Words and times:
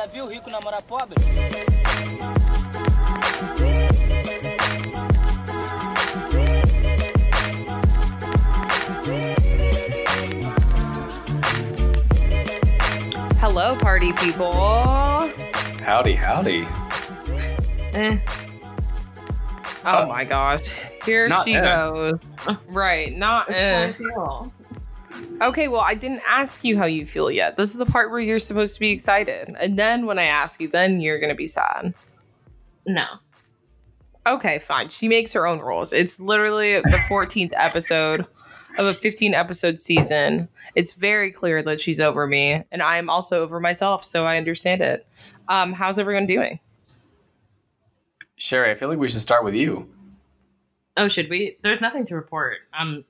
Já 0.00 0.06
viu 0.06 0.26
rico 0.26 0.48
namorar 0.48 0.80
pobre? 0.80 1.14
Hello, 13.38 13.76
party 13.76 14.14
people. 14.14 14.50
Howdy, 15.84 16.14
howdy. 16.14 16.66
Eh. 17.92 18.18
Oh, 19.84 20.06
my 20.06 20.24
gosh. 20.24 20.86
Here 21.04 21.28
she 21.44 21.56
eh. 21.56 21.60
goes. 21.60 22.22
Right, 22.68 23.14
not 23.14 23.50
eh. 23.50 23.92
Okay, 25.40 25.68
well, 25.68 25.80
I 25.80 25.94
didn't 25.94 26.22
ask 26.28 26.64
you 26.64 26.76
how 26.76 26.84
you 26.84 27.06
feel 27.06 27.30
yet. 27.30 27.56
This 27.56 27.70
is 27.70 27.78
the 27.78 27.86
part 27.86 28.10
where 28.10 28.20
you're 28.20 28.38
supposed 28.38 28.74
to 28.74 28.80
be 28.80 28.90
excited. 28.90 29.54
And 29.58 29.78
then 29.78 30.04
when 30.04 30.18
I 30.18 30.24
ask 30.24 30.60
you, 30.60 30.68
then 30.68 31.00
you're 31.00 31.18
going 31.18 31.30
to 31.30 31.36
be 31.36 31.46
sad. 31.46 31.94
No. 32.86 33.06
Okay, 34.26 34.58
fine. 34.58 34.90
She 34.90 35.08
makes 35.08 35.32
her 35.32 35.46
own 35.46 35.60
rules. 35.60 35.92
It's 35.94 36.20
literally 36.20 36.74
the 36.74 37.00
14th 37.08 37.52
episode 37.54 38.26
of 38.78 38.86
a 38.86 38.92
15 38.92 39.32
episode 39.34 39.80
season. 39.80 40.48
It's 40.74 40.92
very 40.92 41.32
clear 41.32 41.62
that 41.62 41.80
she's 41.80 42.00
over 42.00 42.26
me, 42.26 42.62
and 42.70 42.82
I 42.82 42.98
am 42.98 43.08
also 43.10 43.42
over 43.42 43.60
myself, 43.60 44.04
so 44.04 44.26
I 44.26 44.36
understand 44.36 44.82
it. 44.82 45.06
Um, 45.48 45.72
how's 45.72 45.98
everyone 45.98 46.26
doing? 46.26 46.60
Sherry, 48.36 48.70
I 48.70 48.74
feel 48.74 48.88
like 48.88 48.98
we 48.98 49.08
should 49.08 49.20
start 49.20 49.44
with 49.44 49.54
you. 49.54 49.88
Oh, 50.96 51.08
should 51.08 51.28
we? 51.30 51.56
There's 51.62 51.80
nothing 51.80 52.04
to 52.06 52.14
report. 52.14 52.58
I'm 52.72 53.04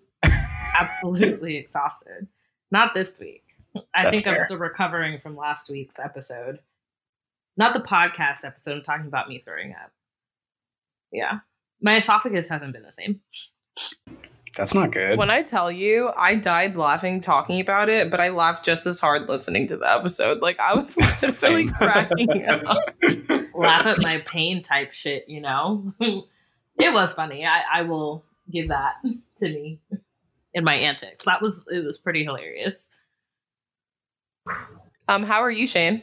absolutely 0.80 1.56
exhausted. 1.56 2.28
Not 2.70 2.94
this 2.94 3.18
week. 3.18 3.44
I 3.94 4.04
That's 4.04 4.20
think 4.20 4.26
I'm 4.26 4.40
still 4.40 4.58
recovering 4.58 5.20
from 5.20 5.36
last 5.36 5.70
week's 5.70 5.98
episode. 5.98 6.60
Not 7.56 7.74
the 7.74 7.80
podcast 7.80 8.44
episode. 8.44 8.78
I'm 8.78 8.82
talking 8.82 9.06
about 9.06 9.28
me 9.28 9.42
throwing 9.44 9.72
up. 9.72 9.92
Yeah. 11.12 11.40
My 11.80 11.96
esophagus 11.96 12.48
hasn't 12.48 12.72
been 12.72 12.82
the 12.82 12.92
same. 12.92 13.20
That's 14.56 14.74
not 14.74 14.90
good. 14.90 15.18
When 15.18 15.30
I 15.30 15.42
tell 15.42 15.70
you, 15.70 16.10
I 16.16 16.34
died 16.34 16.76
laughing 16.76 17.20
talking 17.20 17.60
about 17.60 17.88
it, 17.88 18.10
but 18.10 18.20
I 18.20 18.30
laughed 18.30 18.64
just 18.64 18.86
as 18.86 18.98
hard 18.98 19.28
listening 19.28 19.68
to 19.68 19.76
the 19.76 19.88
episode. 19.90 20.42
Like 20.42 20.58
I 20.58 20.74
was 20.74 20.96
literally 21.42 21.68
cracking 21.68 22.46
up. 22.46 22.94
Laugh 23.54 23.86
at 23.86 24.02
my 24.02 24.22
pain 24.26 24.62
type 24.62 24.92
shit, 24.92 25.28
you 25.28 25.40
know? 25.40 25.94
it 26.00 26.92
was 26.92 27.14
funny. 27.14 27.46
I, 27.46 27.62
I 27.72 27.82
will 27.82 28.24
give 28.50 28.68
that 28.68 28.94
to 29.36 29.48
me 29.48 29.80
in 30.54 30.64
my 30.64 30.74
antics. 30.74 31.24
That 31.24 31.42
was, 31.42 31.60
it 31.68 31.84
was 31.84 31.98
pretty 31.98 32.24
hilarious. 32.24 32.88
Um, 35.08 35.22
how 35.22 35.40
are 35.40 35.50
you, 35.50 35.66
Shane? 35.66 36.02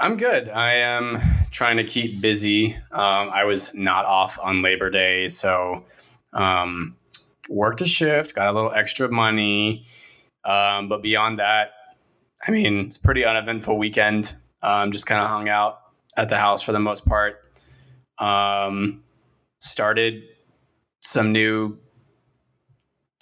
I'm 0.00 0.16
good. 0.16 0.48
I 0.48 0.72
am 0.72 1.20
trying 1.50 1.76
to 1.76 1.84
keep 1.84 2.20
busy. 2.20 2.74
Um, 2.92 3.28
I 3.30 3.44
was 3.44 3.74
not 3.74 4.06
off 4.06 4.38
on 4.42 4.62
Labor 4.62 4.90
Day, 4.90 5.28
so 5.28 5.84
um, 6.32 6.96
worked 7.48 7.80
a 7.82 7.86
shift, 7.86 8.34
got 8.34 8.48
a 8.48 8.52
little 8.52 8.72
extra 8.72 9.10
money. 9.10 9.84
Um, 10.44 10.88
but 10.88 11.02
beyond 11.02 11.38
that, 11.40 11.72
I 12.46 12.50
mean, 12.50 12.86
it's 12.86 12.96
a 12.96 13.02
pretty 13.02 13.24
uneventful 13.24 13.76
weekend. 13.76 14.34
Um, 14.62 14.92
just 14.92 15.06
kind 15.06 15.20
of 15.20 15.28
hung 15.28 15.48
out 15.48 15.80
at 16.16 16.28
the 16.28 16.36
house 16.36 16.62
for 16.62 16.72
the 16.72 16.80
most 16.80 17.06
part. 17.06 17.42
Um, 18.18 19.02
started 19.60 20.22
some 21.02 21.32
new 21.32 21.78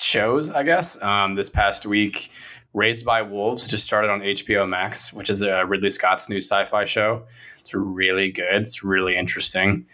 shows, 0.01 0.51
I 0.51 0.63
guess. 0.63 1.01
Um, 1.03 1.35
this 1.35 1.51
past 1.51 1.87
week, 1.87 2.31
Raised 2.73 3.05
by 3.05 3.23
Wolves 3.23 3.69
just 3.69 3.85
started 3.85 4.11
on 4.11 4.21
HBO 4.21 4.69
Max, 4.69 5.13
which 5.13 5.31
is 5.31 5.43
uh, 5.43 5.65
Ridley 5.67 5.91
Scott's 5.91 6.29
new 6.29 6.39
sci-fi 6.39 6.85
show. 6.85 7.25
It's 7.61 7.75
really 7.75 8.33
good. 8.33 8.53
It's 8.53 8.83
really 8.83 9.17
interesting. 9.17 9.87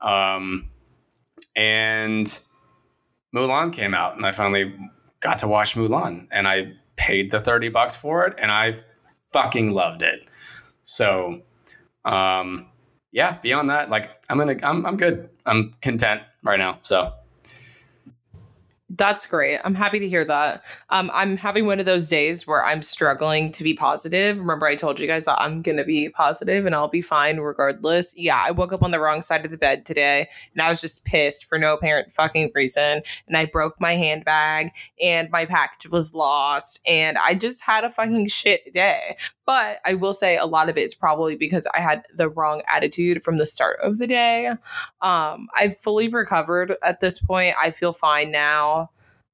Um, 0.00 0.68
and 1.54 2.26
Mulan 3.34 3.72
came 3.72 3.94
out, 3.94 4.16
and 4.16 4.26
I 4.26 4.32
finally 4.32 4.74
got 5.20 5.38
to 5.38 5.48
watch 5.48 5.76
Mulan, 5.76 6.26
and 6.32 6.48
I 6.48 6.72
paid 6.96 7.30
the 7.30 7.40
thirty 7.40 7.68
bucks 7.68 7.94
for 7.94 8.26
it, 8.26 8.34
and 8.38 8.50
I 8.50 8.74
fucking 9.32 9.70
loved 9.70 10.02
it. 10.02 10.26
So, 10.82 11.40
um, 12.04 12.66
yeah. 13.12 13.38
Beyond 13.42 13.70
that, 13.70 13.90
like 13.90 14.10
I'm 14.28 14.38
gonna, 14.38 14.56
I'm, 14.62 14.84
I'm 14.84 14.96
good. 14.96 15.30
I'm 15.46 15.74
content 15.82 16.22
right 16.42 16.58
now. 16.58 16.80
So. 16.82 17.12
That's 18.96 19.26
great. 19.26 19.58
I'm 19.64 19.74
happy 19.74 19.98
to 19.98 20.08
hear 20.08 20.24
that. 20.24 20.64
Um, 20.90 21.10
I'm 21.12 21.36
having 21.36 21.66
one 21.66 21.80
of 21.80 21.86
those 21.86 22.08
days 22.08 22.46
where 22.46 22.64
I'm 22.64 22.82
struggling 22.82 23.50
to 23.52 23.64
be 23.64 23.74
positive. 23.74 24.38
Remember, 24.38 24.66
I 24.66 24.76
told 24.76 25.00
you 25.00 25.08
guys 25.08 25.24
that 25.24 25.40
I'm 25.40 25.62
going 25.62 25.78
to 25.78 25.84
be 25.84 26.10
positive 26.10 26.64
and 26.64 26.74
I'll 26.74 26.88
be 26.88 27.00
fine 27.00 27.38
regardless. 27.38 28.16
Yeah, 28.16 28.40
I 28.40 28.52
woke 28.52 28.72
up 28.72 28.82
on 28.84 28.92
the 28.92 29.00
wrong 29.00 29.20
side 29.20 29.44
of 29.44 29.50
the 29.50 29.58
bed 29.58 29.84
today 29.84 30.28
and 30.52 30.62
I 30.62 30.68
was 30.68 30.80
just 30.80 31.04
pissed 31.04 31.46
for 31.46 31.58
no 31.58 31.74
apparent 31.74 32.12
fucking 32.12 32.52
reason. 32.54 33.02
And 33.26 33.36
I 33.36 33.46
broke 33.46 33.80
my 33.80 33.96
handbag 33.96 34.70
and 35.00 35.28
my 35.30 35.44
package 35.44 35.90
was 35.90 36.14
lost. 36.14 36.80
And 36.86 37.18
I 37.18 37.34
just 37.34 37.64
had 37.64 37.84
a 37.84 37.90
fucking 37.90 38.28
shit 38.28 38.72
day. 38.72 39.16
But 39.46 39.80
I 39.84 39.94
will 39.94 40.12
say 40.12 40.36
a 40.36 40.46
lot 40.46 40.68
of 40.68 40.78
it 40.78 40.82
is 40.82 40.94
probably 40.94 41.36
because 41.36 41.66
I 41.74 41.80
had 41.80 42.04
the 42.14 42.28
wrong 42.28 42.62
attitude 42.66 43.22
from 43.22 43.38
the 43.38 43.46
start 43.46 43.78
of 43.82 43.98
the 43.98 44.06
day. 44.06 44.48
Um, 45.02 45.48
I've 45.54 45.76
fully 45.76 46.08
recovered 46.08 46.76
at 46.82 47.00
this 47.00 47.18
point. 47.18 47.56
I 47.60 47.70
feel 47.70 47.92
fine 47.92 48.30
now. 48.30 48.83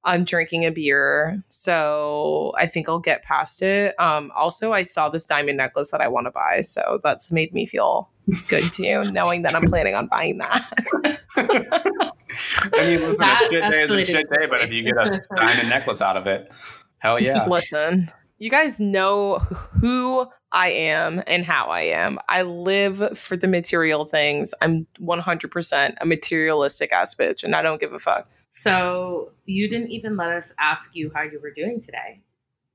I'm 0.02 0.24
drinking 0.24 0.64
a 0.64 0.70
beer, 0.70 1.42
so 1.48 2.52
I 2.56 2.66
think 2.66 2.88
I'll 2.88 2.98
get 2.98 3.22
past 3.22 3.60
it. 3.62 3.98
Um, 4.00 4.32
also, 4.34 4.72
I 4.72 4.82
saw 4.82 5.10
this 5.10 5.26
diamond 5.26 5.58
necklace 5.58 5.90
that 5.90 6.00
I 6.00 6.08
want 6.08 6.26
to 6.26 6.30
buy, 6.30 6.60
so 6.60 7.00
that's 7.02 7.30
made 7.30 7.52
me 7.52 7.66
feel 7.66 8.10
good 8.48 8.64
too, 8.72 9.02
knowing 9.12 9.42
that 9.42 9.54
I'm 9.54 9.64
planning 9.64 9.94
on 9.94 10.06
buying 10.06 10.38
that. 10.38 11.20
I 11.36 12.86
mean, 12.86 13.00
listen, 13.00 13.28
a 13.28 13.36
shit 13.36 13.50
day 13.50 13.82
is 13.82 13.90
a 13.90 14.04
shit 14.04 14.30
day, 14.30 14.46
but 14.46 14.62
if 14.62 14.72
you 14.72 14.84
get 14.84 14.96
a 14.96 15.22
diamond 15.34 15.68
necklace 15.68 16.00
out 16.00 16.16
of 16.16 16.26
it, 16.26 16.50
hell 16.98 17.20
yeah. 17.20 17.46
Listen, 17.46 18.10
you 18.38 18.48
guys 18.48 18.80
know 18.80 19.38
who 19.80 20.26
I 20.50 20.70
am 20.70 21.22
and 21.26 21.44
how 21.44 21.66
I 21.66 21.82
am. 21.82 22.18
I 22.28 22.42
live 22.42 23.18
for 23.18 23.36
the 23.36 23.48
material 23.48 24.06
things. 24.06 24.54
I'm 24.62 24.86
100% 25.00 25.94
a 26.00 26.06
materialistic 26.06 26.90
ass 26.90 27.14
bitch, 27.14 27.44
and 27.44 27.54
I 27.54 27.60
don't 27.60 27.80
give 27.80 27.92
a 27.92 27.98
fuck. 27.98 28.28
So 28.50 29.30
you 29.46 29.68
didn't 29.68 29.90
even 29.90 30.16
let 30.16 30.30
us 30.30 30.52
ask 30.58 30.94
you 30.94 31.10
how 31.14 31.22
you 31.22 31.40
were 31.40 31.52
doing 31.52 31.80
today. 31.80 32.20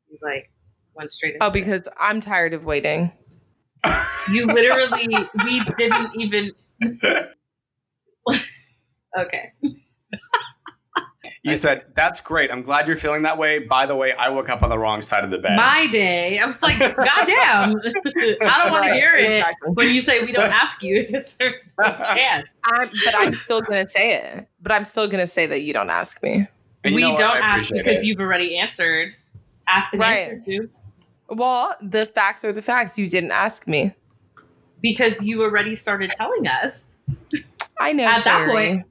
You 0.09 0.17
like 0.21 0.49
went 0.95 1.11
straight. 1.11 1.33
Into 1.35 1.45
Oh, 1.45 1.49
it. 1.49 1.53
because 1.53 1.87
I'm 1.99 2.21
tired 2.21 2.53
of 2.53 2.65
waiting. 2.65 3.11
you 4.31 4.45
literally 4.47 5.07
we 5.45 5.59
didn't 5.77 6.19
even. 6.19 6.51
okay. 9.19 9.51
You 11.45 11.55
said, 11.55 11.85
that's 11.95 12.21
great. 12.21 12.49
I'm 12.51 12.63
glad 12.63 12.87
you're 12.87 12.97
feeling 12.97 13.21
that 13.21 13.37
way. 13.37 13.59
By 13.59 13.85
the 13.85 13.95
way, 13.95 14.13
I 14.13 14.29
woke 14.29 14.49
up 14.49 14.63
on 14.63 14.69
the 14.69 14.79
wrong 14.79 15.01
side 15.01 15.23
of 15.23 15.29
the 15.31 15.37
bed. 15.37 15.55
My 15.55 15.85
day. 15.87 16.39
I 16.39 16.45
was 16.45 16.61
like, 16.63 16.79
goddamn. 16.79 16.97
I 17.77 18.61
don't 18.63 18.71
want 18.71 18.83
to 18.85 18.89
Right, 18.89 18.93
hear 18.95 19.13
it 19.15 19.45
when 19.75 19.93
you 19.93 20.01
say 20.01 20.23
we 20.23 20.31
don't 20.31 20.51
ask 20.51 20.81
you, 20.81 21.05
There's 21.09 21.37
no 21.79 21.85
chance. 22.13 22.47
I'm, 22.65 22.89
but 23.05 23.15
I'm 23.15 23.35
still 23.35 23.61
gonna 23.61 23.87
say 23.87 24.15
it. 24.15 24.47
But 24.61 24.71
I'm 24.71 24.85
still 24.85 25.07
gonna 25.07 25.27
say 25.27 25.45
that 25.45 25.61
you 25.61 25.71
don't 25.71 25.89
ask 25.91 26.23
me. 26.23 26.47
We 26.83 27.01
know 27.01 27.15
don't 27.15 27.37
ask 27.37 27.71
because 27.71 28.03
it. 28.03 28.07
you've 28.07 28.19
already 28.19 28.57
answered. 28.57 29.13
Asked 29.67 29.93
and 29.93 30.01
Right. 30.01 30.19
answered 30.21 30.45
too. 30.45 30.69
Well, 31.29 31.75
the 31.81 32.05
facts 32.07 32.43
are 32.43 32.51
the 32.53 32.61
facts. 32.61 32.97
You 32.97 33.07
didn't 33.07 33.31
ask 33.31 33.67
me. 33.67 33.93
Because 34.81 35.21
you 35.23 35.41
already 35.43 35.75
started 35.75 36.09
telling 36.11 36.47
us. 36.47 36.87
I 37.79 37.93
know. 37.93 38.05
At 38.05 38.23
that 38.23 38.49
point- 38.49 38.85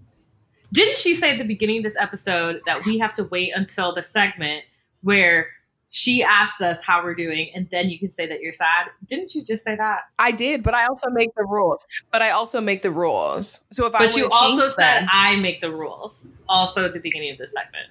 Didn't 0.72 0.98
she 0.98 1.14
say 1.14 1.32
at 1.32 1.38
the 1.38 1.44
beginning 1.44 1.78
of 1.78 1.84
this 1.84 1.94
episode 1.98 2.62
that 2.66 2.84
we 2.84 2.98
have 2.98 3.14
to 3.14 3.24
wait 3.24 3.52
until 3.54 3.94
the 3.94 4.02
segment 4.02 4.64
where 5.02 5.48
she 5.90 6.24
asks 6.24 6.60
us 6.60 6.82
how 6.82 7.04
we're 7.04 7.14
doing 7.14 7.50
and 7.54 7.68
then 7.70 7.88
you 7.88 7.98
can 7.98 8.10
say 8.10 8.26
that 8.26 8.40
you're 8.40 8.52
sad? 8.52 8.86
Didn't 9.06 9.34
you 9.34 9.44
just 9.44 9.62
say 9.62 9.76
that? 9.76 10.00
I 10.18 10.32
did, 10.32 10.64
but 10.64 10.74
I 10.74 10.86
also 10.86 11.08
make 11.10 11.32
the 11.36 11.44
rules. 11.44 11.86
But 12.10 12.22
I 12.22 12.30
also 12.30 12.60
make 12.60 12.82
the 12.82 12.90
rules. 12.90 13.64
So 13.70 13.86
if 13.86 13.94
I 13.94 14.06
But 14.06 14.16
you 14.16 14.28
also 14.30 14.68
said 14.70 15.02
them- 15.02 15.08
I 15.12 15.36
make 15.36 15.60
the 15.60 15.70
rules. 15.70 16.24
Also 16.48 16.84
at 16.86 16.94
the 16.94 17.00
beginning 17.00 17.30
of 17.30 17.38
the 17.38 17.46
segment. 17.46 17.90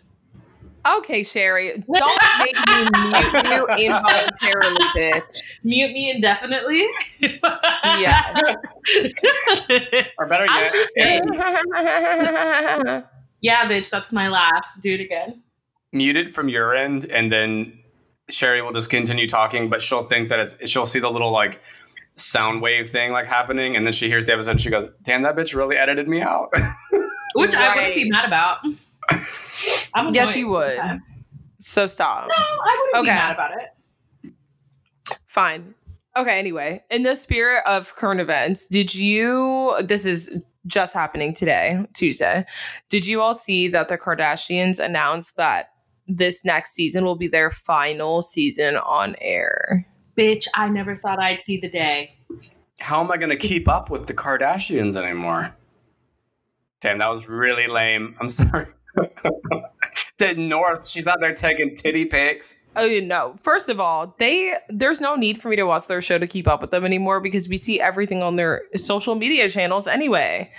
Okay, 0.97 1.23
Sherry, 1.23 1.83
don't 1.93 2.21
make 2.39 2.55
me 2.67 2.87
mute 3.07 3.47
you 3.79 3.87
involuntarily, 3.87 4.85
bitch. 4.95 5.41
Mute 5.63 5.91
me 5.91 6.11
indefinitely. 6.11 6.85
Yeah. 7.99 8.33
Or 10.17 10.25
better 10.27 10.45
yet, 10.45 10.71
just 10.71 10.89
it's 10.95 11.13
saying. 11.13 13.03
yeah, 13.41 13.67
bitch, 13.69 13.89
that's 13.89 14.11
my 14.11 14.27
laugh. 14.29 14.67
Do 14.81 14.93
it 14.93 14.99
again. 14.99 15.41
muted 15.91 16.33
from 16.33 16.49
your 16.49 16.73
end, 16.75 17.05
and 17.05 17.31
then 17.31 17.77
Sherry 18.29 18.61
will 18.61 18.73
just 18.73 18.89
continue 18.89 19.27
talking, 19.27 19.69
but 19.69 19.81
she'll 19.81 20.03
think 20.03 20.29
that 20.29 20.39
it's 20.39 20.69
she'll 20.69 20.85
see 20.85 20.99
the 20.99 21.09
little 21.11 21.31
like 21.31 21.61
sound 22.15 22.61
wave 22.61 22.89
thing 22.89 23.11
like 23.11 23.25
happening, 23.27 23.75
and 23.75 23.85
then 23.85 23.93
she 23.93 24.07
hears 24.07 24.25
the 24.25 24.33
episode 24.33 24.51
and 24.51 24.61
she 24.61 24.69
goes, 24.69 24.89
"Damn, 25.03 25.21
that 25.23 25.35
bitch 25.35 25.55
really 25.55 25.77
edited 25.77 26.07
me 26.07 26.21
out." 26.21 26.51
Which 27.35 27.55
I 27.55 27.75
wouldn't 27.75 27.95
be 27.95 28.09
mad 28.09 28.25
about. 28.25 28.59
I'm 29.93 30.13
Yes, 30.13 30.29
annoyed 30.29 30.39
you 30.39 30.47
would. 30.49 30.75
sometimes. 30.77 31.01
So 31.59 31.85
stop. 31.85 32.27
No, 32.27 32.33
I 32.35 32.77
wouldn't 32.93 33.05
be 33.05 33.09
Okay. 33.11 33.15
mad 33.17 33.31
about 33.33 33.51
it. 33.51 34.33
Fine. 35.27 35.75
Okay, 36.15 36.37
anyway, 36.37 36.83
in 36.91 37.03
the 37.03 37.15
spirit 37.15 37.63
of 37.65 37.95
current 37.95 38.19
events, 38.21 38.67
did 38.67 38.93
you 38.93 39.75
this 39.83 40.05
is 40.05 40.35
just 40.67 40.93
happening 40.93 41.33
today, 41.33 41.85
Tuesday. 41.93 42.45
Did 42.89 43.05
you 43.05 43.19
all 43.21 43.33
see 43.33 43.67
that 43.69 43.87
the 43.89 43.97
Kardashians 43.97 44.79
announced 44.83 45.35
that 45.37 45.71
this 46.07 46.45
next 46.45 46.73
season 46.73 47.03
will 47.03 47.15
be 47.17 47.27
their 47.27 47.49
final 47.49 48.21
season 48.21 48.77
on 48.77 49.15
air? 49.19 49.85
Bitch, 50.17 50.47
I 50.55 50.69
never 50.69 50.95
thought 50.95 51.19
I'd 51.19 51.41
see 51.41 51.59
the 51.59 51.69
day. 51.69 52.15
How 52.79 53.01
am 53.03 53.11
I 53.11 53.17
going 53.17 53.29
to 53.29 53.35
keep 53.35 53.67
up 53.67 53.89
with 53.89 54.05
the 54.05 54.13
Kardashians 54.13 54.95
anymore? 54.95 55.53
Damn, 56.81 56.99
that 56.99 57.09
was 57.09 57.27
really 57.27 57.67
lame. 57.67 58.15
I'm 58.21 58.29
sorry. 58.29 58.67
the 60.17 60.35
North, 60.35 60.87
she's 60.87 61.07
out 61.07 61.19
there 61.19 61.33
taking 61.33 61.75
titty 61.75 62.05
pics. 62.05 62.63
Oh 62.75 62.85
you 62.85 63.01
know. 63.01 63.35
First 63.41 63.69
of 63.69 63.79
all, 63.79 64.15
they 64.19 64.55
there's 64.69 65.01
no 65.01 65.15
need 65.15 65.41
for 65.41 65.49
me 65.49 65.55
to 65.55 65.63
watch 65.63 65.87
their 65.87 66.01
show 66.01 66.17
to 66.17 66.27
keep 66.27 66.47
up 66.47 66.61
with 66.61 66.71
them 66.71 66.85
anymore 66.85 67.19
because 67.19 67.49
we 67.49 67.57
see 67.57 67.79
everything 67.79 68.21
on 68.23 68.35
their 68.35 68.63
social 68.75 69.15
media 69.15 69.49
channels 69.49 69.87
anyway. 69.87 70.51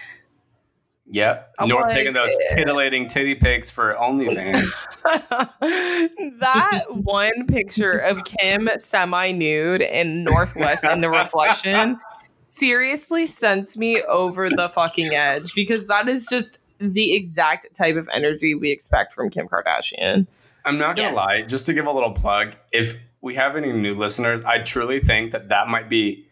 Yep. 1.10 1.52
I'm 1.58 1.68
North 1.68 1.88
like, 1.88 1.92
taking 1.92 2.14
those 2.14 2.30
eh. 2.30 2.56
titillating 2.56 3.06
titty 3.06 3.34
pics 3.34 3.70
for 3.70 3.94
OnlyFans. 3.94 4.70
that 6.40 6.84
one 6.88 7.46
picture 7.46 7.98
of 7.98 8.24
Kim 8.24 8.70
semi 8.78 9.32
nude 9.32 9.82
in 9.82 10.24
North 10.24 10.56
West 10.56 10.84
in 10.84 11.02
the 11.02 11.10
reflection 11.10 12.00
seriously 12.46 13.26
sends 13.26 13.76
me 13.76 14.00
over 14.02 14.48
the 14.48 14.68
fucking 14.68 15.12
edge 15.14 15.54
because 15.54 15.88
that 15.88 16.08
is 16.08 16.26
just 16.28 16.58
the 16.92 17.14
exact 17.14 17.66
type 17.74 17.96
of 17.96 18.08
energy 18.12 18.54
we 18.54 18.70
expect 18.70 19.12
from 19.12 19.30
Kim 19.30 19.48
Kardashian. 19.48 20.26
I'm 20.64 20.78
not 20.78 20.96
gonna 20.96 21.08
Yeah. 21.08 21.14
lie, 21.14 21.42
just 21.42 21.66
to 21.66 21.72
give 21.74 21.86
a 21.86 21.92
little 21.92 22.12
plug, 22.12 22.54
if 22.72 22.94
we 23.20 23.34
have 23.34 23.56
any 23.56 23.72
new 23.72 23.94
listeners, 23.94 24.42
I 24.44 24.58
truly 24.58 25.00
think 25.00 25.32
that 25.32 25.48
that 25.48 25.68
might 25.68 25.88
be, 25.88 26.26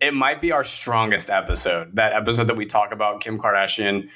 it 0.00 0.12
might 0.14 0.40
be 0.40 0.52
our 0.52 0.64
strongest 0.64 1.30
episode. 1.30 1.96
That 1.96 2.12
episode 2.12 2.44
that 2.44 2.56
we 2.56 2.66
talk 2.66 2.92
about 2.92 3.20
Kim 3.20 3.38
Kardashian 3.38 4.08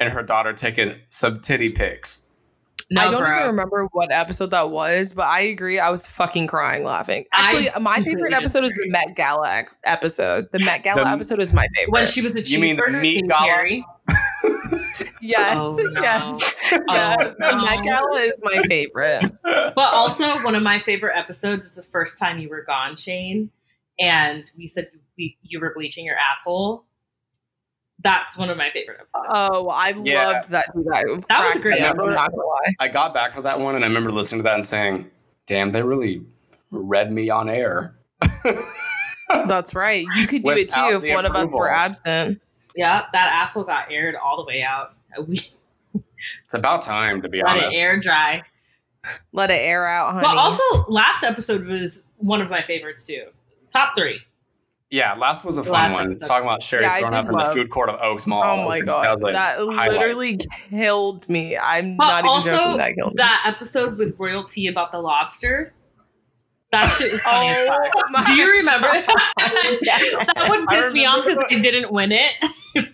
and 0.00 0.12
her 0.12 0.22
daughter 0.22 0.52
taking 0.52 0.94
some 1.10 1.40
titty 1.40 1.70
pics. 1.70 2.24
No, 2.90 3.02
I 3.02 3.10
don't 3.10 3.20
bro. 3.20 3.34
even 3.36 3.46
remember 3.48 3.86
what 3.92 4.10
episode 4.10 4.46
that 4.52 4.70
was, 4.70 5.12
but 5.12 5.26
I 5.26 5.40
agree. 5.40 5.78
I 5.78 5.90
was 5.90 6.06
fucking 6.08 6.46
crying 6.46 6.84
laughing. 6.84 7.26
I 7.32 7.40
Actually, 7.42 7.82
my 7.82 7.96
completely 7.96 8.14
favorite 8.22 8.34
episode 8.34 8.64
is 8.64 8.72
the 8.72 8.88
Met 8.88 9.14
Gala 9.14 9.64
episode. 9.84 10.48
The 10.52 10.60
Met 10.60 10.84
Gala 10.84 11.04
The- 11.04 11.10
episode 11.10 11.40
is 11.40 11.52
my 11.52 11.66
favorite. 11.76 11.92
When 11.92 12.06
she 12.06 12.22
was 12.22 12.32
the 12.32 12.42
You 12.42 12.58
mean 12.60 12.76
the 12.76 12.82
cheeseburger 12.84 13.00
meat 13.02 13.14
King 13.16 13.26
gala? 13.28 13.82
Carrie. 14.42 15.10
yes, 15.20 15.56
Oh, 15.58 15.76
no. 15.92 16.02
yes, 16.02 16.56
Oh, 16.72 16.94
yes. 16.94 17.34
No. 17.40 17.62
Met 17.64 17.82
Gala 17.84 18.20
is 18.20 18.32
my 18.42 18.62
favorite. 18.68 19.32
But 19.42 19.92
also, 19.94 20.42
one 20.42 20.54
of 20.54 20.62
my 20.62 20.80
favorite 20.80 21.16
episodes 21.16 21.66
is 21.66 21.72
the 21.72 21.82
first 21.82 22.18
time 22.18 22.38
you 22.38 22.48
were 22.48 22.62
gone, 22.62 22.96
Shane, 22.96 23.50
and 23.98 24.50
we 24.56 24.68
said 24.68 24.90
we, 25.16 25.36
you 25.42 25.60
were 25.60 25.72
bleaching 25.74 26.04
your 26.04 26.16
asshole. 26.32 26.84
That's 28.00 28.38
one 28.38 28.48
of 28.48 28.56
my 28.58 28.70
favorite 28.70 28.98
episodes. 29.00 29.28
Oh, 29.34 29.68
I 29.70 29.88
Yeah. 30.04 30.26
loved 30.28 30.50
that. 30.50 30.66
That, 30.74 31.24
That 31.28 31.40
was 31.46 31.56
a 31.56 31.60
great 31.60 31.80
me 31.80 31.86
I'm 31.86 31.96
not 31.96 32.30
gonna 32.30 32.46
lie. 32.46 32.74
I 32.78 32.86
got 32.86 33.12
back 33.12 33.32
for 33.32 33.42
that 33.42 33.58
one 33.58 33.74
and 33.74 33.84
I 33.84 33.88
remember 33.88 34.12
listening 34.12 34.38
to 34.40 34.42
that 34.44 34.54
and 34.54 34.64
saying, 34.64 35.10
damn, 35.46 35.72
they 35.72 35.82
really 35.82 36.24
read 36.70 37.10
me 37.10 37.28
on 37.30 37.48
air. 37.50 37.96
That's 39.28 39.74
right. 39.74 40.06
You 40.14 40.26
could 40.28 40.42
do 40.44 40.50
it 40.50 40.70
too 40.70 40.80
if 40.96 41.02
the 41.02 41.12
one 41.12 41.26
of 41.26 41.32
us 41.34 41.50
were 41.52 41.68
absent. 41.70 42.40
Yeah, 42.78 43.02
that 43.12 43.32
asshole 43.32 43.64
got 43.64 43.90
aired 43.92 44.14
all 44.14 44.36
the 44.36 44.44
way 44.44 44.62
out. 44.62 44.94
We 45.26 45.50
It's 46.44 46.54
about 46.54 46.82
time, 46.82 47.20
to 47.22 47.28
be 47.28 47.38
let 47.42 47.48
honest. 47.50 47.64
Let 47.66 47.74
it 47.74 47.76
air 47.76 48.00
dry. 48.00 48.42
Let 49.32 49.50
it 49.50 49.54
air 49.54 49.86
out, 49.86 50.12
honey. 50.12 50.26
But 50.26 50.36
also, 50.36 50.62
last 50.88 51.24
episode 51.24 51.66
was 51.66 52.04
one 52.18 52.40
of 52.40 52.48
my 52.50 52.62
favorites 52.62 53.04
too. 53.04 53.24
Top 53.70 53.94
three. 53.96 54.20
Yeah, 54.90 55.14
last 55.14 55.44
was 55.44 55.58
a 55.58 55.64
fun 55.64 55.72
Last 55.72 55.92
one. 55.94 56.02
episode. 56.04 56.16
It's 56.16 56.28
talking 56.28 56.46
about 56.46 56.62
Sherry 56.62 56.82
Yeah, 56.84 56.92
I 56.92 56.98
throwing 57.00 57.12
did 57.12 57.18
up 57.18 57.28
in 57.30 57.36
the 57.36 57.44
food 57.44 57.70
court 57.70 57.88
of 57.90 58.00
Oaks 58.00 58.26
Mall. 58.26 58.42
oh 58.42 58.68
my 58.68 58.80
god, 58.80 59.04
that, 59.04 59.12
was 59.12 59.22
a 59.22 59.32
that 59.32 59.56
highlight. 59.74 59.90
literally 59.90 60.38
killed 60.70 61.28
me. 61.28 61.56
I'm 61.58 61.96
But 61.96 62.06
not 62.06 62.18
even 62.20 62.28
also, 62.30 62.50
joking. 62.56 62.76
That 62.78 62.94
killed 62.94 63.12
me. 63.14 63.16
That 63.18 63.42
episode 63.46 63.98
with 63.98 64.14
royalty 64.18 64.66
about 64.68 64.92
the 64.92 64.98
lobster. 65.00 65.72
That 66.70 66.86
shit 66.88 67.12
was 67.12 67.20
funny 67.22 67.48
Oh 67.50 68.02
my 68.10 68.24
Do 68.26 68.34
you 68.34 68.50
remember? 68.58 68.88
that 69.38 70.46
one 70.48 70.66
I 70.68 70.74
pissed 70.74 70.94
me 70.94 71.06
off 71.06 71.24
because 71.24 71.46
they 71.48 71.60
didn't 71.60 71.90
win 71.92 72.12
it. 72.12 72.32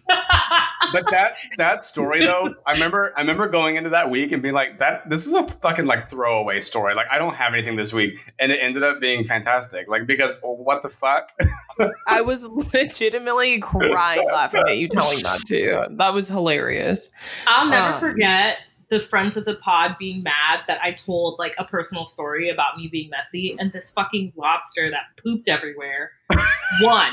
but 0.92 1.04
that 1.10 1.32
that 1.58 1.84
story 1.84 2.20
though, 2.24 2.54
I 2.66 2.72
remember 2.72 3.12
I 3.16 3.20
remember 3.20 3.48
going 3.48 3.76
into 3.76 3.90
that 3.90 4.10
week 4.10 4.32
and 4.32 4.40
being 4.42 4.54
like, 4.54 4.78
that 4.78 5.10
this 5.10 5.26
is 5.26 5.32
a 5.34 5.42
fucking 5.46 5.86
like 5.86 6.08
throwaway 6.08 6.60
story. 6.60 6.94
Like 6.94 7.08
I 7.10 7.18
don't 7.18 7.34
have 7.34 7.52
anything 7.52 7.76
this 7.76 7.92
week. 7.92 8.32
And 8.38 8.52
it 8.52 8.60
ended 8.62 8.82
up 8.84 9.00
being 9.00 9.24
fantastic. 9.24 9.88
Like 9.88 10.06
because 10.06 10.36
what 10.42 10.82
the 10.82 10.88
fuck? 10.88 11.32
I 12.06 12.20
was 12.20 12.44
legitimately 12.44 13.58
crying 13.58 14.26
laughing 14.32 14.62
at 14.68 14.78
you 14.78 14.88
telling 14.88 15.18
that 15.24 15.40
too. 15.46 15.82
That 15.98 16.14
was 16.14 16.28
hilarious. 16.28 17.10
I'll 17.48 17.68
never 17.68 17.92
Um, 17.94 18.00
forget 18.00 18.58
the 18.94 19.00
friends 19.00 19.37
of 19.37 19.44
the 19.44 19.56
pod 19.56 19.96
being 19.99 20.23
mad 20.23 20.61
that 20.69 20.81
I 20.81 20.93
told 20.93 21.37
like 21.41 21.52
a 21.58 21.64
personal 21.64 22.06
story 22.06 22.49
about 22.49 22.76
me 22.76 22.87
being 22.87 23.11
messy 23.11 23.56
and 23.58 23.73
this 23.73 23.91
fucking 23.91 24.32
lobster 24.37 24.88
that 24.88 25.20
pooped 25.20 25.49
everywhere 25.49 26.12
won 26.81 27.12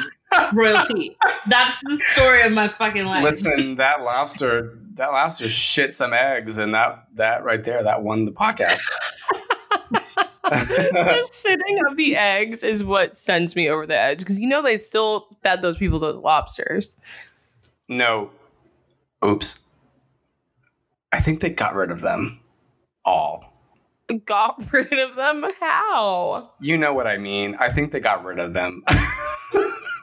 royalty. 0.54 1.18
That's 1.50 1.82
the 1.82 1.98
story 2.14 2.44
of 2.44 2.52
my 2.52 2.68
fucking 2.68 3.06
life. 3.06 3.24
Listen, 3.24 3.78
that 3.78 4.04
lobster 4.04 4.78
that 4.94 5.08
lobster 5.08 5.50
shit 5.50 5.96
some 5.96 6.14
eggs 6.14 6.60
and 6.60 6.76
that 6.76 7.08
that 7.16 7.44
right 7.44 7.64
there, 7.64 7.84
that 7.84 8.04
won 8.04 8.26
the 8.26 8.32
podcast. 8.32 8.84
the 10.44 11.30
shitting 11.32 11.90
of 11.90 11.98
the 11.98 12.16
eggs 12.16 12.64
is 12.64 12.84
what 12.84 13.18
sends 13.18 13.56
me 13.56 13.70
over 13.70 13.88
the 13.88 13.98
edge 13.98 14.20
because 14.20 14.40
you 14.40 14.48
know 14.48 14.62
they 14.62 14.78
still 14.78 15.36
fed 15.42 15.64
those 15.64 15.78
people 15.78 15.98
those 15.98 16.20
lobsters. 16.20 17.00
no. 17.90 18.30
Oops. 19.26 19.61
I 21.12 21.20
think 21.20 21.40
they 21.42 21.50
got 21.50 21.76
rid 21.76 21.92
of 21.92 22.02
them 22.02 22.40
all. 23.06 23.46
Got 24.26 24.66
rid 24.74 24.92
of 24.94 25.16
them? 25.16 25.46
How? 25.60 26.52
You 26.60 26.78
know 26.78 26.94
what 26.94 27.08
I 27.08 27.18
mean. 27.18 27.56
I 27.60 27.70
think 27.70 27.92
they 27.92 28.00
got 28.00 28.24
rid 28.24 28.40
of 28.40 28.54
them. 28.54 28.84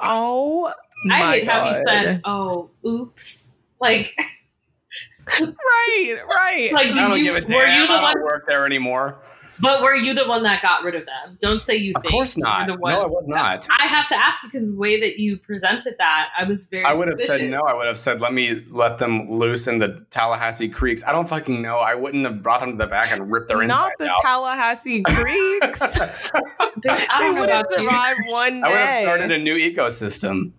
Oh 0.00 0.66
I 0.66 0.72
my 1.20 1.32
hate 1.32 1.48
how 1.48 1.64
he 1.64 1.72
God. 1.72 1.82
said, 1.88 2.20
"Oh, 2.24 2.70
oops." 2.86 3.52
Like, 3.80 4.14
Right, 5.28 6.16
right. 6.26 6.70
like 6.72 6.90
I 6.90 6.92
don't 6.94 7.10
did 7.10 7.18
you? 7.18 7.24
give 7.24 7.34
a 7.50 7.54
Were 7.54 7.62
damn. 7.62 7.80
you 7.82 7.86
the 7.88 7.92
I 7.94 8.02
one? 8.02 8.14
don't 8.14 8.24
work 8.24 8.44
there 8.48 8.64
anymore. 8.64 9.24
But 9.60 9.82
were 9.82 9.94
you 9.96 10.14
the 10.14 10.26
one 10.26 10.42
that 10.44 10.62
got 10.62 10.84
rid 10.84 10.94
of 10.94 11.04
them? 11.06 11.36
Don't 11.40 11.62
say 11.62 11.76
you 11.76 11.92
think. 11.92 11.96
Of 11.96 12.02
think. 12.02 12.12
course 12.12 12.36
not. 12.36 12.68
the 12.68 12.76
No, 12.76 13.02
I 13.02 13.06
was 13.06 13.26
not. 13.26 13.66
I 13.78 13.86
have 13.86 14.08
to 14.08 14.16
ask 14.16 14.38
because 14.44 14.68
the 14.68 14.76
way 14.76 15.00
that 15.00 15.18
you 15.18 15.36
presented 15.36 15.96
that, 15.98 16.28
I 16.38 16.44
was 16.44 16.66
very. 16.66 16.84
I 16.84 16.92
would 16.94 17.08
have 17.08 17.18
said 17.18 17.50
no. 17.50 17.62
I 17.62 17.74
would 17.74 17.86
have 17.86 17.98
said, 17.98 18.20
let 18.20 18.32
me 18.32 18.64
let 18.70 18.98
them 18.98 19.30
loose 19.30 19.66
in 19.66 19.78
the 19.78 20.04
Tallahassee 20.10 20.68
creeks. 20.68 21.02
I 21.04 21.12
don't 21.12 21.28
fucking 21.28 21.60
know. 21.60 21.78
I 21.78 21.94
wouldn't 21.94 22.24
have 22.24 22.42
brought 22.42 22.60
them 22.60 22.72
to 22.72 22.76
the 22.76 22.86
back 22.86 23.10
and 23.12 23.30
ripped 23.30 23.48
their 23.48 23.58
Not 23.58 23.92
insides 23.92 23.94
the 23.98 24.10
out. 24.10 24.22
Tallahassee 24.22 25.02
Creeks. 25.06 25.80
Bitch, 25.98 27.06
I 27.10 27.20
don't 27.20 27.34
know 27.34 27.40
would 27.40 27.50
have 27.50 27.60
about 27.60 27.70
you. 27.70 27.88
survived 27.88 28.20
one 28.26 28.64
I 28.64 28.68
would 28.68 28.76
have 28.76 29.02
started 29.08 29.32
a 29.32 29.38
new 29.38 29.56
ecosystem. 29.56 30.52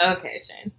Okay, 0.00 0.40
Shane. 0.46 0.72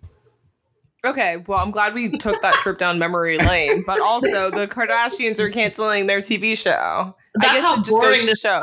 Okay, 1.05 1.43
well, 1.47 1.59
I'm 1.59 1.71
glad 1.71 1.93
we 1.93 2.17
took 2.17 2.41
that 2.41 2.55
trip 2.55 2.79
down 2.79 2.97
memory 2.97 3.37
lane, 3.37 3.83
but 3.85 4.01
also 4.01 4.49
the 4.49 4.67
Kardashians 4.67 5.37
are 5.39 5.49
canceling 5.49 6.07
their 6.07 6.19
TV 6.19 6.57
show. 6.57 7.15
That's 7.35 7.49
I 7.49 7.53
guess 7.53 7.63
how 7.63 7.73
it 7.75 7.83
just 7.83 8.01
goes 8.01 8.25
to 8.25 8.35
show. 8.35 8.61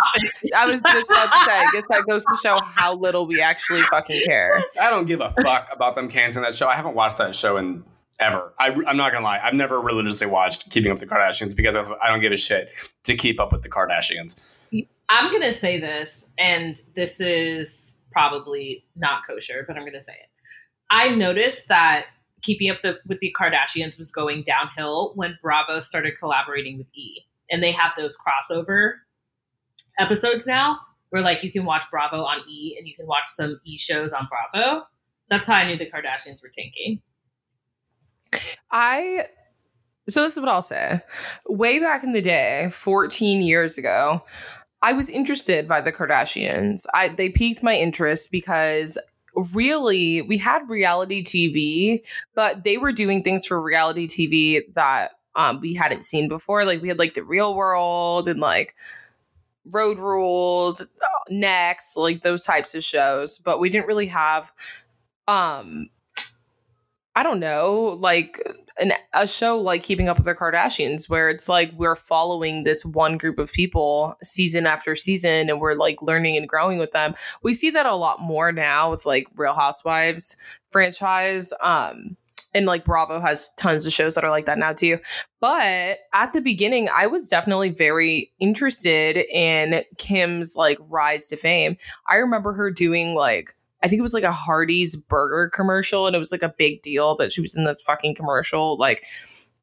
I 0.57 0.67
was 0.67 0.83
just 0.83 1.11
about 1.11 1.33
to 1.33 1.39
say, 1.45 1.59
I 1.59 1.71
guess 1.73 1.85
that 1.91 2.05
goes 2.09 2.25
to 2.25 2.37
show 2.43 2.59
how 2.61 2.95
little 2.97 3.27
we 3.27 3.41
actually 3.41 3.83
fucking 3.83 4.21
care. 4.27 4.65
I 4.81 4.91
don't 4.91 5.07
give 5.07 5.21
a 5.21 5.33
fuck 5.43 5.69
about 5.71 5.95
them 5.95 6.09
canceling 6.09 6.45
that 6.45 6.57
show. 6.57 6.67
I 6.67 6.75
haven't 6.75 6.97
watched 6.97 7.19
that 7.19 7.37
show 7.37 7.57
in 7.57 7.85
ever. 8.19 8.53
I, 8.59 8.71
am 8.71 8.97
not 8.97 9.13
gonna 9.13 9.25
lie. 9.25 9.41
I've 9.43 9.55
never 9.55 9.81
religiously 9.81 10.27
watched 10.27 10.71
Keeping 10.71 10.91
Up 10.91 11.01
with 11.01 11.09
the 11.09 11.15
Kardashians 11.15 11.55
because 11.55 11.77
I 11.77 12.09
don't 12.09 12.21
give 12.21 12.33
a 12.33 12.37
shit 12.37 12.71
to 13.05 13.17
keep 13.17 13.39
up 13.39 13.53
with 13.53 13.63
the 13.63 13.69
Kardashians. 13.69 14.43
I'm 15.09 15.31
gonna 15.31 15.53
say 15.53 15.79
this, 15.79 16.29
and 16.37 16.81
this 16.95 17.21
is 17.21 17.95
probably 18.11 18.85
not 18.97 19.23
kosher, 19.27 19.65
but 19.67 19.77
I'm 19.77 19.85
gonna 19.85 20.03
say 20.03 20.15
it. 20.15 20.29
I 20.91 21.11
noticed 21.11 21.69
that 21.69 22.07
keeping 22.45 22.71
up 22.71 22.79
the, 22.83 22.99
with 23.07 23.19
the 23.21 23.35
Kardashians 23.39 23.99
was 23.99 24.11
going 24.11 24.45
downhill 24.45 25.13
when 25.15 25.39
Bravo 25.43 25.81
started 25.81 26.15
collaborating 26.19 26.79
with 26.79 26.89
E, 26.95 27.23
and 27.51 27.63
they 27.63 27.73
have 27.73 27.93
those 27.97 28.17
crossover 28.17 28.95
episodes 29.99 30.47
now, 30.47 30.79
where 31.11 31.23
like 31.23 31.43
you 31.43 31.51
can 31.51 31.65
watch 31.65 31.85
Bravo 31.91 32.19
on 32.19 32.41
E 32.49 32.77
and 32.79 32.87
you 32.87 32.95
can 32.95 33.07
watch 33.07 33.29
some 33.29 33.61
E 33.65 33.79
shows 33.79 34.13
on 34.13 34.29
Bravo. 34.29 34.85
That's 35.31 35.49
how 35.49 35.55
I 35.55 35.67
knew 35.67 35.79
the 35.79 35.91
Kardashians 35.91 36.43
were 36.43 36.51
tanking. 36.55 37.01
I 38.71 39.27
so 40.09 40.23
this 40.23 40.35
is 40.35 40.41
what 40.41 40.51
I'll 40.51 40.63
say. 40.63 41.01
Way 41.49 41.79
back 41.79 42.05
in 42.05 42.13
the 42.13 42.21
day, 42.21 42.69
14 42.71 43.41
years 43.41 43.79
ago, 43.79 44.23
I 44.83 44.93
was 44.93 45.09
interested 45.09 45.67
by 45.67 45.81
the 45.81 45.93
Kardashians. 45.93 46.85
I 46.93 47.09
they 47.09 47.31
piqued 47.31 47.63
my 47.63 47.75
interest 47.75 48.31
because 48.31 48.99
really 49.53 50.23
we 50.23 50.39
had 50.39 50.69
reality 50.69 51.23
TV, 51.23 52.05
but 52.35 52.65
they 52.65 52.79
were 52.79 52.93
doing 52.93 53.23
things 53.23 53.47
for 53.47 53.61
reality 53.61 54.07
TV 54.07 54.63
that 54.75 55.13
um, 55.35 55.61
we 55.61 55.75
hadn't 55.75 56.05
seen 56.05 56.29
before. 56.29 56.65
Like 56.65 56.83
we 56.83 56.89
had 56.89 56.99
like 56.99 57.15
the 57.15 57.25
real 57.25 57.55
world 57.55 58.29
and 58.29 58.41
like 58.41 58.75
Road 59.71 59.99
Rules, 59.99 60.87
Next, 61.31 61.97
like 61.97 62.23
those 62.23 62.45
types 62.45 62.75
of 62.75 62.85
shows, 62.85 63.39
but 63.39 63.61
we 63.61 63.71
didn't 63.71 63.87
really 63.87 64.07
have 64.07 64.53
um 65.27 65.89
I 67.17 67.23
don't 67.23 67.39
know, 67.41 67.97
like 68.01 68.41
an, 68.79 68.93
a 69.13 69.27
show 69.27 69.59
like 69.59 69.83
Keeping 69.83 70.09
Up 70.09 70.17
with 70.17 70.27
the 70.27 70.35
Kardashians, 70.35 71.09
where 71.09 71.31
it's 71.31 71.49
like 71.49 71.73
we're 71.77 71.95
following 71.97 72.65
this 72.65 72.85
one 72.85 73.19
group 73.19 73.39
of 73.39 73.53
people 73.53 74.17
season 74.23 74.67
after 74.67 74.97
season 74.97 75.49
and 75.49 75.61
we're 75.61 75.75
like 75.75 76.03
learning 76.03 76.37
and 76.37 76.49
growing 76.49 76.79
with 76.79 76.93
them. 76.93 77.15
We 77.43 77.55
see 77.55 77.71
that 77.71 77.87
a 77.87 77.95
lot 77.95 78.21
more 78.21 78.51
now 78.51 78.91
with 78.91 79.07
like 79.07 79.29
Real 79.37 79.55
Housewives 79.55 80.37
franchise. 80.71 81.53
Um, 81.63 82.17
and 82.55 82.67
like 82.67 82.85
Bravo 82.85 83.21
has 83.21 83.53
tons 83.55 83.85
of 83.85 83.93
shows 83.93 84.15
that 84.15 84.25
are 84.25 84.31
like 84.31 84.47
that 84.47 84.59
now 84.59 84.73
too. 84.73 84.99
But 85.41 85.99
at 86.13 86.33
the 86.33 86.41
beginning, 86.41 86.89
I 86.89 87.07
was 87.09 87.29
definitely 87.29 87.71
very 87.71 88.33
interested 88.39 89.17
in 89.17 89.85
Kim's 89.99 90.55
like 90.57 90.79
rise 90.89 91.29
to 91.29 91.37
fame. 91.37 91.77
I 92.09 92.17
remember 92.17 92.53
her 92.53 92.71
doing 92.71 93.15
like 93.15 93.55
I 93.85 93.89
think 93.89 93.99
it 93.99 94.03
was 94.03 94.15
like 94.15 94.25
a 94.25 94.33
Hardee's 94.33 94.97
burger 94.97 95.51
commercial, 95.51 96.07
and 96.07 96.17
it 96.17 96.19
was 96.19 96.33
like 96.33 96.43
a 96.43 96.55
big 96.57 96.81
deal 96.81 97.15
that 97.17 97.33
she 97.33 97.43
was 97.43 97.55
in 97.55 97.65
this 97.65 97.83
fucking 97.83 98.15
commercial. 98.15 98.79
Like 98.79 99.05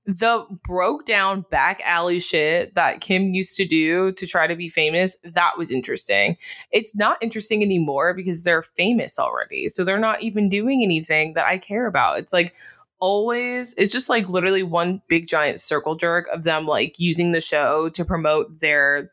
the 0.06 0.46
broke 0.64 1.06
down 1.06 1.46
back 1.50 1.82
alley 1.84 2.20
shit 2.20 2.76
that 2.76 3.02
Kim 3.02 3.34
used 3.34 3.56
to 3.58 3.66
do 3.66 4.12
to 4.14 4.28
try 4.28 4.46
to 4.46 4.56
be 4.56 4.70
famous, 4.70 5.18
that 5.24 5.58
was 5.58 5.72
interesting. 5.72 6.38
It's 6.72 6.96
not 6.96 7.22
interesting 7.22 7.64
anymore 7.64 8.14
because 8.14 8.44
they're 8.44 8.62
famous 8.64 9.18
already. 9.18 9.70
So 9.70 9.84
they're 9.84 10.00
not 10.00 10.22
even 10.22 10.50
doing 10.50 10.84
anything 10.84 11.34
that 11.34 11.48
I 11.48 11.58
care 11.58 11.88
about. 11.88 12.20
It's 12.20 12.34
like 12.34 12.54
always, 13.00 13.74
it's 13.76 13.94
just 13.94 14.10
like 14.10 14.30
literally 14.30 14.64
one 14.64 15.02
big 15.08 15.28
giant 15.28 15.60
circle 15.60 15.96
jerk 15.96 16.28
of 16.28 16.44
them 16.44 16.68
like 16.68 17.00
using 17.00 17.32
the 17.32 17.42
show 17.42 17.90
to 17.90 18.06
promote 18.06 18.60
their 18.60 19.12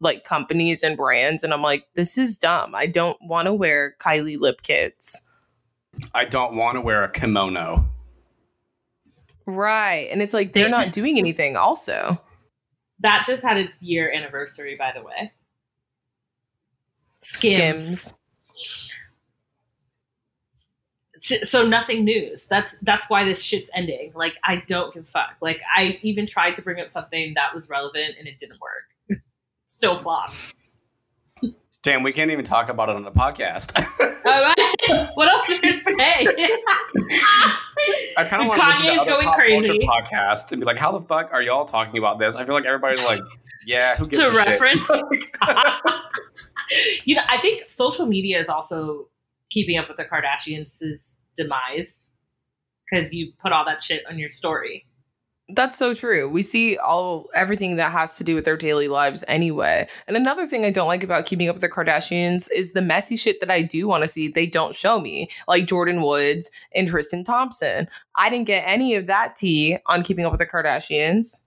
like 0.00 0.24
companies 0.24 0.82
and 0.82 0.96
brands 0.96 1.42
and 1.42 1.52
I'm 1.52 1.62
like 1.62 1.86
this 1.94 2.18
is 2.18 2.38
dumb. 2.38 2.74
I 2.74 2.86
don't 2.86 3.18
want 3.22 3.46
to 3.46 3.54
wear 3.54 3.96
Kylie 3.98 4.38
lip 4.38 4.62
kits. 4.62 5.26
I 6.14 6.24
don't 6.24 6.56
want 6.56 6.76
to 6.76 6.80
wear 6.80 7.04
a 7.04 7.10
kimono. 7.10 7.88
Right. 9.46 10.08
And 10.10 10.22
it's 10.22 10.34
like 10.34 10.52
they're 10.52 10.68
not 10.68 10.92
doing 10.92 11.18
anything 11.18 11.56
also. 11.56 12.20
That 13.00 13.24
just 13.26 13.42
had 13.42 13.56
its 13.56 13.72
year 13.80 14.12
anniversary 14.12 14.76
by 14.76 14.92
the 14.94 15.02
way. 15.02 15.32
Skims. 17.20 18.14
Skims. 21.16 21.50
So 21.50 21.66
nothing 21.66 22.04
news. 22.04 22.46
That's 22.46 22.78
that's 22.78 23.06
why 23.10 23.24
this 23.24 23.42
shit's 23.42 23.68
ending. 23.74 24.12
Like 24.14 24.34
I 24.44 24.62
don't 24.68 24.94
give 24.94 25.02
a 25.02 25.06
fuck. 25.06 25.34
Like 25.40 25.60
I 25.74 25.98
even 26.02 26.26
tried 26.26 26.54
to 26.56 26.62
bring 26.62 26.80
up 26.80 26.92
something 26.92 27.34
that 27.34 27.54
was 27.54 27.68
relevant 27.68 28.14
and 28.18 28.28
it 28.28 28.38
didn't 28.38 28.60
work 28.60 28.87
still 29.68 29.98
flopped. 29.98 30.54
Damn, 31.82 32.02
we 32.02 32.12
can't 32.12 32.32
even 32.32 32.44
talk 32.44 32.68
about 32.68 32.88
it 32.88 32.96
on 32.96 33.04
the 33.04 33.12
podcast. 33.12 33.72
oh, 34.24 34.54
what 35.14 35.28
else 35.28 35.60
did 35.60 35.76
you 35.76 35.82
say? 35.96 36.26
I 38.16 38.24
kind 38.24 38.42
of 38.42 38.48
want 38.48 38.60
to 38.60 38.66
listen 38.82 38.98
to 38.98 39.04
going 39.04 39.28
pop 39.28 39.36
crazy. 39.36 39.78
podcast 39.86 40.50
and 40.50 40.60
be 40.60 40.66
like, 40.66 40.76
"How 40.76 40.90
the 40.90 41.00
fuck 41.00 41.30
are 41.32 41.40
y'all 41.40 41.64
talking 41.64 41.98
about 41.98 42.18
this?" 42.18 42.34
I 42.34 42.44
feel 42.44 42.54
like 42.54 42.64
everybody's 42.64 43.06
like, 43.06 43.22
"Yeah, 43.64 43.94
who 43.96 44.08
gives 44.08 44.28
to 44.28 44.36
reference?" 44.36 44.90
you 47.04 47.14
know, 47.14 47.22
I 47.28 47.38
think 47.38 47.70
social 47.70 48.06
media 48.06 48.40
is 48.40 48.48
also 48.48 49.08
keeping 49.50 49.78
up 49.78 49.86
with 49.86 49.98
the 49.98 50.04
Kardashians' 50.04 51.20
demise 51.36 52.10
because 52.90 53.14
you 53.14 53.34
put 53.40 53.52
all 53.52 53.64
that 53.66 53.84
shit 53.84 54.02
on 54.10 54.18
your 54.18 54.32
story. 54.32 54.87
That's 55.50 55.78
so 55.78 55.94
true. 55.94 56.28
We 56.28 56.42
see 56.42 56.76
all 56.76 57.30
everything 57.34 57.76
that 57.76 57.90
has 57.90 58.18
to 58.18 58.24
do 58.24 58.34
with 58.34 58.44
their 58.44 58.56
daily 58.56 58.86
lives 58.86 59.24
anyway. 59.28 59.88
And 60.06 60.14
another 60.14 60.46
thing 60.46 60.66
I 60.66 60.70
don't 60.70 60.88
like 60.88 61.02
about 61.02 61.24
keeping 61.24 61.48
up 61.48 61.54
with 61.54 61.62
the 61.62 61.70
Kardashians 61.70 62.48
is 62.54 62.72
the 62.72 62.82
messy 62.82 63.16
shit 63.16 63.40
that 63.40 63.50
I 63.50 63.62
do 63.62 63.88
want 63.88 64.02
to 64.02 64.08
see 64.08 64.28
they 64.28 64.44
don't 64.44 64.74
show 64.74 65.00
me, 65.00 65.30
like 65.46 65.64
Jordyn 65.64 66.06
Woods 66.06 66.50
and 66.74 66.86
Tristan 66.86 67.24
Thompson. 67.24 67.88
I 68.14 68.28
didn't 68.28 68.46
get 68.46 68.64
any 68.66 68.94
of 68.94 69.06
that 69.06 69.36
tea 69.36 69.78
on 69.86 70.02
keeping 70.02 70.26
up 70.26 70.32
with 70.32 70.40
the 70.40 70.46
Kardashians. 70.46 71.42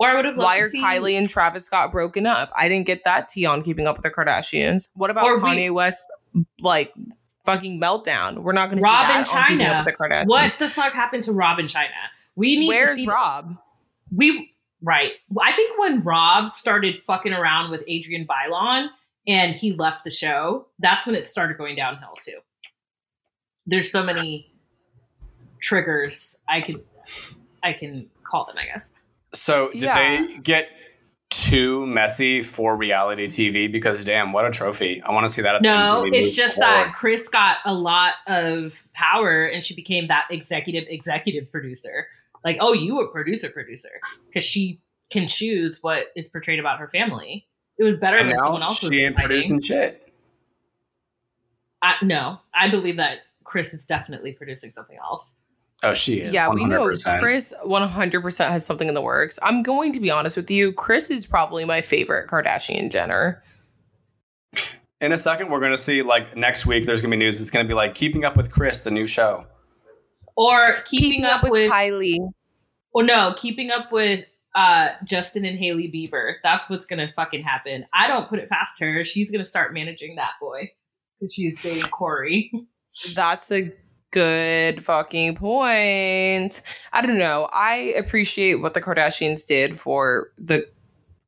Or 0.00 0.08
I 0.08 0.16
would 0.16 0.24
have 0.24 0.36
Why 0.36 0.58
are 0.58 0.68
Kylie 0.68 1.16
and 1.16 1.28
Travis 1.28 1.66
Scott 1.66 1.92
broken 1.92 2.26
up? 2.26 2.50
I 2.56 2.68
didn't 2.68 2.86
get 2.86 3.04
that 3.04 3.28
tea 3.28 3.46
on 3.46 3.62
keeping 3.62 3.86
up 3.86 3.96
with 3.96 4.02
the 4.02 4.10
Kardashians. 4.10 4.90
What 4.94 5.10
about 5.10 5.24
or 5.26 5.38
Kanye 5.38 5.64
we- 5.64 5.70
West 5.70 6.10
like 6.58 6.92
fucking 7.44 7.80
meltdown? 7.80 8.38
We're 8.38 8.54
not 8.54 8.70
going 8.70 8.78
to 8.78 8.82
see 8.82 8.90
that 8.90 9.26
Chyna. 9.26 9.36
on 9.36 9.48
keeping 9.50 9.66
up 9.66 9.86
with 9.86 9.94
the 9.94 10.02
Kardashians. 10.02 10.26
What 10.26 10.56
the 10.58 10.68
fuck 10.68 10.92
happened 10.94 11.22
to 11.24 11.32
Rob 11.32 11.58
& 11.58 11.60
Chyna? 11.60 11.86
We 12.40 12.56
need 12.56 12.68
Where's 12.68 12.90
to 12.90 12.96
see 12.96 13.06
Rob? 13.06 13.58
We 14.16 14.54
right. 14.80 15.12
I 15.38 15.52
think 15.52 15.78
when 15.78 16.02
Rob 16.02 16.54
started 16.54 16.98
fucking 17.02 17.34
around 17.34 17.70
with 17.70 17.82
Adrienne 17.82 18.26
Bailon 18.26 18.88
and 19.26 19.54
he 19.54 19.74
left 19.74 20.04
the 20.04 20.10
show, 20.10 20.66
that's 20.78 21.06
when 21.06 21.14
it 21.14 21.28
started 21.28 21.58
going 21.58 21.76
downhill 21.76 22.14
too. 22.22 22.38
There's 23.66 23.92
so 23.92 24.02
many 24.02 24.50
triggers 25.60 26.38
I 26.48 26.62
could 26.62 26.82
I 27.62 27.74
can 27.74 28.08
call 28.24 28.46
them, 28.46 28.56
I 28.56 28.64
guess. 28.64 28.90
So 29.34 29.70
did 29.72 29.82
yeah. 29.82 30.24
they 30.24 30.38
get 30.38 30.70
too 31.28 31.84
messy 31.86 32.40
for 32.40 32.74
reality 32.74 33.26
TV 33.26 33.70
because 33.70 34.02
damn, 34.02 34.32
what 34.32 34.46
a 34.46 34.50
trophy! 34.50 35.02
I 35.02 35.12
want 35.12 35.26
to 35.26 35.28
see 35.28 35.42
that. 35.42 35.60
no, 35.60 36.06
it's 36.06 36.34
just 36.34 36.54
forward. 36.54 36.86
that 36.86 36.94
Kris 36.94 37.28
got 37.28 37.58
a 37.66 37.74
lot 37.74 38.14
of 38.26 38.82
power 38.94 39.44
and 39.44 39.62
she 39.62 39.74
became 39.74 40.08
that 40.08 40.24
executive 40.30 40.84
executive 40.88 41.52
producer 41.52 42.06
like, 42.44 42.58
oh, 42.60 42.72
you 42.72 43.00
a 43.00 43.08
producer 43.10 43.50
producer 43.50 43.90
because 44.26 44.44
she 44.44 44.80
can 45.10 45.28
choose 45.28 45.78
what 45.82 46.04
is 46.16 46.28
portrayed 46.28 46.58
about 46.58 46.78
her 46.78 46.88
family. 46.88 47.46
It 47.78 47.84
was 47.84 47.98
better 47.98 48.18
and 48.18 48.30
than 48.30 48.38
someone 48.38 48.62
else. 48.62 48.78
She 48.78 49.02
ain't 49.02 49.16
producing 49.16 49.60
shit. 49.60 50.12
I, 51.82 51.94
no, 52.02 52.38
I 52.54 52.68
believe 52.68 52.96
that 52.98 53.18
Kris 53.44 53.72
is 53.72 53.86
definitely 53.86 54.32
producing 54.32 54.72
something 54.74 54.98
else. 54.98 55.34
Oh, 55.82 55.94
she 55.94 56.20
is. 56.20 56.32
Yeah, 56.32 56.48
100%. 56.48 56.54
we 56.54 56.64
know 56.66 56.86
Kris 57.20 57.54
100% 57.64 58.48
has 58.48 58.66
something 58.66 58.86
in 58.86 58.94
the 58.94 59.00
works. 59.00 59.38
I'm 59.42 59.62
going 59.62 59.92
to 59.94 60.00
be 60.00 60.10
honest 60.10 60.36
with 60.36 60.50
you. 60.50 60.72
Kris 60.74 61.10
is 61.10 61.24
probably 61.26 61.64
my 61.64 61.80
favorite 61.80 62.28
Kardashian 62.28 62.90
Jenner. 62.90 63.42
In 65.00 65.12
a 65.12 65.18
second, 65.18 65.48
we're 65.48 65.60
going 65.60 65.72
to 65.72 65.78
see, 65.78 66.02
like, 66.02 66.36
next 66.36 66.66
week, 66.66 66.84
there's 66.84 67.00
going 67.00 67.10
to 67.10 67.16
be 67.16 67.24
news. 67.24 67.40
It's 67.40 67.50
going 67.50 67.64
to 67.64 67.68
be 67.68 67.72
like 67.72 67.94
Keeping 67.94 68.26
Up 68.26 68.36
with 68.36 68.52
Kris, 68.52 68.80
the 68.80 68.90
new 68.90 69.06
show 69.06 69.46
or 70.36 70.82
keeping, 70.84 71.10
keeping 71.10 71.24
up, 71.24 71.44
up, 71.44 71.50
with, 71.50 71.70
Kylie. 71.70 72.18
Or 72.92 73.02
no, 73.02 73.34
keeping 73.38 73.70
up 73.70 73.92
with 73.92 74.24
uh, 74.54 74.90
Justin 75.04 75.44
and 75.44 75.58
Hailey 75.58 75.88
Bieber. 75.88 76.34
That's 76.42 76.68
what's 76.68 76.86
gonna 76.86 77.12
fucking 77.14 77.42
happen. 77.42 77.86
I 77.92 78.08
don't 78.08 78.28
put 78.28 78.38
it 78.38 78.48
past 78.48 78.80
her. 78.80 79.04
She's 79.04 79.30
gonna 79.30 79.44
start 79.44 79.72
managing 79.72 80.16
that 80.16 80.32
boy 80.40 80.70
because 81.18 81.34
she's 81.34 81.60
dating 81.62 81.90
Corey. 81.90 82.52
That's 83.14 83.52
a 83.52 83.72
good 84.10 84.84
fucking 84.84 85.36
point. 85.36 86.62
I 86.92 87.02
don't 87.02 87.18
know. 87.18 87.48
I 87.52 87.94
appreciate 87.96 88.56
what 88.56 88.74
the 88.74 88.82
Kardashians 88.82 89.46
did 89.46 89.78
for 89.78 90.32
the 90.38 90.66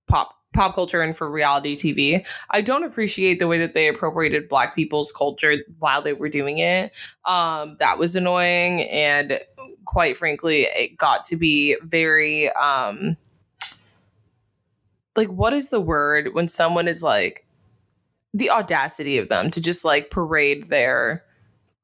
pop 0.09 0.35
pop 0.52 0.75
culture 0.75 1.00
and 1.00 1.16
for 1.16 1.30
reality 1.30 1.76
TV. 1.76 2.26
I 2.50 2.61
don't 2.61 2.85
appreciate 2.85 3.38
the 3.38 3.49
way 3.49 3.59
that 3.59 3.75
they 3.75 3.88
appropriated 3.88 4.49
black 4.49 4.75
people's 4.75 5.12
culture 5.12 5.56
while 5.78 6.02
they 6.02 6.12
were 6.12 6.28
doing 6.28 6.59
it. 6.59 6.92
Um, 7.25 7.76
that 7.78 7.99
was 7.99 8.16
annoying 8.16 8.82
and 8.82 9.40
quite 9.85 10.16
frankly, 10.16 10.62
it 10.62 10.97
got 10.97 11.25
to 11.26 11.37
be 11.37 11.76
very 11.82 12.50
um 12.50 13.16
like 15.16 15.28
what 15.28 15.52
is 15.52 15.68
the 15.68 15.80
word 15.80 16.30
when 16.32 16.49
someone 16.49 16.88
is 16.88 17.02
like 17.02 17.47
the 18.35 18.50
audacity 18.50 19.18
of 19.18 19.28
them 19.28 19.50
to 19.50 19.61
just 19.61 19.85
like 19.85 20.11
parade 20.11 20.71
their 20.71 21.23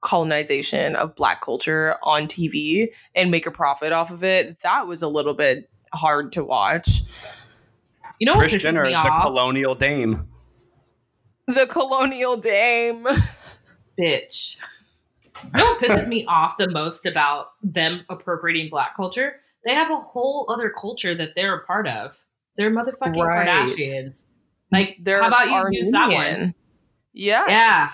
colonization 0.01 0.97
of 0.97 1.15
black 1.15 1.43
culture 1.43 1.97
on 2.03 2.27
TV 2.27 2.89
and 3.15 3.31
make 3.31 3.47
a 3.47 3.51
profit 3.51 3.93
off 3.93 4.11
of 4.11 4.25
it. 4.25 4.59
That 4.61 4.87
was 4.87 5.03
a 5.03 5.09
little 5.09 5.35
bit 5.35 5.69
hard 5.93 6.33
to 6.33 6.45
watch. 6.45 7.03
You 8.19 8.27
know 8.27 8.35
Kris 8.39 8.53
what 8.53 8.61
pisses 8.61 8.63
Jenner, 8.63 8.85
me 8.85 8.95
off? 8.95 9.05
the 9.05 9.23
colonial 9.29 9.75
dame. 9.75 10.29
The 11.47 11.67
colonial 11.67 12.37
dame. 12.37 13.05
Bitch. 13.99 14.59
You 15.45 15.51
know 15.55 15.65
what 15.65 15.81
pisses 15.81 16.09
me 16.09 16.25
off 16.29 16.57
the 16.59 16.69
most 16.69 17.07
about 17.07 17.53
them 17.63 18.05
appropriating 18.11 18.71
black 18.71 18.97
culture? 18.97 19.37
They 19.65 19.75
have 19.75 19.91
a 19.91 19.97
whole 19.97 20.47
other 20.49 20.71
culture 20.71 21.15
that 21.15 21.31
they're 21.35 21.55
a 21.57 21.65
part 21.65 21.87
of. 21.89 22.25
They're 22.57 22.71
motherfucking 22.71 23.25
right. 23.25 23.47
Kardashians. 23.49 24.27
Like, 24.73 24.99
they're 25.01 25.23
how 25.23 25.29
about 25.29 25.47
you 25.47 25.55
Armenian. 25.55 25.85
use 25.85 25.93
that 25.93 26.11
one? 26.11 26.55
Yes. 27.13 27.49
Yeah. 27.49 27.87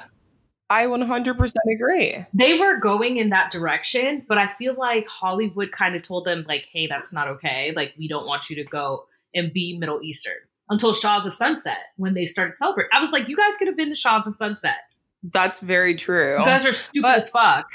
I 0.70 0.86
100% 0.86 1.52
agree. 1.74 2.24
They 2.32 2.58
were 2.58 2.78
going 2.78 3.18
in 3.18 3.28
that 3.28 3.52
direction, 3.52 4.24
but 4.26 4.38
I 4.38 4.48
feel 4.54 4.74
like 4.74 5.06
Hollywood 5.06 5.70
kind 5.72 5.94
of 5.94 6.02
told 6.02 6.24
them, 6.24 6.44
like, 6.48 6.66
hey, 6.72 6.86
that's 6.86 7.12
not 7.12 7.28
okay. 7.28 7.72
Like, 7.76 7.94
we 7.98 8.08
don't 8.08 8.26
want 8.26 8.48
you 8.48 8.56
to 8.56 8.64
go 8.64 9.06
and 9.34 9.52
be 9.52 9.76
Middle 9.78 10.00
Eastern 10.02 10.36
until 10.68 10.94
Shahs 10.94 11.26
of 11.26 11.34
Sunset 11.34 11.78
when 11.96 12.14
they 12.14 12.26
started 12.26 12.54
celebrating. 12.58 12.90
I 12.92 13.00
was 13.00 13.12
like, 13.12 13.28
you 13.28 13.36
guys 13.36 13.56
could 13.58 13.68
have 13.68 13.76
been 13.76 13.90
the 13.90 13.96
Shahs 13.96 14.26
of 14.26 14.36
Sunset. 14.36 14.76
That's 15.22 15.60
very 15.60 15.94
true. 15.94 16.38
You 16.38 16.44
guys 16.44 16.66
are 16.66 16.72
stupid 16.72 17.02
but 17.02 17.18
as 17.18 17.30
fuck. 17.30 17.66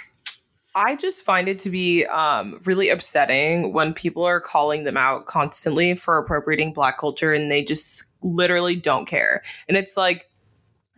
I 0.76 0.96
just 0.96 1.26
find 1.26 1.50
it 1.50 1.60
to 1.60 1.70
be 1.70 2.06
um, 2.06 2.60
really 2.66 2.90
upsetting 2.90 3.74
when 3.74 3.94
people 3.94 4.24
are 4.24 4.40
calling 4.40 4.84
them 4.84 4.98
out 4.98 5.26
constantly 5.26 5.96
for 5.96 6.18
appropriating 6.18 6.74
Black 6.74 7.00
culture 7.00 7.34
and 7.34 7.50
they 7.50 7.64
just 7.64 8.06
literally 8.22 8.76
don't 8.76 9.08
care. 9.08 9.42
And 9.68 9.76
it's 9.76 9.98
like, 9.98 10.26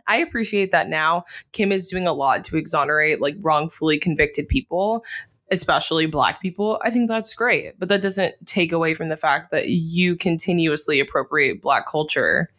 I 0.06 0.18
appreciate 0.18 0.72
that 0.72 0.88
now. 0.88 1.24
Kim 1.52 1.72
is 1.72 1.88
doing 1.88 2.06
a 2.06 2.12
lot 2.12 2.44
to 2.44 2.56
exonerate 2.58 3.20
like 3.20 3.36
wrongfully 3.40 3.98
convicted 3.98 4.48
people, 4.48 5.04
especially 5.52 6.06
black 6.06 6.42
people. 6.42 6.80
I 6.82 6.90
think 6.90 7.08
that's 7.08 7.32
great. 7.34 7.78
But 7.78 7.88
that 7.90 8.02
doesn't 8.02 8.34
take 8.46 8.72
away 8.72 8.94
from 8.94 9.08
the 9.08 9.16
fact 9.16 9.52
that 9.52 9.68
you 9.68 10.16
continuously 10.16 10.98
appropriate 10.98 11.62
black 11.62 11.86
culture 11.86 12.50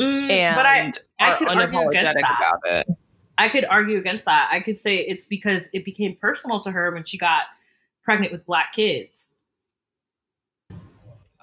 Mm, 0.00 0.30
and 0.30 0.56
but 0.56 0.66
I, 0.66 0.92
I 1.20 1.36
could 1.36 1.48
argue 1.48 1.88
against 1.88 2.20
that. 2.20 2.38
about 2.38 2.60
it. 2.64 2.96
I 3.36 3.48
could 3.48 3.66
argue 3.66 3.98
against 3.98 4.24
that. 4.24 4.48
I 4.50 4.60
could 4.60 4.78
say 4.78 4.96
it's 4.96 5.26
because 5.26 5.68
it 5.72 5.84
became 5.84 6.16
personal 6.16 6.60
to 6.60 6.70
her 6.70 6.90
when 6.92 7.04
she 7.04 7.18
got 7.18 7.42
pregnant 8.02 8.32
with 8.32 8.46
black 8.46 8.72
kids. 8.72 9.36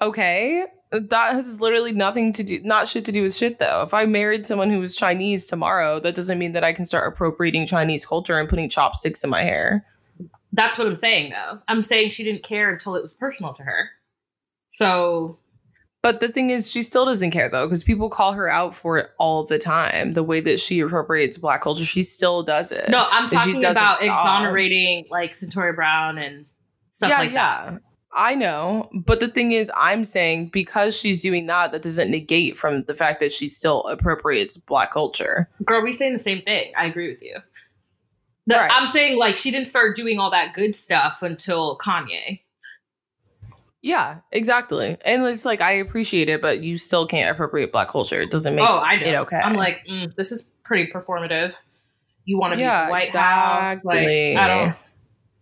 Okay. 0.00 0.64
That 0.90 1.34
has 1.34 1.60
literally 1.60 1.92
nothing 1.92 2.32
to 2.32 2.42
do, 2.42 2.60
not 2.62 2.88
shit 2.88 3.04
to 3.04 3.12
do 3.12 3.22
with 3.22 3.34
shit 3.34 3.58
though. 3.58 3.82
If 3.82 3.94
I 3.94 4.06
married 4.06 4.46
someone 4.46 4.70
who 4.70 4.80
was 4.80 4.96
Chinese 4.96 5.46
tomorrow, 5.46 6.00
that 6.00 6.14
doesn't 6.14 6.38
mean 6.38 6.52
that 6.52 6.64
I 6.64 6.72
can 6.72 6.84
start 6.84 7.12
appropriating 7.12 7.66
Chinese 7.66 8.06
culture 8.06 8.38
and 8.38 8.48
putting 8.48 8.68
chopsticks 8.68 9.22
in 9.22 9.30
my 9.30 9.42
hair. 9.42 9.84
That's 10.58 10.76
what 10.76 10.88
I'm 10.88 10.96
saying, 10.96 11.30
though. 11.30 11.60
I'm 11.68 11.80
saying 11.80 12.10
she 12.10 12.24
didn't 12.24 12.42
care 12.42 12.68
until 12.72 12.96
it 12.96 13.02
was 13.04 13.14
personal 13.14 13.52
to 13.54 13.62
her. 13.62 13.90
So 14.70 15.38
But 16.02 16.18
the 16.18 16.28
thing 16.28 16.50
is, 16.50 16.68
she 16.68 16.82
still 16.82 17.04
doesn't 17.04 17.30
care 17.30 17.48
though, 17.48 17.66
because 17.66 17.84
people 17.84 18.10
call 18.10 18.32
her 18.32 18.48
out 18.48 18.74
for 18.74 18.98
it 18.98 19.10
all 19.18 19.44
the 19.44 19.58
time. 19.58 20.14
The 20.14 20.24
way 20.24 20.40
that 20.40 20.58
she 20.58 20.80
appropriates 20.80 21.38
black 21.38 21.62
culture, 21.62 21.84
she 21.84 22.02
still 22.02 22.42
does 22.42 22.72
it. 22.72 22.88
no, 22.88 23.06
I'm 23.08 23.28
talking 23.28 23.64
about 23.64 24.02
exonerating 24.02 25.06
like 25.12 25.32
Cyntoia 25.34 25.76
Brown 25.76 26.18
and 26.18 26.44
stuff 26.90 27.10
yeah, 27.10 27.18
like 27.18 27.32
that. 27.34 27.72
yeah. 27.74 27.78
I 28.12 28.34
know. 28.34 28.88
But 28.92 29.20
the 29.20 29.28
thing 29.28 29.52
is, 29.52 29.70
I'm 29.76 30.02
saying 30.02 30.48
because 30.48 30.98
she's 30.98 31.22
doing 31.22 31.46
that, 31.46 31.70
that 31.70 31.82
doesn't 31.82 32.10
negate 32.10 32.58
from 32.58 32.82
the 32.84 32.94
fact 32.94 33.20
that 33.20 33.30
she 33.30 33.48
still 33.48 33.82
appropriates 33.82 34.56
black 34.56 34.92
culture. 34.92 35.48
Girl, 35.64 35.84
we 35.84 35.92
saying 35.92 36.14
the 36.14 36.18
same 36.18 36.42
thing. 36.42 36.72
I 36.76 36.86
agree 36.86 37.08
with 37.08 37.22
you. 37.22 37.36
The- 38.48 38.54
Right. 38.56 38.70
I'm 38.72 38.86
saying 38.88 39.18
like 39.18 39.36
she 39.36 39.50
didn't 39.50 39.68
start 39.68 39.94
doing 39.94 40.18
all 40.18 40.30
that 40.30 40.54
good 40.54 40.74
stuff 40.74 41.18
until 41.22 41.78
Kanye. 41.78 42.40
Yeah, 43.82 44.20
exactly. 44.32 44.96
And 45.04 45.24
it's 45.26 45.44
like 45.44 45.60
I 45.60 45.72
appreciate 45.72 46.28
it, 46.28 46.42
but 46.42 46.60
you 46.60 46.76
still 46.76 47.06
can't 47.06 47.30
appropriate 47.30 47.70
black 47.70 47.88
culture. 47.88 48.20
It 48.20 48.30
doesn't 48.30 48.54
make 48.54 48.68
oh, 48.68 48.78
I 48.80 48.96
know. 48.96 49.06
it 49.06 49.14
okay. 49.16 49.36
I'm 49.36 49.54
like, 49.54 49.86
mm, 49.88 50.12
this 50.16 50.32
is 50.32 50.44
pretty 50.64 50.90
performative. 50.90 51.54
You 52.24 52.38
want 52.38 52.54
to 52.54 52.58
Yeah, 52.60 52.86
be 52.86 52.90
White 52.90 53.12
House, 53.12 53.78
like. 53.84 54.08
I 54.08 54.48
don't. 54.48 54.76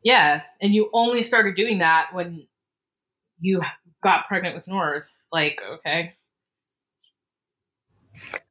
Yeah, 0.02 0.42
and 0.60 0.74
you 0.74 0.90
only 0.92 1.22
started 1.22 1.56
doing 1.56 1.78
that 1.78 2.10
when 2.12 2.46
you 3.40 3.62
got 4.02 4.28
pregnant 4.28 4.54
with 4.54 4.68
North. 4.68 5.12
Like, 5.32 5.58
okay, 5.78 6.14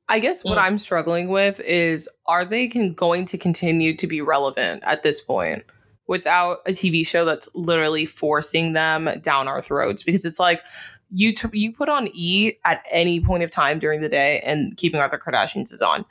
I 0.08 0.20
guess 0.20 0.44
what 0.44 0.58
Mm. 0.58 0.62
I'm 0.62 0.78
struggling 0.78 1.30
with 1.30 1.60
is 1.62 2.08
are 2.28 2.46
they 2.46 2.68
can, 2.68 2.94
going 2.94 3.26
to 3.26 3.38
continue 3.38 3.96
to 3.96 4.08
be 4.08 4.22
relevant 4.22 4.84
at 4.86 5.04
this 5.04 5.20
point 5.20 5.64
without 6.08 6.60
a 6.68 6.72
TV 6.72 7.06
show 7.06 7.26
that's 7.26 7.50
literally 7.56 8.06
forcing 8.06 8.74
them 8.74 9.10
down 9.22 9.48
our 9.48 9.62
throats? 9.62 10.04
Because 10.04 10.26
it's 10.26 10.40
like 10.40 10.62
you 11.12 11.34
t- 11.34 11.48
you 11.54 11.72
put 11.74 11.90
on 11.90 12.10
E 12.14 12.54
at 12.66 12.86
any 12.92 13.20
point 13.20 13.44
of 13.44 13.50
time 13.50 13.80
during 13.80 14.02
the 14.02 14.10
day, 14.10 14.42
and 14.42 14.76
Keeping 14.78 15.00
the 15.00 15.08
Kardashians 15.18 15.72
is 15.74 15.82
on. 15.82 16.06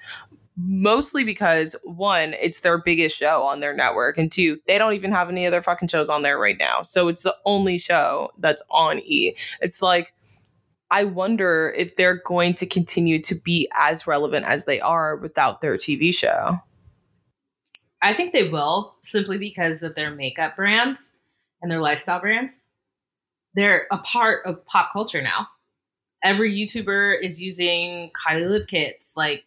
Mostly 0.56 1.24
because 1.24 1.74
one, 1.82 2.34
it's 2.40 2.60
their 2.60 2.78
biggest 2.78 3.18
show 3.18 3.42
on 3.42 3.58
their 3.58 3.74
network, 3.74 4.16
and 4.18 4.30
two, 4.30 4.60
they 4.68 4.78
don't 4.78 4.92
even 4.94 5.10
have 5.10 5.28
any 5.28 5.46
other 5.46 5.60
fucking 5.60 5.88
shows 5.88 6.08
on 6.08 6.22
there 6.22 6.38
right 6.38 6.58
now. 6.58 6.82
So 6.82 7.08
it's 7.08 7.24
the 7.24 7.34
only 7.44 7.76
show 7.76 8.30
that's 8.38 8.62
on 8.70 9.00
E. 9.00 9.34
It's 9.60 9.82
like 9.82 10.13
I 10.94 11.02
wonder 11.02 11.74
if 11.76 11.96
they're 11.96 12.22
going 12.24 12.54
to 12.54 12.66
continue 12.66 13.20
to 13.22 13.34
be 13.34 13.68
as 13.76 14.06
relevant 14.06 14.46
as 14.46 14.64
they 14.64 14.80
are 14.80 15.16
without 15.16 15.60
their 15.60 15.74
TV 15.74 16.14
show. 16.14 16.60
I 18.00 18.14
think 18.14 18.32
they 18.32 18.48
will 18.48 18.94
simply 19.02 19.36
because 19.36 19.82
of 19.82 19.96
their 19.96 20.14
makeup 20.14 20.54
brands 20.54 21.14
and 21.60 21.68
their 21.68 21.80
lifestyle 21.80 22.20
brands. 22.20 22.52
They're 23.54 23.88
a 23.90 23.98
part 23.98 24.46
of 24.46 24.64
pop 24.66 24.92
culture 24.92 25.20
now. 25.20 25.48
Every 26.22 26.56
YouTuber 26.56 27.16
is 27.20 27.42
using 27.42 28.12
Kylie 28.12 28.48
lip 28.48 28.68
kits. 28.68 29.14
Like 29.16 29.42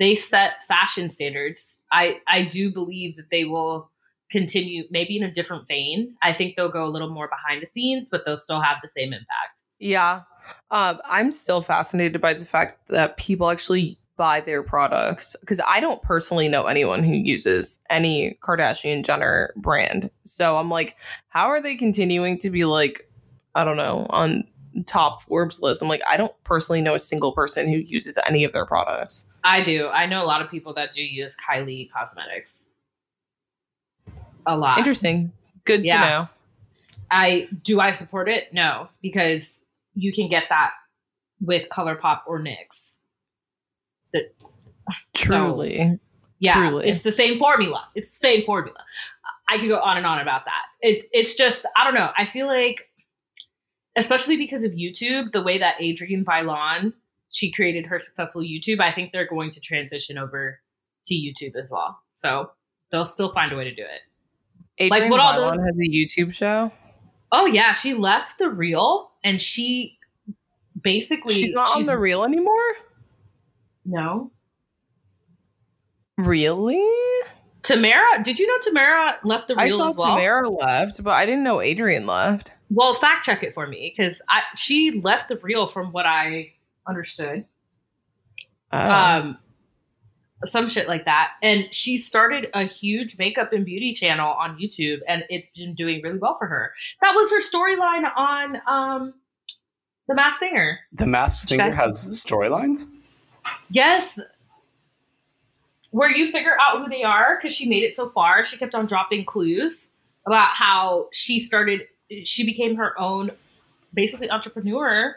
they 0.00 0.16
set 0.16 0.64
fashion 0.66 1.08
standards. 1.08 1.80
I 1.92 2.16
I 2.26 2.46
do 2.46 2.72
believe 2.72 3.14
that 3.14 3.30
they 3.30 3.44
will 3.44 3.92
continue, 4.28 4.88
maybe 4.90 5.16
in 5.16 5.22
a 5.22 5.30
different 5.30 5.68
vein. 5.68 6.16
I 6.20 6.32
think 6.32 6.56
they'll 6.56 6.68
go 6.68 6.84
a 6.84 6.90
little 6.90 7.10
more 7.10 7.28
behind 7.28 7.62
the 7.62 7.68
scenes, 7.68 8.08
but 8.10 8.22
they'll 8.26 8.36
still 8.36 8.60
have 8.60 8.78
the 8.82 8.90
same 8.90 9.12
impact. 9.12 9.59
Yeah. 9.80 10.22
Um, 10.70 11.00
I'm 11.04 11.32
still 11.32 11.62
fascinated 11.62 12.20
by 12.20 12.34
the 12.34 12.44
fact 12.44 12.88
that 12.88 13.16
people 13.16 13.50
actually 13.50 13.98
buy 14.16 14.40
their 14.40 14.62
products 14.62 15.34
because 15.40 15.60
I 15.66 15.80
don't 15.80 16.02
personally 16.02 16.46
know 16.48 16.66
anyone 16.66 17.02
who 17.02 17.14
uses 17.14 17.80
any 17.88 18.36
Kardashian 18.42 19.02
Jenner 19.04 19.52
brand. 19.56 20.10
So 20.24 20.56
I'm 20.58 20.68
like, 20.68 20.96
how 21.28 21.46
are 21.46 21.62
they 21.62 21.74
continuing 21.74 22.36
to 22.38 22.50
be 22.50 22.64
like, 22.66 23.08
I 23.54 23.64
don't 23.64 23.78
know, 23.78 24.06
on 24.10 24.44
top 24.86 25.22
Forbes 25.22 25.62
list? 25.62 25.82
I'm 25.82 25.88
like, 25.88 26.02
I 26.06 26.18
don't 26.18 26.34
personally 26.44 26.82
know 26.82 26.94
a 26.94 26.98
single 26.98 27.32
person 27.32 27.66
who 27.68 27.78
uses 27.78 28.18
any 28.26 28.44
of 28.44 28.52
their 28.52 28.66
products. 28.66 29.28
I 29.42 29.62
do. 29.62 29.88
I 29.88 30.04
know 30.04 30.22
a 30.22 30.26
lot 30.26 30.42
of 30.42 30.50
people 30.50 30.74
that 30.74 30.92
do 30.92 31.02
use 31.02 31.34
Kylie 31.36 31.90
cosmetics. 31.90 32.66
A 34.46 34.56
lot. 34.56 34.78
Interesting. 34.78 35.32
Good 35.64 35.84
Yeah. 35.86 36.00
to 36.02 36.06
know. 36.08 36.28
I 37.10 37.48
do 37.64 37.80
I 37.80 37.92
support 37.92 38.28
it? 38.28 38.52
No, 38.52 38.88
because 39.02 39.60
you 40.00 40.12
can 40.12 40.28
get 40.28 40.44
that 40.48 40.70
with 41.40 41.68
ColourPop 41.68 42.20
or 42.26 42.40
NYX. 42.40 42.96
The- 44.12 44.28
Truly. 45.14 45.98
yeah, 46.38 46.54
Truly. 46.54 46.88
it's 46.88 47.02
the 47.02 47.12
same 47.12 47.38
formula. 47.38 47.86
It's 47.94 48.10
the 48.10 48.16
same 48.16 48.44
formula. 48.44 48.78
I 49.48 49.58
could 49.58 49.68
go 49.68 49.78
on 49.80 49.96
and 49.96 50.06
on 50.06 50.20
about 50.20 50.44
that. 50.46 50.62
It's 50.80 51.06
it's 51.12 51.34
just 51.34 51.64
I 51.76 51.84
don't 51.84 51.94
know. 51.94 52.10
I 52.16 52.24
feel 52.24 52.46
like, 52.46 52.78
especially 53.96 54.36
because 54.36 54.64
of 54.64 54.72
YouTube, 54.72 55.32
the 55.32 55.42
way 55.42 55.58
that 55.58 55.76
Adrienne 55.82 56.24
Bailon 56.24 56.92
she 57.32 57.50
created 57.52 57.86
her 57.86 57.98
successful 58.00 58.42
YouTube, 58.42 58.80
I 58.80 58.92
think 58.92 59.12
they're 59.12 59.28
going 59.28 59.52
to 59.52 59.60
transition 59.60 60.18
over 60.18 60.58
to 61.06 61.14
YouTube 61.14 61.54
as 61.54 61.70
well. 61.70 62.00
So 62.16 62.50
they'll 62.90 63.04
still 63.04 63.32
find 63.32 63.52
a 63.52 63.56
way 63.56 63.64
to 63.64 63.74
do 63.74 63.82
it. 63.82 64.84
Adrienne 64.84 65.10
what 65.10 65.20
all 65.20 65.34
Bailon 65.34 65.56
the- 65.56 65.62
has 65.62 65.76
a 65.78 65.88
YouTube 65.88 66.32
show. 66.32 66.72
Oh 67.32 67.46
yeah, 67.46 67.72
she 67.72 67.94
left 67.94 68.38
the 68.38 68.48
real 68.48 69.10
and 69.22 69.40
she 69.40 69.98
basically 70.80 71.34
She's 71.34 71.52
not 71.52 71.68
on 71.76 71.86
the 71.86 71.98
reel 71.98 72.24
anymore? 72.24 72.54
no. 73.84 74.30
Really? 76.18 76.84
Tamara, 77.62 78.22
did 78.22 78.38
you 78.38 78.46
know 78.46 78.58
Tamara 78.62 79.18
left 79.24 79.48
the 79.48 79.54
I 79.56 79.68
saw 79.68 79.88
as 79.88 79.96
well? 79.96 80.16
Tamara 80.16 80.48
left, 80.48 81.02
but 81.02 81.12
I 81.12 81.24
didn't 81.24 81.44
know 81.44 81.60
Adrienne 81.60 82.06
left. 82.06 82.52
Well, 82.70 82.94
fact 82.94 83.24
check 83.24 83.42
it 83.42 83.54
for 83.54 83.66
me 83.66 83.92
because 83.96 84.22
I 84.28 84.42
she 84.56 85.00
left 85.00 85.28
the 85.28 85.36
reel 85.36 85.66
from 85.66 85.92
what 85.92 86.06
I 86.06 86.52
understood. 86.86 87.46
Oh. 88.72 88.78
Um, 88.78 89.38
some 90.44 90.68
shit 90.68 90.88
like 90.88 91.04
that, 91.04 91.32
and 91.42 91.72
she 91.72 91.98
started 91.98 92.48
a 92.54 92.64
huge 92.64 93.18
makeup 93.18 93.52
and 93.52 93.64
beauty 93.64 93.92
channel 93.92 94.32
on 94.32 94.58
YouTube, 94.58 95.00
and 95.06 95.24
it's 95.28 95.50
been 95.50 95.74
doing 95.74 96.00
really 96.02 96.18
well 96.18 96.36
for 96.38 96.46
her. 96.46 96.72
That 97.02 97.12
was 97.14 97.30
her 97.30 97.40
storyline 97.40 98.10
on 98.16 98.60
um, 98.66 99.14
The 100.08 100.14
Masked 100.14 100.40
Singer. 100.40 100.80
The 100.92 101.06
Masked 101.06 101.48
Singer 101.48 101.72
has 101.72 102.08
storylines. 102.08 102.86
Yes. 103.70 104.18
Where 105.90 106.10
you 106.10 106.30
figure 106.30 106.56
out 106.60 106.82
who 106.82 106.88
they 106.88 107.02
are 107.02 107.36
because 107.36 107.54
she 107.54 107.68
made 107.68 107.82
it 107.82 107.96
so 107.96 108.08
far. 108.08 108.44
She 108.44 108.56
kept 108.56 108.74
on 108.74 108.86
dropping 108.86 109.24
clues 109.24 109.90
about 110.26 110.50
how 110.50 111.08
she 111.12 111.40
started, 111.40 111.82
she 112.24 112.44
became 112.44 112.76
her 112.76 112.98
own 112.98 113.30
basically 113.92 114.30
entrepreneur 114.30 115.16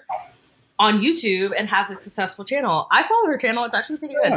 on 0.79 0.99
YouTube 0.99 1.53
and 1.57 1.69
has 1.69 1.91
a 1.91 2.01
successful 2.01 2.43
channel. 2.43 2.87
I 2.91 3.03
follow 3.03 3.27
her 3.27 3.37
channel. 3.37 3.63
It's 3.63 3.75
actually 3.75 3.97
pretty 3.97 4.15
good. 4.15 4.31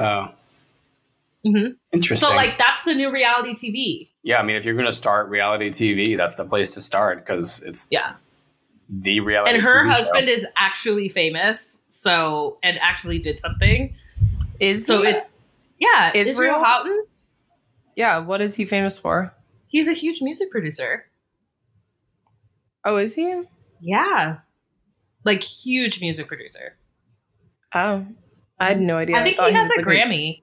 Mhm. 1.44 1.76
interesting. 1.92 2.28
So, 2.28 2.34
like, 2.34 2.58
that's 2.58 2.82
the 2.84 2.94
new 2.94 3.10
reality 3.12 3.54
TV. 3.54 4.10
yeah, 4.22 4.38
I 4.38 4.42
mean, 4.42 4.56
if 4.56 4.64
you're 4.64 4.74
going 4.74 4.86
to 4.86 4.92
start 4.92 5.28
reality 5.28 5.68
TV, 5.70 6.16
that's 6.16 6.34
the 6.36 6.44
place 6.44 6.74
to 6.74 6.80
start 6.80 7.18
because 7.24 7.62
it's 7.62 7.88
Yeah. 7.90 8.14
the 8.88 9.20
reality. 9.20 9.54
And 9.56 9.62
her 9.62 9.84
TV 9.84 9.92
show. 9.94 10.02
husband 10.02 10.28
is 10.28 10.46
actually 10.58 11.08
famous. 11.08 11.72
So, 11.90 12.58
and 12.62 12.78
actually 12.80 13.18
did 13.18 13.40
something. 13.40 13.94
is 14.60 14.86
So, 14.86 15.02
he? 15.02 15.10
it, 15.10 15.24
yeah, 15.78 16.12
Israel? 16.14 16.30
Israel 16.54 16.64
Houghton, 16.64 17.04
yeah, 17.94 18.18
what 18.18 18.40
is 18.40 18.54
he 18.56 18.64
famous 18.64 18.98
for? 18.98 19.32
he's 19.68 19.88
a 19.88 19.92
huge 19.92 20.22
music 20.22 20.50
producer. 20.50 21.04
Oh, 22.84 22.96
is 22.96 23.14
he? 23.14 23.42
Yeah. 23.80 24.38
Like 25.24 25.42
huge 25.42 26.00
music 26.00 26.28
producer. 26.28 26.76
Oh, 27.74 28.06
I 28.58 28.68
had 28.68 28.80
no 28.80 28.96
idea. 28.96 29.16
I 29.16 29.22
think 29.24 29.36
thought 29.36 29.50
he 29.50 29.54
has 29.56 29.68
was 29.68 29.76
a 29.76 29.80
like 29.80 29.86
Grammy. 29.86 30.42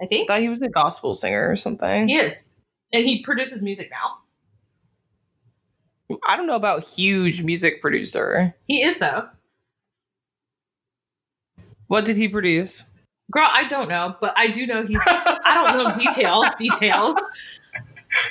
I 0.00 0.04
I 0.04 0.06
think 0.06 0.28
thought 0.28 0.40
he 0.40 0.48
was 0.48 0.62
a 0.62 0.68
gospel 0.68 1.14
singer 1.14 1.50
or 1.50 1.56
something. 1.56 2.08
he 2.08 2.16
is. 2.16 2.46
And 2.92 3.04
he 3.06 3.22
produces 3.22 3.62
music 3.62 3.90
now. 3.90 4.16
I 6.26 6.36
don't 6.36 6.46
know 6.46 6.56
about 6.56 6.82
huge 6.84 7.42
music 7.42 7.80
producer. 7.80 8.54
He 8.66 8.82
is 8.82 8.98
though. 8.98 9.28
What 11.86 12.04
did 12.04 12.16
he 12.16 12.28
produce? 12.28 12.86
Girl, 13.30 13.48
I 13.50 13.68
don't 13.68 13.88
know, 13.88 14.16
but 14.20 14.34
I 14.36 14.48
do 14.48 14.66
know 14.66 14.84
he's. 14.84 14.98
I 15.06 15.52
don't 15.54 15.76
know 15.78 15.96
details. 15.96 16.46
Details. 16.58 17.14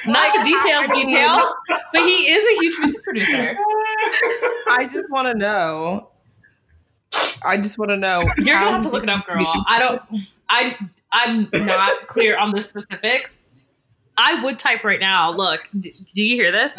Not 0.06 0.34
the 0.34 0.44
details, 0.44 0.88
details. 0.88 1.54
But 1.70 2.02
he 2.02 2.30
is 2.30 2.44
a 2.58 2.62
huge 2.62 2.80
music 2.82 3.04
producer. 3.04 3.56
I 4.68 4.90
just 4.92 5.10
want 5.10 5.28
to 5.28 5.36
know. 5.36 6.10
I 7.46 7.56
just 7.56 7.80
want 7.80 7.92
to 7.92 7.98
know. 7.98 8.20
You're 8.38 8.60
gonna 8.60 8.72
have 8.72 8.82
to 8.82 8.90
look 8.90 9.04
it 9.04 9.10
up, 9.10 9.26
girl. 9.26 9.46
I 9.70 9.80
don't. 9.80 10.02
I 10.50 10.78
I'm 11.12 11.50
not 11.54 12.08
clear 12.08 12.38
on 12.38 12.52
the 12.52 12.62
specifics. 12.62 13.40
I 14.18 14.44
would 14.44 14.60
type 14.60 14.84
right 14.84 15.00
now. 15.00 15.32
Look, 15.32 15.62
d- 15.80 15.96
do 16.14 16.24
you 16.24 16.36
hear 16.36 16.52
this? 16.52 16.76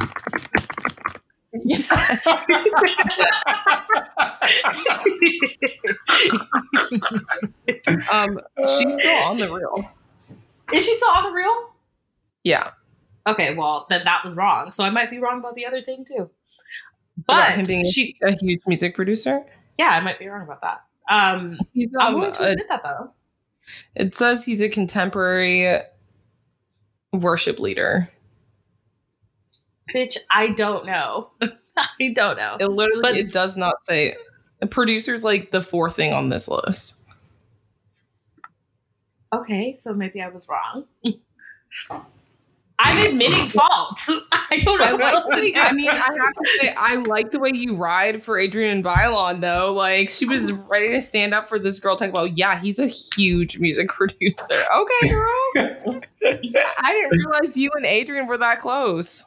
um, 8.12 8.40
she's 8.78 8.94
still 8.94 9.24
on 9.26 9.38
the 9.38 9.48
reel. 9.52 9.90
Is 10.72 10.84
she 10.84 10.94
still 10.94 11.10
on 11.10 11.24
the 11.24 11.30
reel? 11.30 11.70
Yeah, 12.44 12.70
Okay, 13.26 13.54
well 13.54 13.86
then 13.90 14.02
that 14.04 14.24
was 14.24 14.34
wrong. 14.34 14.72
So 14.72 14.82
I 14.82 14.88
might 14.90 15.10
be 15.10 15.18
wrong 15.18 15.40
about 15.40 15.54
the 15.54 15.66
other 15.66 15.82
thing 15.82 16.04
too. 16.06 16.30
But 17.26 17.66
being 17.66 17.84
she, 17.84 18.16
a 18.22 18.32
huge 18.32 18.60
music 18.66 18.94
producer. 18.94 19.44
yeah, 19.78 19.88
I 19.90 20.00
might 20.00 20.18
be 20.18 20.26
wrong 20.26 20.42
about 20.42 20.62
that. 20.62 20.82
Um, 21.10 21.58
He's 21.74 21.92
I'm 21.98 22.08
um, 22.08 22.14
willing 22.14 22.32
to 22.32 22.44
a- 22.44 22.50
admit 22.52 22.66
that 22.70 22.82
though. 22.82 23.12
It 23.94 24.14
says 24.14 24.44
he's 24.44 24.60
a 24.60 24.68
contemporary 24.68 25.78
worship 27.12 27.58
leader. 27.58 28.08
Bitch, 29.94 30.16
I 30.30 30.48
don't 30.48 30.86
know. 30.86 31.30
I 31.42 32.12
don't 32.14 32.36
know. 32.36 32.56
It 32.60 32.70
literally 32.70 33.02
But- 33.02 33.16
it 33.16 33.32
does 33.32 33.56
not 33.56 33.74
say. 33.82 34.14
the 34.60 34.66
Producer's 34.66 35.24
like 35.24 35.50
the 35.50 35.60
fourth 35.60 35.96
thing 35.96 36.12
on 36.12 36.28
this 36.28 36.48
list. 36.48 36.94
Okay, 39.32 39.74
so 39.76 39.94
maybe 39.94 40.20
I 40.20 40.28
was 40.28 40.46
wrong. 40.48 40.84
I'm 42.82 43.06
admitting 43.06 43.50
fault. 43.50 44.00
I 44.32 44.60
don't 44.64 44.78
know 44.80 44.86
I, 44.86 44.92
what 44.94 45.14
else 45.14 45.34
to 45.34 45.40
do. 45.40 45.52
I 45.54 45.72
mean, 45.72 45.90
I 45.90 45.94
have 45.96 46.34
to 46.34 46.48
say, 46.60 46.74
I 46.76 46.94
like 46.96 47.30
the 47.30 47.38
way 47.38 47.50
you 47.52 47.76
ride 47.76 48.22
for 48.22 48.40
Adrienne 48.40 48.76
and 48.76 48.84
Bailon, 48.84 49.40
though. 49.40 49.74
Like, 49.74 50.08
she 50.08 50.24
was 50.24 50.50
ready 50.52 50.88
to 50.88 51.02
stand 51.02 51.34
up 51.34 51.46
for 51.48 51.58
this 51.58 51.78
girl, 51.78 51.96
talking 51.96 52.10
about, 52.10 52.38
yeah, 52.38 52.58
he's 52.58 52.78
a 52.78 52.86
huge 52.86 53.58
music 53.58 53.88
producer. 53.90 54.64
Okay, 54.74 55.08
girl. 55.08 55.26
I 56.24 56.92
didn't 56.92 57.18
realize 57.18 57.56
you 57.56 57.70
and 57.74 57.84
Adrienne 57.84 58.26
were 58.26 58.38
that 58.38 58.60
close. 58.60 59.26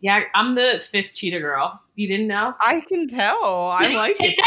yeah, 0.00 0.22
I'm 0.34 0.54
the 0.54 0.84
fifth 0.88 1.14
cheetah 1.14 1.40
girl. 1.40 1.80
You 1.96 2.06
didn't 2.06 2.28
know? 2.28 2.54
I 2.60 2.80
can 2.80 3.08
tell. 3.08 3.70
I 3.72 3.94
like 3.94 4.16
it, 4.20 4.38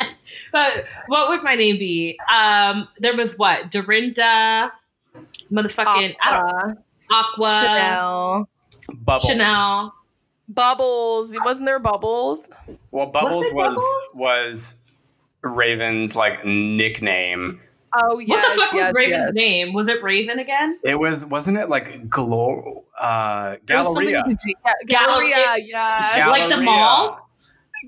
though. 0.00 0.06
but 0.52 0.72
what 1.06 1.28
would 1.28 1.42
my 1.42 1.54
name 1.54 1.78
be? 1.78 2.18
Um, 2.32 2.88
there 2.98 3.14
was 3.14 3.36
what? 3.36 3.70
Dorinda, 3.70 4.72
motherfucking 5.52 6.14
I 6.22 6.30
don't, 6.30 6.44
Aqua, 6.50 6.84
Aqua, 7.10 7.60
Chanel, 7.62 8.48
Bubbles. 8.94 9.28
Chanel. 9.28 9.94
Bubbles. 10.48 11.34
Wasn't 11.44 11.66
there 11.66 11.78
Bubbles? 11.78 12.48
Well, 12.90 13.06
Bubbles 13.06 13.52
was 13.52 13.74
Bubbles? 13.74 13.96
was 14.14 14.82
Raven's 15.42 16.14
like 16.16 16.44
nickname. 16.44 17.60
Oh, 17.94 18.18
yes. 18.18 18.28
what 18.28 18.54
the 18.54 18.60
fuck 18.60 18.72
was 18.72 18.94
Raven's 18.94 19.28
yes. 19.28 19.34
name? 19.34 19.72
Was 19.74 19.88
it 19.88 20.02
Raven 20.02 20.38
again? 20.38 20.78
It 20.82 20.98
was 20.98 21.26
wasn't 21.26 21.58
it 21.58 21.68
like 21.68 22.08
Glor 22.08 22.82
uh 22.98 23.56
There 23.66 23.76
was 23.76 23.86
Galleria? 23.88 24.24
with 24.26 24.38
G- 24.44 24.56
yeah, 24.64 24.72
Galleria, 24.86 25.34
Galleria. 25.34 25.64
yeah. 25.66 26.28
Like 26.30 26.48
the 26.48 26.62
mall? 26.62 27.28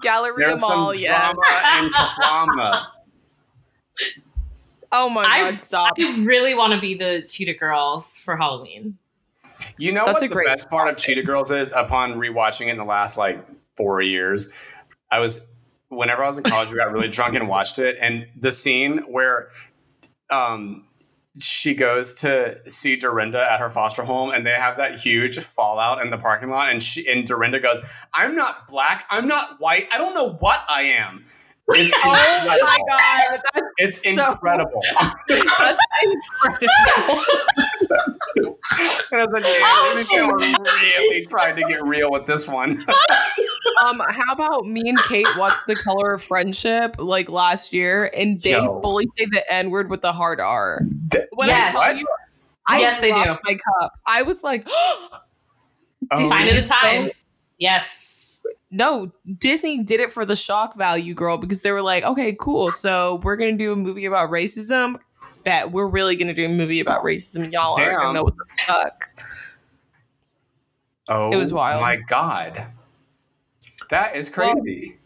Galleria 0.03 0.49
There's 0.49 0.61
Mall, 0.61 0.93
some 0.95 1.03
yeah. 1.03 1.33
drama 1.33 1.43
and 1.65 1.91
drama. 2.17 2.89
Oh 4.97 5.11
my 5.11 5.25
I- 5.25 5.51
god, 5.51 5.61
stop. 5.61 5.91
I 5.99 6.23
really 6.25 6.55
want 6.55 6.73
to 6.73 6.81
be 6.81 6.95
the 6.95 7.23
cheetah 7.29 7.55
girls 7.55 8.17
for 8.17 8.37
Halloween. 8.37 8.97
You 9.77 9.93
know 9.93 10.05
That's 10.07 10.21
what 10.21 10.27
a 10.27 10.29
the 10.29 10.35
great 10.35 10.47
best 10.47 10.71
part 10.71 10.91
of. 10.91 10.99
Cheetah 10.99 11.23
Girls 11.23 11.51
is? 11.51 11.73
Upon 11.73 12.15
rewatching 12.15 12.67
it 12.69 12.71
in 12.71 12.77
the 12.77 12.85
last 12.85 13.17
like 13.17 13.45
four 13.77 14.03
years, 14.03 14.53
I 15.11 15.19
was 15.19 15.47
whenever 15.89 16.23
I 16.23 16.27
was 16.27 16.39
in 16.39 16.45
college, 16.45 16.71
we 16.71 16.77
got 16.77 16.93
really 16.93 17.09
drunk 17.09 17.35
and 17.35 17.49
watched 17.49 17.79
it, 17.79 17.97
and 18.01 18.27
the 18.39 18.53
scene 18.53 18.99
where 19.09 19.49
um 20.31 20.85
she 21.37 21.75
goes 21.75 22.15
to 22.15 22.61
see 22.69 22.95
Dorinda 22.95 23.51
at 23.51 23.59
her 23.59 23.71
foster 23.71 24.05
home, 24.05 24.31
and 24.31 24.47
they 24.47 24.53
have 24.53 24.77
that 24.77 24.97
huge 24.99 25.39
fallout 25.39 26.01
in 26.05 26.11
the 26.11 26.19
parking 26.19 26.51
lot, 26.51 26.71
and 26.71 26.83
she 26.83 27.09
and 27.11 27.27
Dorinda 27.27 27.59
goes, 27.59 27.81
"I'm 28.13 28.37
not 28.37 28.69
black, 28.69 29.05
I'm 29.11 29.27
not 29.27 29.61
white, 29.61 29.89
I 29.93 29.99
don't 29.99 30.15
know 30.15 30.35
what 30.35 30.65
I 30.69 30.83
am." 30.83 31.25
It's 31.69 31.93
Oh 32.05 32.09
my 32.09 32.57
incredible. 32.57 32.87
god, 32.89 33.41
that's, 33.55 33.67
It's 33.79 34.03
so- 34.03 34.31
incredible. 34.33 34.83
that's 35.29 35.81
incredible. 36.03 37.25
and 39.13 39.21
I 39.21 39.25
was 39.25 39.33
like, 39.33 39.45
Oh, 39.47 40.05
"Damn, 40.13 40.63
they 40.63 40.71
really 40.71 41.27
tried 41.27 41.57
to 41.57 41.63
get 41.69 41.83
real 41.83 42.11
with 42.11 42.27
this 42.27 42.49
one." 42.49 42.85
um, 43.83 44.03
how 44.09 44.33
about 44.33 44.67
me 44.67 44.83
and 44.89 44.99
Kate 45.05 45.27
watched 45.37 45.67
The 45.67 45.77
Color 45.77 46.13
of 46.15 46.23
Friendship 46.23 46.97
like 46.99 47.29
last 47.31 47.73
year, 47.73 48.11
and 48.15 48.39
they 48.43 48.51
Yo. 48.53 48.81
fully 48.81 49.07
say 49.17 49.27
the 49.31 49.43
N 49.53 49.71
word 49.71 49.91
with 49.91 50.03
the 50.03 50.13
hard 50.13 50.41
R. 50.41 50.83
When 51.33 51.49
Yes. 51.49 51.77
I, 51.77 51.93
tell 51.93 51.99
you, 52.01 52.07
I 52.67 52.81
Yes, 52.81 53.01
they 53.01 53.11
do. 53.13 53.37
My 53.45 53.59
cup. 53.81 53.93
I 54.07 54.23
was 54.23 54.43
like, 54.43 54.67
Oh, 56.11 56.29
Sign 56.29 56.49
of 56.49 56.55
the 56.57 56.61
so- 56.61 56.75
times. 56.75 57.23
Yes. 57.59 58.11
No, 58.75 59.13
Disney 59.39 59.83
did 59.85 60.01
it 60.01 60.11
for 60.11 60.25
the 60.27 60.35
shock 60.35 60.77
value, 60.77 61.15
girl, 61.15 61.37
because 61.39 61.63
they 61.63 61.71
were 61.71 61.81
like, 61.83 62.03
okay, 62.05 62.37
cool. 62.39 62.71
So 62.73 63.21
we're 63.23 63.37
gonna 63.37 63.57
do 63.57 63.73
a 63.73 63.77
movie 63.77 64.05
about 64.05 64.31
racism. 64.31 64.97
Bet 65.45 65.71
we're 65.71 65.87
really 65.87 66.17
gonna 66.17 66.35
do 66.35 66.47
a 66.47 66.49
movie 66.49 66.81
about 66.81 67.05
racism. 67.05 67.53
Y'all 67.53 67.79
aren't 67.81 67.99
gonna 68.01 68.13
know 68.19 68.25
what 68.25 68.37
the 68.37 68.45
fuck. 68.67 69.05
Oh, 71.09 71.31
It 71.31 71.37
was 71.37 71.53
wild. 71.53 71.83
My 71.83 71.97
God, 71.97 72.67
that 73.91 74.17
is 74.17 74.29
crazy. 74.29 74.99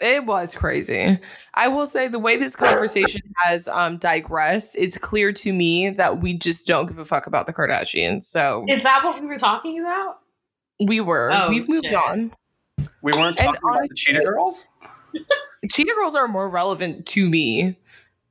It 0.00 0.24
was 0.26 0.56
crazy. 0.56 1.18
I 1.54 1.68
will 1.68 1.86
say 1.86 2.08
the 2.08 2.18
way 2.18 2.36
this 2.36 2.56
conversation 2.56 3.20
has 3.44 3.68
um 3.68 3.98
digressed, 3.98 4.76
it's 4.76 4.98
clear 4.98 5.32
to 5.34 5.52
me 5.52 5.90
that 5.90 6.20
we 6.20 6.34
just 6.34 6.66
don't 6.66 6.86
give 6.86 6.98
a 6.98 7.04
fuck 7.04 7.26
about 7.28 7.46
the 7.46 7.52
Kardashians. 7.52 8.24
So 8.24 8.64
Is 8.68 8.82
that 8.82 9.00
what 9.04 9.20
we 9.20 9.26
were 9.28 9.38
talking 9.38 9.78
about? 9.78 10.18
we 10.84 11.00
were. 11.00 11.30
Oh, 11.32 11.48
We've 11.48 11.68
moved 11.68 11.84
shit. 11.84 11.94
on. 11.94 12.32
We 13.02 13.12
weren't 13.12 13.38
and 13.40 13.46
talking 13.54 13.60
about 13.68 13.88
the 13.88 13.94
Cheetah 13.94 14.22
Girls. 14.24 14.66
Cheetah 15.70 15.94
Girls 15.94 16.14
are 16.14 16.28
more 16.28 16.48
relevant 16.48 17.06
to 17.08 17.28
me. 17.28 17.76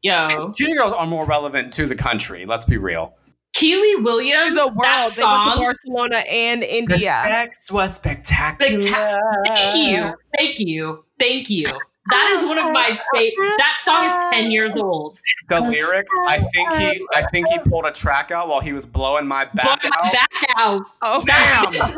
Yo. 0.01 0.51
Cheetah 0.55 0.73
Girls 0.75 0.93
are 0.93 1.07
more 1.07 1.25
relevant 1.25 1.71
to 1.73 1.85
the 1.85 1.95
country. 1.95 2.45
Let's 2.45 2.65
be 2.65 2.77
real. 2.77 3.13
Kiely 3.55 4.01
Williams, 4.03 4.45
To 4.45 4.53
the 4.53 4.67
world. 4.67 4.77
that 4.79 5.13
They 5.15 5.23
went 5.23 5.35
to 5.37 5.49
song. 5.53 5.57
Barcelona 5.59 6.17
and 6.29 6.63
India. 6.63 6.97
Respect 7.25 7.57
was 7.71 7.95
spectacular. 7.95 8.79
Spectac- 8.79 9.45
Thank 9.45 9.75
you. 9.75 10.13
Thank 10.37 10.59
you. 10.59 11.05
Thank 11.19 11.49
you. 11.49 11.65
That 12.09 12.35
is 12.35 12.47
one 12.47 12.57
of 12.57 12.71
my 12.73 12.99
favorite. 13.13 13.57
That 13.57 13.77
song 13.81 14.05
is 14.17 14.23
10 14.31 14.49
years 14.51 14.75
old. 14.75 15.19
The 15.49 15.61
lyric, 15.61 16.07
I 16.27 16.39
think 16.39 16.73
he, 16.73 17.05
I 17.13 17.23
think 17.31 17.47
he 17.49 17.59
pulled 17.59 17.85
a 17.85 17.91
track 17.91 18.31
out 18.31 18.47
while 18.47 18.59
he 18.61 18.73
was 18.73 18.87
blowing 18.87 19.27
my 19.27 19.45
back 19.53 19.81
Blowing 19.81 19.93
my 20.01 20.07
out. 20.07 20.13
back 20.13 20.29
out. 20.57 20.81
Oh, 21.03 21.23
Damn. 21.27 21.95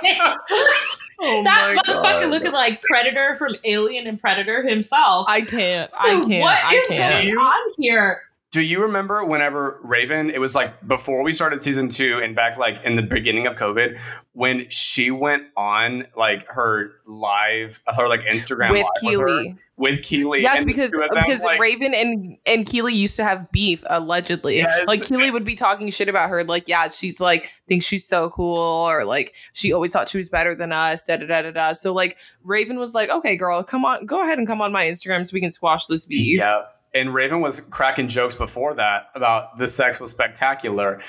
oh 1.20 1.44
that 1.44 1.82
motherfucker 1.86 2.22
God. 2.22 2.30
looking 2.30 2.52
like 2.52 2.82
Predator 2.82 3.36
from 3.36 3.54
Alien 3.64 4.06
and 4.06 4.20
Predator 4.20 4.62
himself. 4.66 5.26
I 5.28 5.40
can't. 5.42 5.90
So 5.90 6.08
I 6.08 6.26
can't. 6.26 6.42
What 6.42 6.58
I 6.64 6.74
is 6.74 6.86
can't. 6.88 7.24
going 7.24 7.36
on 7.36 7.72
here? 7.78 8.22
Do 8.50 8.62
you 8.62 8.80
remember 8.82 9.22
whenever 9.24 9.78
Raven, 9.84 10.30
it 10.30 10.40
was 10.40 10.54
like 10.54 10.86
before 10.86 11.22
we 11.22 11.34
started 11.34 11.60
season 11.60 11.90
two 11.90 12.18
and 12.22 12.34
back 12.34 12.56
like 12.56 12.82
in 12.82 12.96
the 12.96 13.02
beginning 13.02 13.46
of 13.46 13.56
COVID, 13.56 13.98
when 14.32 14.70
she 14.70 15.10
went 15.10 15.44
on 15.54 16.06
like 16.16 16.46
her 16.48 16.90
live, 17.06 17.78
her 17.86 18.08
like 18.08 18.22
Instagram 18.22 18.70
With 18.70 18.86
live 19.02 19.20
with, 19.20 19.56
with 19.76 19.98
Kiely. 20.00 20.40
Yes, 20.40 20.64
because 20.64 20.90
them, 20.92 21.02
because 21.12 21.42
like, 21.42 21.60
Raven 21.60 21.92
and 21.92 22.38
and 22.46 22.64
Kiely 22.64 22.94
used 22.94 23.16
to 23.16 23.24
have 23.24 23.52
beef 23.52 23.84
allegedly. 23.86 24.56
Yes. 24.56 24.86
Like 24.86 25.00
Kiely 25.00 25.30
would 25.30 25.44
be 25.44 25.54
talking 25.54 25.90
shit 25.90 26.08
about 26.08 26.30
her, 26.30 26.42
like 26.42 26.68
yeah, 26.68 26.88
she's 26.88 27.20
like 27.20 27.52
thinks 27.66 27.84
she's 27.84 28.06
so 28.06 28.30
cool, 28.30 28.56
or 28.56 29.04
like 29.04 29.34
she 29.52 29.74
always 29.74 29.92
thought 29.92 30.08
she 30.08 30.16
was 30.16 30.30
better 30.30 30.54
than 30.54 30.72
us. 30.72 31.04
Da 31.04 31.18
da 31.18 31.26
da 31.26 31.42
da 31.42 31.50
da. 31.50 31.72
So 31.74 31.92
like 31.92 32.16
Raven 32.44 32.78
was 32.78 32.94
like, 32.94 33.10
okay, 33.10 33.36
girl, 33.36 33.62
come 33.62 33.84
on, 33.84 34.06
go 34.06 34.22
ahead 34.22 34.38
and 34.38 34.46
come 34.46 34.62
on 34.62 34.72
my 34.72 34.86
Instagram 34.86 35.28
so 35.28 35.34
we 35.34 35.42
can 35.42 35.50
squash 35.50 35.84
this 35.84 36.06
beef. 36.06 36.38
Yeah. 36.38 36.62
And 36.94 37.12
Raven 37.12 37.40
was 37.40 37.60
cracking 37.60 38.08
jokes 38.08 38.34
before 38.34 38.74
that 38.74 39.10
about 39.14 39.58
the 39.58 39.68
sex 39.68 40.00
was 40.00 40.10
spectacular. 40.10 41.00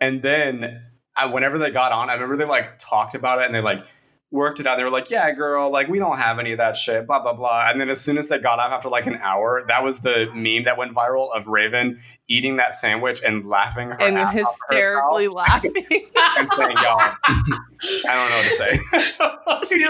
And 0.00 0.22
then 0.22 0.82
I, 1.16 1.26
whenever 1.26 1.58
they 1.58 1.70
got 1.70 1.92
on, 1.92 2.10
I 2.10 2.14
remember 2.14 2.36
they 2.36 2.44
like 2.44 2.78
talked 2.78 3.14
about 3.14 3.40
it 3.40 3.46
and 3.46 3.54
they 3.54 3.60
like 3.60 3.84
worked 4.30 4.60
it 4.60 4.66
out. 4.66 4.76
They 4.76 4.84
were 4.84 4.90
like, 4.90 5.10
yeah, 5.10 5.30
girl, 5.32 5.70
like 5.70 5.88
we 5.88 5.98
don't 5.98 6.18
have 6.18 6.38
any 6.38 6.52
of 6.52 6.58
that 6.58 6.76
shit, 6.76 7.06
blah, 7.06 7.22
blah, 7.22 7.32
blah. 7.32 7.70
And 7.70 7.80
then 7.80 7.88
as 7.88 8.00
soon 8.00 8.18
as 8.18 8.28
they 8.28 8.38
got 8.38 8.58
off 8.58 8.72
after 8.72 8.88
like 8.88 9.06
an 9.06 9.16
hour, 9.22 9.64
that 9.68 9.82
was 9.82 10.00
the 10.00 10.30
meme 10.34 10.64
that 10.64 10.76
went 10.76 10.94
viral 10.94 11.34
of 11.34 11.46
Raven 11.46 11.98
eating 12.28 12.56
that 12.56 12.74
sandwich 12.74 13.22
and 13.26 13.46
laughing 13.46 13.88
her 13.88 14.00
and 14.00 14.18
ass 14.18 14.26
off 14.28 14.34
herself 14.34 14.56
hysterically 14.70 15.28
laughing. 15.28 15.72
and 15.76 16.52
saying, 16.56 16.76
"Y'all, 16.82 17.00
I 17.00 17.16
don't 18.04 18.28
know 18.28 18.36
what 18.36 18.44
to 18.44 18.50
say." 18.50 19.24
She- 19.68 19.84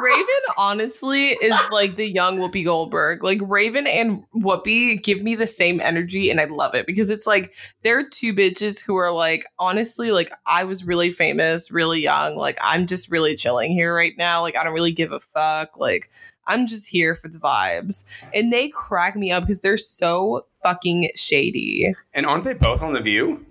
Raven 0.00 0.26
honestly 0.56 1.28
is 1.30 1.58
like 1.72 1.96
the 1.96 2.06
young 2.08 2.38
Whoopi 2.38 2.64
Goldberg. 2.64 3.24
Like 3.24 3.40
Raven 3.42 3.86
and 3.86 4.22
Whoopi 4.34 5.02
give 5.02 5.20
me 5.22 5.34
the 5.34 5.46
same 5.46 5.80
energy, 5.80 6.30
and 6.30 6.40
I 6.40 6.44
love 6.44 6.74
it 6.74 6.86
because 6.86 7.10
it's 7.10 7.26
like 7.26 7.54
they're 7.82 8.06
two 8.06 8.32
bitches 8.32 8.84
who 8.84 8.96
are 8.96 9.10
like, 9.10 9.46
honestly, 9.58 10.12
like 10.12 10.32
I 10.46 10.64
was 10.64 10.86
really 10.86 11.10
famous, 11.10 11.70
really 11.70 12.00
young. 12.00 12.36
Like 12.36 12.58
I'm 12.62 12.86
just 12.86 13.10
really 13.10 13.36
chilling 13.36 13.72
here 13.72 13.94
right 13.94 14.14
now. 14.16 14.42
Like 14.42 14.56
I 14.56 14.64
don't 14.64 14.74
really 14.74 14.92
give 14.92 15.12
a 15.12 15.20
fuck. 15.20 15.76
Like 15.76 16.10
I'm 16.46 16.66
just 16.66 16.88
here 16.88 17.14
for 17.14 17.28
the 17.28 17.38
vibes, 17.38 18.04
and 18.34 18.52
they 18.52 18.68
crack 18.68 19.14
me 19.16 19.30
up 19.30 19.44
because 19.44 19.60
they're 19.60 19.76
so 19.76 20.46
fucking 20.62 21.10
shady. 21.14 21.92
and 22.14 22.26
aren't 22.26 22.44
they 22.44 22.54
both 22.54 22.82
on 22.82 22.92
the 22.92 23.00
View? 23.00 23.44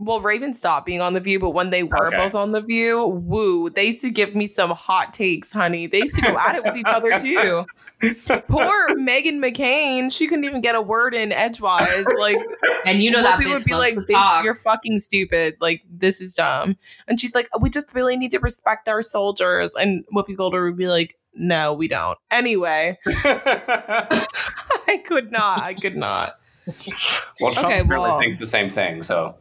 Well, 0.00 0.20
Raven 0.20 0.54
stopped 0.54 0.86
being 0.86 1.02
on 1.02 1.12
The 1.12 1.20
View, 1.20 1.38
but 1.38 1.50
when 1.50 1.68
they 1.68 1.82
were 1.82 2.06
Okay. 2.08 2.16
both 2.16 2.34
on 2.34 2.52
The 2.52 2.62
View, 2.62 3.04
woo, 3.06 3.68
they 3.68 3.86
used 3.86 4.00
to 4.00 4.10
give 4.10 4.34
me 4.34 4.46
some 4.46 4.70
hot 4.70 5.12
takes, 5.12 5.52
honey. 5.52 5.86
They 5.86 6.00
used 6.00 6.14
to 6.14 6.22
go 6.22 6.38
at 6.38 6.54
it 6.54 6.64
with 6.64 6.74
each 6.76 6.86
other 6.86 7.18
too. 7.18 7.66
Poor 8.48 8.96
Meghan 8.96 9.38
McCain, 9.44 10.10
she 10.10 10.26
couldn't 10.26 10.44
even 10.46 10.62
get 10.62 10.74
a 10.74 10.80
word 10.80 11.14
in 11.14 11.32
edgewise. 11.32 12.06
Like, 12.18 12.38
And 12.86 13.02
you 13.02 13.10
know 13.10 13.22
that 13.22 13.38
Whoopi 13.38 13.44
bitch 13.44 13.52
would 13.52 13.64
be 13.64 13.74
like, 13.74 13.94
"Bitch, 13.94 14.42
you're 14.42 14.54
fucking 14.54 14.98
stupid. 14.98 15.54
Like, 15.60 15.82
this 15.88 16.20
is 16.22 16.34
dumb." 16.34 16.76
And 17.06 17.20
she's 17.20 17.34
like, 17.34 17.48
"We 17.60 17.68
just 17.70 17.94
really 17.94 18.16
need 18.16 18.30
to 18.32 18.40
respect 18.40 18.88
our 18.88 19.02
soldiers." 19.02 19.72
And 19.74 20.04
Whoopi 20.16 20.34
Goldberg 20.34 20.72
would 20.72 20.78
be 20.78 20.88
like, 20.88 21.16
"No, 21.34 21.72
we 21.74 21.88
don't." 21.88 22.18
Anyway, 22.30 22.98
I 23.06 25.02
could 25.04 25.30
not. 25.32 25.60
I 25.62 25.74
could 25.74 25.96
not. 25.96 26.38
well, 27.40 27.52
Trump 27.52 27.66
Okay, 27.66 27.82
well- 27.82 28.18
thinks 28.20 28.36
the 28.36 28.46
same 28.46 28.70
thing. 28.70 29.02
So 29.02 29.36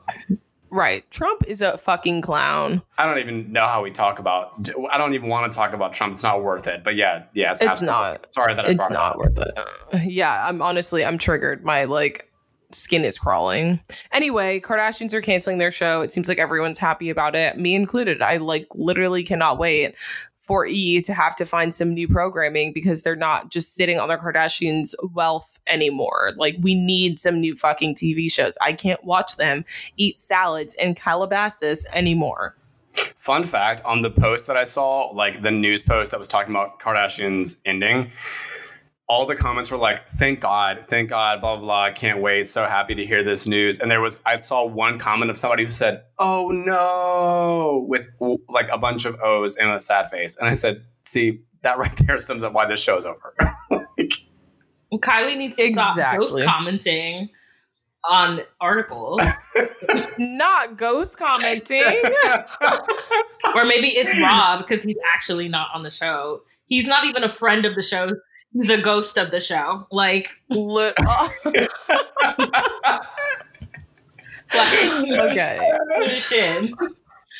Right, 0.73 1.09
Trump 1.11 1.43
is 1.47 1.61
a 1.61 1.77
fucking 1.77 2.21
clown. 2.21 2.81
I 2.97 3.05
don't 3.05 3.17
even 3.19 3.51
know 3.51 3.67
how 3.67 3.83
we 3.83 3.91
talk 3.91 4.19
about. 4.19 4.69
I 4.89 4.97
don't 4.97 5.13
even 5.13 5.27
want 5.27 5.51
to 5.51 5.55
talk 5.55 5.73
about 5.73 5.91
Trump. 5.91 6.13
It's 6.13 6.23
not 6.23 6.43
worth 6.43 6.65
it. 6.65 6.81
But 6.81 6.95
yeah, 6.95 7.23
yes, 7.33 7.59
It's 7.61 7.69
absolutely. 7.69 7.93
not. 7.99 8.31
Sorry 8.31 8.55
that 8.55 8.65
I 8.65 8.69
it's 8.69 8.89
not 8.89 9.15
it 9.15 9.17
worth 9.17 9.37
it. 9.39 10.09
Yeah, 10.09 10.47
I'm 10.47 10.61
honestly 10.61 11.03
I'm 11.03 11.17
triggered. 11.17 11.65
My 11.65 11.83
like 11.83 12.31
skin 12.71 13.03
is 13.03 13.19
crawling. 13.19 13.81
Anyway, 14.13 14.61
Kardashians 14.61 15.13
are 15.13 15.19
canceling 15.19 15.57
their 15.57 15.71
show. 15.71 16.01
It 16.03 16.13
seems 16.13 16.29
like 16.29 16.37
everyone's 16.39 16.79
happy 16.79 17.09
about 17.09 17.35
it, 17.35 17.57
me 17.57 17.75
included. 17.75 18.21
I 18.21 18.37
like 18.37 18.67
literally 18.73 19.23
cannot 19.23 19.57
wait 19.57 19.95
for 20.51 20.65
E 20.65 21.01
to 21.01 21.13
have 21.13 21.33
to 21.33 21.45
find 21.45 21.73
some 21.73 21.93
new 21.93 22.09
programming 22.09 22.73
because 22.73 23.03
they're 23.03 23.15
not 23.15 23.49
just 23.49 23.73
sitting 23.73 23.97
on 23.97 24.09
their 24.09 24.17
Kardashians' 24.17 24.93
wealth 25.13 25.61
anymore. 25.65 26.29
Like 26.35 26.57
we 26.59 26.75
need 26.75 27.19
some 27.19 27.39
new 27.39 27.55
fucking 27.55 27.95
TV 27.95 28.29
shows. 28.29 28.57
I 28.59 28.73
can't 28.73 29.01
watch 29.05 29.37
them 29.37 29.63
eat 29.95 30.17
salads 30.17 30.75
in 30.75 30.93
Calabasas 30.93 31.85
anymore. 31.93 32.57
Fun 33.15 33.45
fact 33.45 33.81
on 33.85 34.01
the 34.01 34.11
post 34.11 34.45
that 34.47 34.57
I 34.57 34.65
saw, 34.65 35.03
like 35.13 35.41
the 35.41 35.51
news 35.51 35.83
post 35.83 36.11
that 36.11 36.19
was 36.19 36.27
talking 36.27 36.51
about 36.51 36.81
Kardashian's 36.81 37.61
ending, 37.63 38.11
all 39.07 39.25
the 39.25 39.35
comments 39.35 39.69
were 39.69 39.77
like, 39.77 40.07
thank 40.07 40.39
God, 40.39 40.85
thank 40.87 41.09
God, 41.09 41.41
blah, 41.41 41.57
blah, 41.57 41.65
blah. 41.65 41.83
I 41.83 41.91
can't 41.91 42.21
wait. 42.21 42.47
So 42.47 42.65
happy 42.65 42.95
to 42.95 43.05
hear 43.05 43.23
this 43.23 43.45
news. 43.45 43.79
And 43.79 43.91
there 43.91 43.99
was, 43.99 44.21
I 44.25 44.39
saw 44.39 44.65
one 44.65 44.99
comment 44.99 45.29
of 45.29 45.37
somebody 45.37 45.65
who 45.65 45.71
said, 45.71 46.03
oh 46.17 46.49
no, 46.49 47.85
with 47.89 48.07
like 48.47 48.69
a 48.71 48.77
bunch 48.77 49.05
of 49.05 49.19
O's 49.21 49.57
and 49.57 49.69
a 49.69 49.79
sad 49.79 50.09
face. 50.09 50.37
And 50.37 50.47
I 50.47 50.53
said, 50.53 50.83
see, 51.03 51.41
that 51.61 51.77
right 51.77 51.95
there 52.07 52.17
sums 52.19 52.43
up 52.43 52.53
why 52.53 52.65
this 52.65 52.81
show's 52.81 53.05
over. 53.05 53.33
Like, 53.97 54.13
Kylie 55.01 55.37
needs 55.37 55.55
to 55.57 55.71
stop 55.71 56.17
ghost 56.17 56.37
commenting 56.43 57.29
on 58.03 58.41
articles. 58.59 59.21
Not 60.17 60.75
ghost 60.75 61.17
commenting. 61.17 61.83
or 63.55 63.65
maybe 63.65 63.89
it's 63.89 64.19
Rob 64.19 64.67
because 64.67 64.83
he's 64.83 64.97
actually 65.13 65.47
not 65.47 65.69
on 65.73 65.83
the 65.83 65.91
show. 65.91 66.41
He's 66.65 66.87
not 66.87 67.05
even 67.05 67.23
a 67.23 67.31
friend 67.31 67.65
of 67.65 67.75
the 67.75 67.81
show. 67.81 68.11
He's 68.53 68.69
a 68.69 68.81
ghost 68.81 69.17
of 69.17 69.31
the 69.31 69.41
show. 69.41 69.87
Like, 69.91 70.29
Lit- 70.49 70.97
okay. 74.55 76.19
shit. 76.19 76.71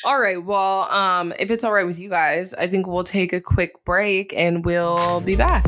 All 0.04 0.18
right. 0.18 0.42
Well, 0.42 0.90
um, 0.92 1.32
if 1.38 1.50
it's 1.50 1.64
all 1.64 1.72
right 1.72 1.86
with 1.86 1.98
you 1.98 2.08
guys, 2.08 2.54
I 2.54 2.66
think 2.66 2.86
we'll 2.86 3.04
take 3.04 3.32
a 3.32 3.40
quick 3.40 3.84
break 3.84 4.32
and 4.34 4.64
we'll 4.64 5.20
be 5.20 5.36
back. 5.36 5.66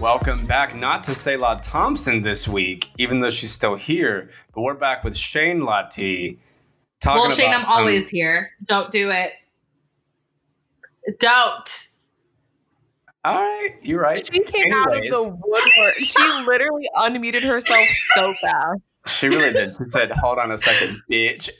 Welcome 0.00 0.44
back. 0.46 0.74
Not 0.74 1.04
to 1.04 1.14
say 1.14 1.36
La 1.36 1.56
Thompson 1.56 2.22
this 2.22 2.48
week, 2.48 2.88
even 2.98 3.20
though 3.20 3.30
she's 3.30 3.52
still 3.52 3.76
here, 3.76 4.30
but 4.54 4.62
we're 4.62 4.74
back 4.74 5.04
with 5.04 5.16
Shane 5.16 5.60
Lati. 5.60 6.38
Talking 7.00 7.20
Well, 7.20 7.30
Shane, 7.30 7.46
I'm 7.48 7.52
about 7.52 7.60
some- 7.62 7.70
always 7.72 8.06
um, 8.06 8.10
here. 8.12 8.50
Don't 8.64 8.90
do 8.90 9.10
it. 9.10 9.32
Don't. 11.18 11.86
All 13.24 13.34
right, 13.34 13.74
you're 13.82 14.00
right. 14.00 14.18
She 14.32 14.40
came 14.44 14.72
out 14.72 14.96
of 14.96 15.02
the 15.02 15.36
woodwork. 15.44 15.94
She 15.98 16.22
literally 16.46 16.88
unmuted 16.96 17.42
herself 17.42 17.86
so 18.14 18.34
fast. 18.40 18.80
She 19.06 19.28
really 19.28 19.52
did. 19.52 19.70
She 19.76 19.84
said, 19.86 20.10
"Hold 20.10 20.38
on 20.38 20.50
a 20.50 20.58
second, 20.58 21.00
bitch." 21.10 21.50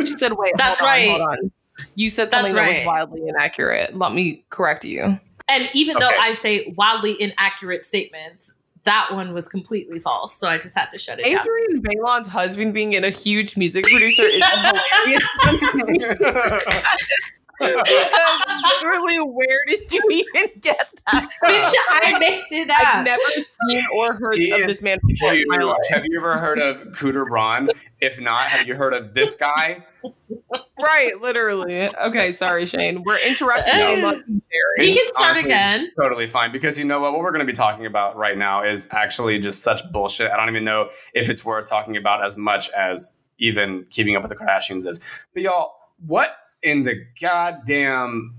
She 0.00 0.16
said, 0.18 0.32
"Wait, 0.34 0.52
That's 0.56 0.78
hold 0.80 0.90
on, 0.90 0.96
right. 0.98 1.08
hold 1.08 1.22
on." 1.22 1.52
You 1.96 2.10
said 2.10 2.30
That's 2.30 2.48
something 2.50 2.54
that 2.54 2.68
was 2.68 2.86
wildly 2.86 3.22
inaccurate. 3.28 3.96
Let 3.96 4.12
me 4.12 4.44
correct 4.50 4.84
you. 4.84 5.18
And 5.48 5.68
even 5.74 5.98
though 5.98 6.08
I 6.08 6.32
say 6.32 6.72
wildly 6.76 7.20
inaccurate 7.20 7.84
statements, 7.84 8.54
that 8.84 9.08
one 9.12 9.34
was 9.34 9.48
completely 9.48 9.98
false. 9.98 10.34
So 10.34 10.48
I 10.48 10.58
just 10.58 10.76
had 10.76 10.90
to 10.90 10.98
shut 10.98 11.20
it 11.20 11.24
down. 11.24 11.38
Adrienne 11.38 11.80
Bailon's 11.80 12.28
husband 12.28 12.74
being 12.74 12.92
in 12.92 13.04
a 13.04 13.10
huge 13.10 13.56
music 13.56 13.84
producer 13.84 14.24
is 14.24 14.42
hilarious. 14.46 15.24
Literally, 17.60 19.18
where 19.18 19.58
did 19.68 19.92
you 19.92 20.02
even 20.10 20.50
get 20.60 20.88
that 21.06 21.28
from? 21.38 21.50
Bitch, 21.50 21.72
I 21.88 22.18
made 22.18 22.42
it 22.50 22.70
I've 22.70 23.04
never 23.04 23.22
seen 23.68 23.84
or 23.96 24.14
heard 24.14 24.36
He 24.36 24.50
of 24.50 24.66
this 24.66 24.82
man 24.82 24.98
before 25.06 25.32
in 25.32 25.44
my 25.46 25.58
life. 25.58 25.76
Huge. 25.84 25.94
Have 25.96 26.04
you 26.06 26.18
ever 26.18 26.36
heard 26.36 26.58
of 26.58 26.96
Scooter 26.96 27.24
Braun? 27.24 27.70
If 28.00 28.20
not, 28.20 28.50
have 28.50 28.66
you 28.66 28.74
heard 28.74 28.92
of 28.92 29.14
this 29.14 29.36
guy? 29.36 29.84
Right, 30.78 31.20
literally. 31.20 31.88
Okay, 31.96 32.32
sorry, 32.32 32.66
Shane. 32.66 33.02
We're 33.04 33.18
interrupting 33.18 33.76
No. 33.76 33.84
so 33.84 33.96
much. 34.00 34.16
He 34.78 34.94
can 34.94 35.08
start 35.08 35.30
Honestly, 35.30 35.50
again. 35.50 35.90
Totally 36.00 36.26
fine 36.26 36.52
because 36.52 36.78
you 36.78 36.84
know 36.84 37.00
what? 37.00 37.12
What 37.12 37.22
we're 37.22 37.30
going 37.30 37.46
to 37.46 37.50
be 37.50 37.56
talking 37.56 37.86
about 37.86 38.16
right 38.16 38.36
now 38.36 38.62
is 38.62 38.88
actually 38.92 39.38
just 39.38 39.62
such 39.62 39.80
bullshit. 39.92 40.30
I 40.30 40.36
don't 40.36 40.48
even 40.48 40.64
know 40.64 40.90
if 41.14 41.28
it's 41.28 41.44
worth 41.44 41.68
talking 41.68 41.96
about 41.96 42.24
as 42.24 42.36
much 42.36 42.70
as 42.70 43.18
even 43.38 43.86
keeping 43.90 44.16
up 44.16 44.22
with 44.22 44.30
the 44.30 44.36
Kardashians 44.36 44.86
is. 44.86 45.00
But 45.32 45.42
y'all, 45.42 45.74
what 46.06 46.36
in 46.62 46.82
the 46.82 47.04
goddamn 47.20 48.34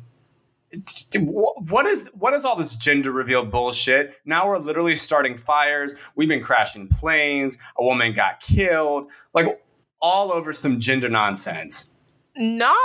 what 1.20 1.86
is 1.86 2.10
what 2.16 2.34
is 2.34 2.44
all 2.44 2.56
this 2.56 2.76
gender 2.76 3.12
reveal 3.12 3.46
bullshit? 3.46 4.16
Now 4.26 4.48
we're 4.48 4.58
literally 4.58 4.96
starting 4.96 5.38
fires. 5.38 5.96
We've 6.16 6.28
been 6.28 6.44
crashing 6.44 6.88
planes. 6.90 7.58
A 7.78 7.84
woman 7.84 8.14
got 8.14 8.40
killed. 8.40 9.10
Like 9.34 9.62
all 10.02 10.32
over 10.32 10.54
some 10.54 10.80
gender 10.80 11.10
nonsense. 11.10 11.96
Not 12.36 12.76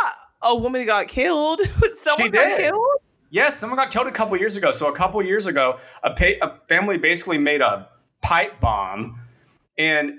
a 0.43 0.55
woman 0.57 0.87
got 0.87 1.09
killed. 1.09 1.61
Someone 1.93 2.27
She 2.27 2.31
got 2.31 2.49
did. 2.49 2.59
killed. 2.71 2.87
Yes, 3.33 3.57
someone 3.61 3.79
got 3.79 3.93
killed 3.93 4.09
a 4.09 4.11
couple 4.13 4.37
years 4.37 4.57
ago. 4.57 4.73
So 4.73 4.89
a 4.89 4.93
couple 4.93 5.23
years 5.23 5.47
ago, 5.47 5.79
a, 6.03 6.13
pa- 6.13 6.39
a 6.43 6.53
family 6.69 6.99
basically 6.99 7.39
made 7.39 7.61
a 7.61 7.89
pipe 8.23 8.59
bomb, 8.61 9.21
and 9.79 10.15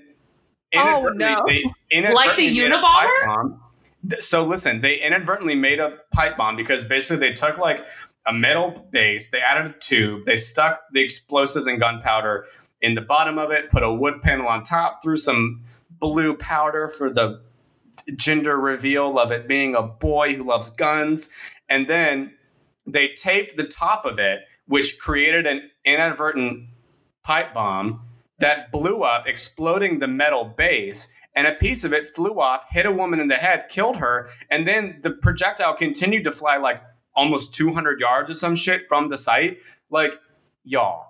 Oh, 0.73 1.11
no. 1.13 1.35
they 1.45 1.61
inadvertently 1.91 2.13
Like 2.13 2.37
the 2.37 2.57
made 2.57 2.71
a 2.71 2.75
Unabomber? 2.77 2.81
pipe 2.81 3.25
bomb. 3.25 3.61
So 4.21 4.45
listen, 4.45 4.79
they 4.79 4.95
inadvertently 5.01 5.55
made 5.55 5.81
a 5.81 5.97
pipe 6.13 6.37
bomb 6.37 6.55
because 6.55 6.85
basically 6.85 7.27
they 7.27 7.33
took 7.33 7.57
like 7.57 7.83
a 8.25 8.31
metal 8.31 8.87
base, 8.91 9.29
they 9.29 9.41
added 9.41 9.65
a 9.75 9.79
tube, 9.79 10.25
they 10.25 10.37
stuck 10.37 10.79
the 10.93 11.01
explosives 11.01 11.67
and 11.67 11.81
gunpowder 11.81 12.45
in 12.81 12.95
the 12.95 13.01
bottom 13.01 13.37
of 13.37 13.51
it, 13.51 13.69
put 13.69 13.83
a 13.83 13.91
wood 13.93 14.21
panel 14.21 14.47
on 14.47 14.63
top, 14.63 15.03
threw 15.03 15.17
some 15.17 15.63
blue 16.01 16.35
powder 16.35 16.89
for 16.89 17.09
the 17.09 17.41
gender 18.15 18.59
reveal 18.59 19.17
of 19.17 19.31
it 19.31 19.47
being 19.47 19.75
a 19.75 19.81
boy 19.81 20.35
who 20.35 20.43
loves 20.43 20.69
guns, 20.69 21.31
and 21.69 21.87
then 21.87 22.33
they 22.85 23.09
taped 23.09 23.55
the 23.55 23.63
top 23.63 24.05
of 24.05 24.19
it, 24.19 24.41
which 24.67 24.99
created 24.99 25.47
an 25.47 25.69
inadvertent 25.85 26.67
pipe 27.23 27.53
bomb 27.53 28.01
that 28.39 28.71
blew 28.71 29.03
up, 29.03 29.27
exploding 29.27 29.99
the 29.99 30.07
metal 30.07 30.43
base. 30.43 31.15
And 31.33 31.47
a 31.47 31.53
piece 31.53 31.85
of 31.85 31.93
it 31.93 32.07
flew 32.07 32.41
off, 32.41 32.65
hit 32.71 32.85
a 32.85 32.91
woman 32.91 33.21
in 33.21 33.29
the 33.29 33.35
head, 33.35 33.69
killed 33.69 33.97
her, 33.97 34.29
and 34.49 34.67
then 34.67 34.99
the 35.01 35.11
projectile 35.11 35.75
continued 35.75 36.25
to 36.25 36.31
fly 36.31 36.57
like 36.57 36.81
almost 37.15 37.53
200 37.53 38.01
yards 38.01 38.29
or 38.29 38.33
some 38.33 38.55
shit 38.55 38.85
from 38.89 39.09
the 39.09 39.17
site. 39.17 39.59
Like, 39.89 40.19
y'all, 40.65 41.05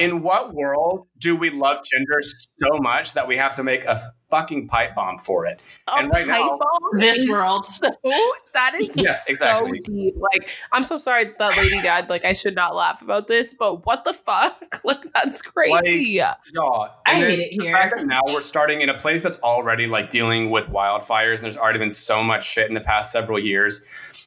In 0.00 0.22
what 0.22 0.54
world 0.54 1.06
do 1.18 1.36
we 1.36 1.50
love 1.50 1.84
gender 1.84 2.20
so 2.20 2.78
much 2.80 3.12
that 3.14 3.28
we 3.28 3.36
have 3.36 3.54
to 3.54 3.62
make 3.62 3.84
a 3.84 4.00
fucking 4.28 4.66
pipe 4.66 4.94
bomb 4.96 5.18
for 5.18 5.46
it? 5.46 5.60
And 5.96 6.10
right 6.12 6.26
now- 6.26 6.58
This 6.98 7.28
world. 7.30 7.66
so- 7.66 7.90
that 8.54 8.74
is 8.80 8.92
Yeah, 8.96 9.14
exactly. 9.28 9.82
so 9.84 9.92
deep. 9.92 10.14
Like, 10.18 10.50
I'm 10.72 10.82
so 10.82 10.98
sorry 10.98 11.32
that 11.38 11.56
lady 11.56 11.80
died. 11.80 12.08
Like, 12.10 12.24
I 12.24 12.32
should 12.32 12.54
not 12.54 12.74
laugh 12.74 13.02
about 13.02 13.28
this, 13.28 13.54
but 13.54 13.86
what 13.86 14.04
the 14.04 14.12
fuck? 14.12 14.80
Like, 14.84 15.04
that's 15.14 15.40
crazy. 15.42 16.04
Yeah. 16.10 16.34
I 16.56 16.90
And 17.06 17.22
then 17.22 17.30
hate 17.30 17.38
it 17.40 17.58
the 17.58 17.64
here. 17.66 17.74
fact 17.74 17.94
that 17.96 18.06
now 18.06 18.20
we're 18.32 18.40
starting 18.42 18.80
in 18.82 18.88
a 18.88 18.94
place 18.98 19.22
that's 19.22 19.38
already 19.40 19.86
like 19.86 20.10
dealing 20.10 20.50
with 20.50 20.68
wildfires, 20.68 21.34
and 21.34 21.44
there's 21.44 21.56
already 21.56 21.78
been 21.78 21.90
so 21.90 22.22
much 22.22 22.44
shit 22.46 22.68
in 22.68 22.74
the 22.74 22.80
past 22.80 23.10
several 23.12 23.38
years, 23.38 23.86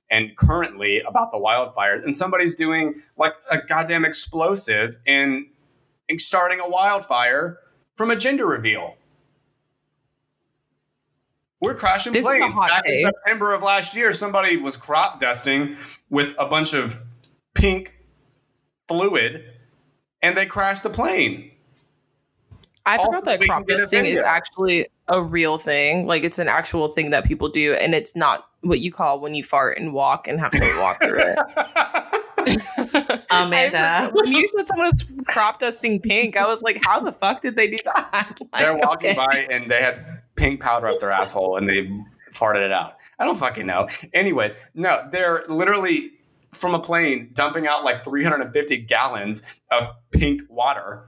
and 0.10 0.36
currently 0.38 1.02
about 1.02 1.32
the 1.32 1.38
wildfires, 1.38 2.04
and 2.04 2.16
somebody's 2.16 2.56
doing 2.56 2.96
like 3.18 3.34
a 3.52 3.60
goddamn 3.60 4.06
explosive 4.06 4.98
and 5.06 5.46
and 5.46 5.48
starting 6.17 6.60
a 6.60 6.67
wildfire 6.67 7.60
from 7.96 8.12
a 8.12 8.15
gender 8.15 8.46
reveal. 8.46 8.96
We're 11.60 11.76
crashing 11.76 12.13
This 12.13 12.26
planes. 12.26 12.58
Back 12.58 12.84
in. 12.86 13.00
September 13.00 13.54
of 13.54 13.63
last 13.63 13.96
year, 13.96 14.12
somebody 14.12 14.58
was 14.58 14.78
crop 14.78 15.20
dusting 15.20 15.76
with 16.10 16.36
a 16.38 16.46
bunch 16.46 16.74
of 16.74 17.00
pink 17.56 17.93
fluid, 18.88 19.43
and 20.22 20.38
they 20.38 20.46
crashed 20.46 20.84
the 20.84 20.89
plane. 20.89 21.52
I 22.86 23.04
forgot 23.04 23.26
that 23.26 23.41
crop 23.41 23.67
dusting 23.67 24.06
is 24.06 24.20
actually 24.20 24.88
a 25.08 25.22
real 25.22 25.58
thing. 25.58 26.06
Like, 26.06 26.24
it's 26.24 26.39
an 26.39 26.48
actual 26.48 26.88
thing 26.88 27.10
that 27.10 27.26
people 27.26 27.50
do, 27.50 27.74
and 27.74 27.96
it's 27.96 28.15
not 28.15 28.48
what 28.62 28.80
you 28.80 28.91
call 28.91 29.20
when 29.20 29.34
you 29.34 29.43
fart 29.43 29.78
and 29.78 29.93
walk 29.93 30.28
and 30.28 30.39
have 30.39 30.54
someone 30.54 30.80
walk 30.80 31.02
through 31.02 31.20
it. 31.20 31.39
Amanda. 33.32 33.78
I 33.80 34.10
when 34.12 34.28
you 34.28 34.46
said 34.48 34.68
someone 34.68 34.88
was 34.88 35.06
crop 35.26 35.60
dusting 35.60 36.00
pink, 36.02 36.38
I 36.38 36.48
was 36.48 36.62
like, 36.62 36.82
how 36.86 37.00
the 37.00 37.12
fuck 37.12 37.42
did 37.42 37.56
they 37.56 37.68
do 37.68 37.78
that? 37.86 38.40
Like, 38.52 38.62
They're 38.62 38.76
walking 38.76 39.12
okay. 39.12 39.16
by 39.16 39.48
and 39.52 39.70
they 39.70 39.82
had 39.82 40.22
pink 40.36 40.62
powder 40.62 40.88
up 40.88 41.00
their 41.00 41.12
asshole 41.12 41.58
and 41.58 41.68
they 41.68 41.90
farted 42.34 42.66
it 42.66 42.72
out. 42.72 42.98
I 43.20 43.26
don't 43.26 43.38
fucking 43.38 43.66
know. 43.66 43.88
Anyways, 44.14 44.56
no, 44.74 45.08
they're 45.12 45.44
literally 45.50 46.12
from 46.54 46.74
a 46.74 46.80
plane 46.80 47.30
dumping 47.34 47.68
out 47.68 47.84
like 47.84 48.04
350 48.04 48.78
gallons 48.78 49.60
of 49.72 49.88
pink 50.12 50.42
water. 50.50 51.08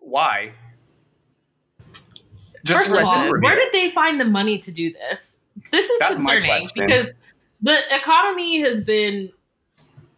Why? 0.00 0.52
First 2.66 2.94
of 2.94 3.04
all, 3.04 3.30
where 3.40 3.56
did 3.56 3.72
they 3.72 3.88
find 3.90 4.20
the 4.20 4.24
money 4.24 4.58
to 4.58 4.72
do 4.72 4.92
this? 4.92 5.36
This 5.72 5.88
is 5.88 5.98
That's 5.98 6.14
concerning 6.14 6.66
because 6.74 7.12
the 7.62 7.78
economy 7.94 8.60
has 8.60 8.82
been 8.82 9.30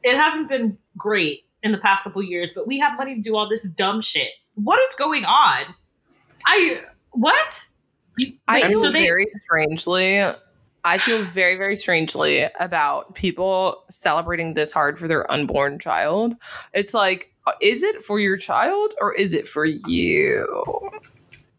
it 0.02 0.16
hasn't 0.16 0.48
been 0.48 0.78
great 0.96 1.44
in 1.62 1.72
the 1.72 1.78
past 1.78 2.04
couple 2.04 2.22
years, 2.22 2.50
but 2.54 2.66
we 2.66 2.78
have 2.78 2.96
money 2.96 3.14
to 3.14 3.20
do 3.20 3.36
all 3.36 3.48
this 3.48 3.62
dumb 3.62 4.02
shit. 4.02 4.28
What 4.54 4.80
is 4.80 4.94
going 4.96 5.24
on? 5.24 5.74
I 6.46 6.82
what? 7.12 7.68
You- 8.16 8.34
I 8.48 8.68
feel 8.68 8.82
so 8.82 8.90
they 8.90 9.04
very 9.04 9.26
strangely. 9.44 10.22
I 10.84 10.98
feel 10.98 11.22
very, 11.22 11.56
very 11.56 11.76
strangely 11.76 12.44
about 12.58 13.14
people 13.14 13.84
celebrating 13.88 14.54
this 14.54 14.72
hard 14.72 14.98
for 14.98 15.06
their 15.06 15.30
unborn 15.30 15.78
child. 15.78 16.34
It's 16.74 16.92
like, 16.92 17.32
uh, 17.46 17.52
is 17.60 17.84
it 17.84 18.02
for 18.02 18.18
your 18.18 18.36
child 18.36 18.92
or 19.00 19.14
is 19.14 19.32
it 19.32 19.46
for 19.46 19.64
you? 19.64 20.68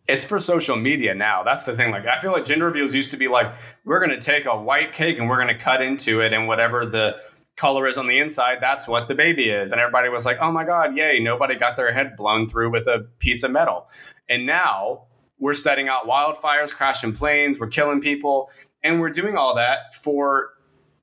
it's 0.08 0.25
for 0.25 0.38
social 0.38 0.75
media 0.75 1.15
now. 1.15 1.43
That's 1.43 1.63
the 1.63 1.75
thing. 1.75 1.91
Like, 1.91 2.06
I 2.06 2.19
feel 2.19 2.34
like 2.34 2.43
gender 2.43 2.65
reveals 2.65 2.93
used 2.93 3.12
to 3.12 3.17
be 3.17 3.29
like, 3.29 3.51
we're 3.86 3.99
going 3.99 4.12
to 4.12 4.19
take 4.19 4.45
a 4.45 4.56
white 4.56 4.91
cake 4.91 5.17
and 5.17 5.29
we're 5.29 5.38
going 5.38 5.47
to 5.47 5.58
cut 5.58 5.82
into 5.82 6.21
it, 6.21 6.34
and 6.34 6.47
whatever 6.47 6.86
the 6.86 7.15
color 7.55 7.87
is 7.87 7.97
on 7.97 8.07
the 8.07 8.19
inside, 8.19 8.57
that's 8.61 8.87
what 8.87 9.07
the 9.07 9.15
baby 9.15 9.49
is. 9.49 9.71
And 9.71 9.79
everybody 9.79 10.09
was 10.09 10.25
like, 10.25 10.37
oh 10.41 10.51
my 10.51 10.63
God, 10.63 10.95
yay. 10.95 11.19
Nobody 11.19 11.55
got 11.55 11.75
their 11.75 11.93
head 11.93 12.15
blown 12.17 12.47
through 12.47 12.71
with 12.71 12.87
a 12.87 13.05
piece 13.19 13.43
of 13.43 13.51
metal. 13.51 13.87
And 14.27 14.45
now 14.45 15.03
we're 15.39 15.53
setting 15.53 15.87
out 15.87 16.05
wildfires, 16.05 16.73
crashing 16.73 17.13
planes, 17.13 17.59
we're 17.59 17.67
killing 17.67 18.01
people, 18.01 18.49
and 18.83 18.99
we're 18.99 19.09
doing 19.09 19.37
all 19.37 19.55
that 19.55 19.93
for 19.93 20.49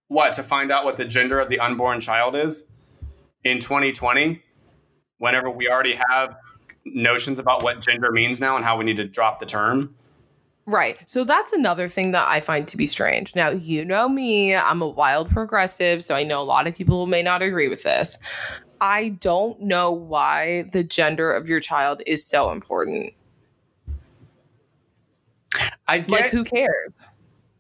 what? 0.08 0.32
To 0.34 0.42
find 0.42 0.72
out 0.72 0.84
what 0.84 0.96
the 0.96 1.04
gender 1.04 1.38
of 1.38 1.48
the 1.48 1.60
unborn 1.60 2.00
child 2.00 2.34
is 2.34 2.72
in 3.44 3.60
2020, 3.60 4.42
whenever 5.18 5.50
we 5.50 5.68
already 5.68 5.98
have 6.08 6.36
notions 6.84 7.38
about 7.38 7.62
what 7.62 7.80
gender 7.80 8.10
means 8.10 8.40
now 8.40 8.56
and 8.56 8.64
how 8.64 8.76
we 8.76 8.84
need 8.84 8.96
to 8.96 9.06
drop 9.06 9.38
the 9.38 9.46
term. 9.46 9.94
Right. 10.70 10.96
So 11.06 11.24
that's 11.24 11.52
another 11.52 11.88
thing 11.88 12.12
that 12.12 12.28
I 12.28 12.40
find 12.40 12.66
to 12.68 12.76
be 12.76 12.86
strange. 12.86 13.34
Now, 13.34 13.50
you 13.50 13.84
know 13.84 14.08
me, 14.08 14.54
I'm 14.54 14.82
a 14.82 14.88
wild 14.88 15.28
progressive, 15.28 16.04
so 16.04 16.14
I 16.14 16.22
know 16.22 16.40
a 16.40 16.44
lot 16.44 16.66
of 16.66 16.76
people 16.76 17.06
may 17.06 17.22
not 17.22 17.42
agree 17.42 17.68
with 17.68 17.82
this. 17.82 18.18
I 18.80 19.10
don't 19.20 19.60
know 19.60 19.90
why 19.90 20.68
the 20.72 20.84
gender 20.84 21.32
of 21.32 21.48
your 21.48 21.60
child 21.60 22.02
is 22.06 22.24
so 22.24 22.50
important. 22.50 23.12
I 25.88 25.98
get, 25.98 26.10
Like, 26.10 26.26
who 26.30 26.44
cares? 26.44 27.08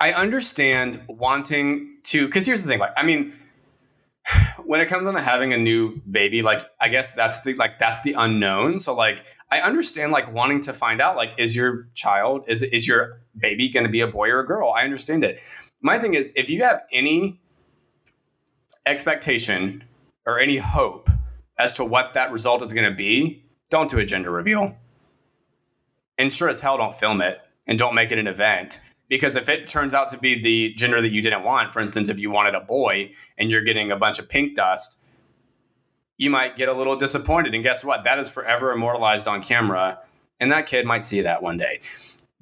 I 0.00 0.12
understand 0.12 1.02
wanting 1.08 1.98
to, 2.04 2.26
because 2.26 2.46
here's 2.46 2.62
the 2.62 2.68
thing. 2.68 2.78
Like, 2.78 2.92
I 2.96 3.02
mean, 3.02 3.34
when 4.64 4.80
it 4.80 4.86
comes 4.86 5.06
on 5.06 5.14
to 5.14 5.20
having 5.20 5.52
a 5.52 5.58
new 5.58 6.00
baby, 6.10 6.42
like, 6.42 6.62
I 6.80 6.88
guess 6.88 7.12
that's 7.14 7.42
the 7.42 7.54
like 7.54 7.78
that's 7.78 8.00
the 8.02 8.14
unknown. 8.14 8.78
So, 8.78 8.94
like, 8.94 9.24
I 9.50 9.60
understand 9.60 10.12
like 10.12 10.32
wanting 10.32 10.60
to 10.60 10.72
find 10.72 11.00
out, 11.00 11.16
like, 11.16 11.32
is 11.36 11.56
your 11.56 11.88
child 11.94 12.44
is 12.46 12.62
is 12.62 12.86
your 12.86 13.20
baby 13.36 13.68
going 13.68 13.84
to 13.84 13.90
be 13.90 14.00
a 14.00 14.06
boy 14.06 14.28
or 14.28 14.40
a 14.40 14.46
girl? 14.46 14.70
I 14.70 14.84
understand 14.84 15.24
it. 15.24 15.40
My 15.80 15.98
thing 15.98 16.14
is, 16.14 16.32
if 16.36 16.48
you 16.48 16.62
have 16.62 16.82
any 16.92 17.40
expectation 18.86 19.84
or 20.26 20.38
any 20.38 20.58
hope 20.58 21.10
as 21.58 21.72
to 21.74 21.84
what 21.84 22.14
that 22.14 22.32
result 22.32 22.62
is 22.62 22.72
going 22.72 22.88
to 22.88 22.96
be, 22.96 23.44
don't 23.70 23.90
do 23.90 23.98
a 23.98 24.04
gender 24.04 24.30
reveal. 24.30 24.76
And 26.18 26.32
sure 26.32 26.48
as 26.48 26.60
hell, 26.60 26.76
don't 26.76 26.94
film 26.94 27.20
it 27.20 27.40
and 27.66 27.78
don't 27.78 27.94
make 27.94 28.12
it 28.12 28.18
an 28.18 28.26
event. 28.26 28.80
Because 29.08 29.36
if 29.36 29.48
it 29.48 29.66
turns 29.66 29.92
out 29.92 30.08
to 30.10 30.18
be 30.18 30.40
the 30.40 30.72
gender 30.74 31.02
that 31.02 31.10
you 31.10 31.20
didn't 31.20 31.42
want, 31.42 31.72
for 31.72 31.80
instance, 31.80 32.08
if 32.08 32.20
you 32.20 32.30
wanted 32.30 32.54
a 32.54 32.60
boy 32.60 33.12
and 33.38 33.50
you're 33.50 33.64
getting 33.64 33.90
a 33.90 33.96
bunch 33.96 34.18
of 34.18 34.28
pink 34.28 34.54
dust, 34.54 35.02
you 36.20 36.28
might 36.28 36.54
get 36.54 36.68
a 36.68 36.74
little 36.74 36.96
disappointed. 36.96 37.54
And 37.54 37.64
guess 37.64 37.82
what? 37.82 38.04
That 38.04 38.18
is 38.18 38.28
forever 38.28 38.72
immortalized 38.72 39.26
on 39.26 39.42
camera. 39.42 39.98
And 40.38 40.52
that 40.52 40.66
kid 40.66 40.84
might 40.84 41.02
see 41.02 41.22
that 41.22 41.42
one 41.42 41.56
day. 41.56 41.80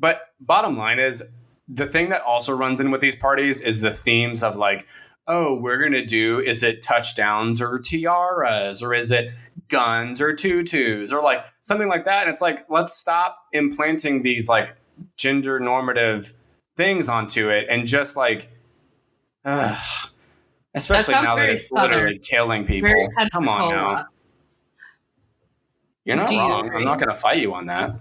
But 0.01 0.21
bottom 0.41 0.77
line 0.77 0.99
is 0.99 1.23
the 1.69 1.87
thing 1.87 2.09
that 2.09 2.23
also 2.23 2.57
runs 2.57 2.81
in 2.81 2.91
with 2.91 3.01
these 3.01 3.15
parties 3.15 3.61
is 3.61 3.81
the 3.81 3.93
themes 3.93 4.43
of 4.43 4.57
like, 4.57 4.89
oh, 5.29 5.61
we're 5.61 5.79
going 5.79 5.93
to 5.93 6.05
do 6.05 6.41
is 6.41 6.65
it 6.65 6.83
touchdowns 6.83 7.63
or 7.63 7.79
tiaras 7.79 8.83
or 8.83 8.95
is 8.95 9.13
it 9.13 9.31
guns 9.69 10.21
or 10.21 10.35
tutus 10.35 11.13
or 11.13 11.23
like 11.23 11.47
something 11.61 11.89
like 11.89 12.05
that. 12.05 12.23
And 12.23 12.31
it's 12.31 12.43
like, 12.43 12.67
let's 12.69 12.93
stop 12.93 13.39
implanting 13.53 14.23
these 14.23 14.49
like 14.49 14.71
gender 15.17 15.61
normative 15.61 16.33
things 16.77 17.09
onto 17.09 17.49
it 17.49 17.69
and 17.71 17.87
just 17.87 18.17
like, 18.17 18.51
ugh, 19.45 20.08
especially 20.75 21.15
sounds 21.15 21.29
now 21.29 21.37
that 21.37 21.49
it's 21.51 21.71
literally 21.73 22.15
Southern. 22.15 22.19
killing 22.23 22.65
people. 22.65 23.09
Come 23.33 23.49
on 23.49 23.71
now. 23.71 24.07
You're 26.05 26.17
not 26.17 26.29
Do 26.29 26.37
you 26.37 26.41
wrong. 26.41 26.71
I'm 26.75 26.85
not 26.85 26.99
going 26.99 27.11
to 27.11 27.21
fight 27.21 27.39
you 27.43 27.53
on 27.53 27.67
that. 27.67 27.95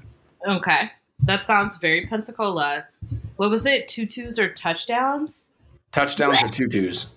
Okay. 0.47 0.91
That 1.23 1.43
sounds 1.43 1.77
very 1.77 2.07
Pensacola. 2.07 2.85
What 3.35 3.49
was 3.49 3.65
it? 3.65 3.89
Tutus 3.89 4.39
or 4.39 4.53
touchdowns? 4.53 5.49
Touchdowns 5.91 6.41
or 6.41 6.47
tutus. 6.47 7.16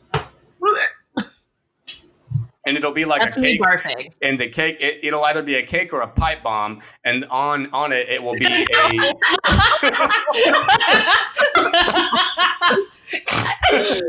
And 2.66 2.76
it'll 2.76 2.92
be 2.92 3.06
like 3.06 3.22
That's 3.22 3.38
a 3.38 3.40
cake. 3.40 3.58
barfing. 3.60 4.12
and 4.20 4.38
the 4.38 4.48
cake 4.48 4.76
it, 4.80 4.98
it'll 5.02 5.24
either 5.24 5.42
be 5.42 5.54
a 5.54 5.64
cake 5.64 5.92
or 5.94 6.02
a 6.02 6.08
pipe 6.08 6.42
bomb 6.42 6.80
and 7.04 7.24
on 7.30 7.70
on 7.72 7.90
it 7.92 8.06
it 8.08 8.22
will 8.22 8.34
be 8.34 8.44
a 8.46 8.66
Is 13.72 14.00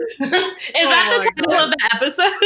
that 0.87 1.09
Oh 1.11 1.17
the 1.17 1.23
title 1.35 1.51
God. 1.51 1.63
of 1.63 1.69
the 1.71 1.77
episode? 1.95 2.43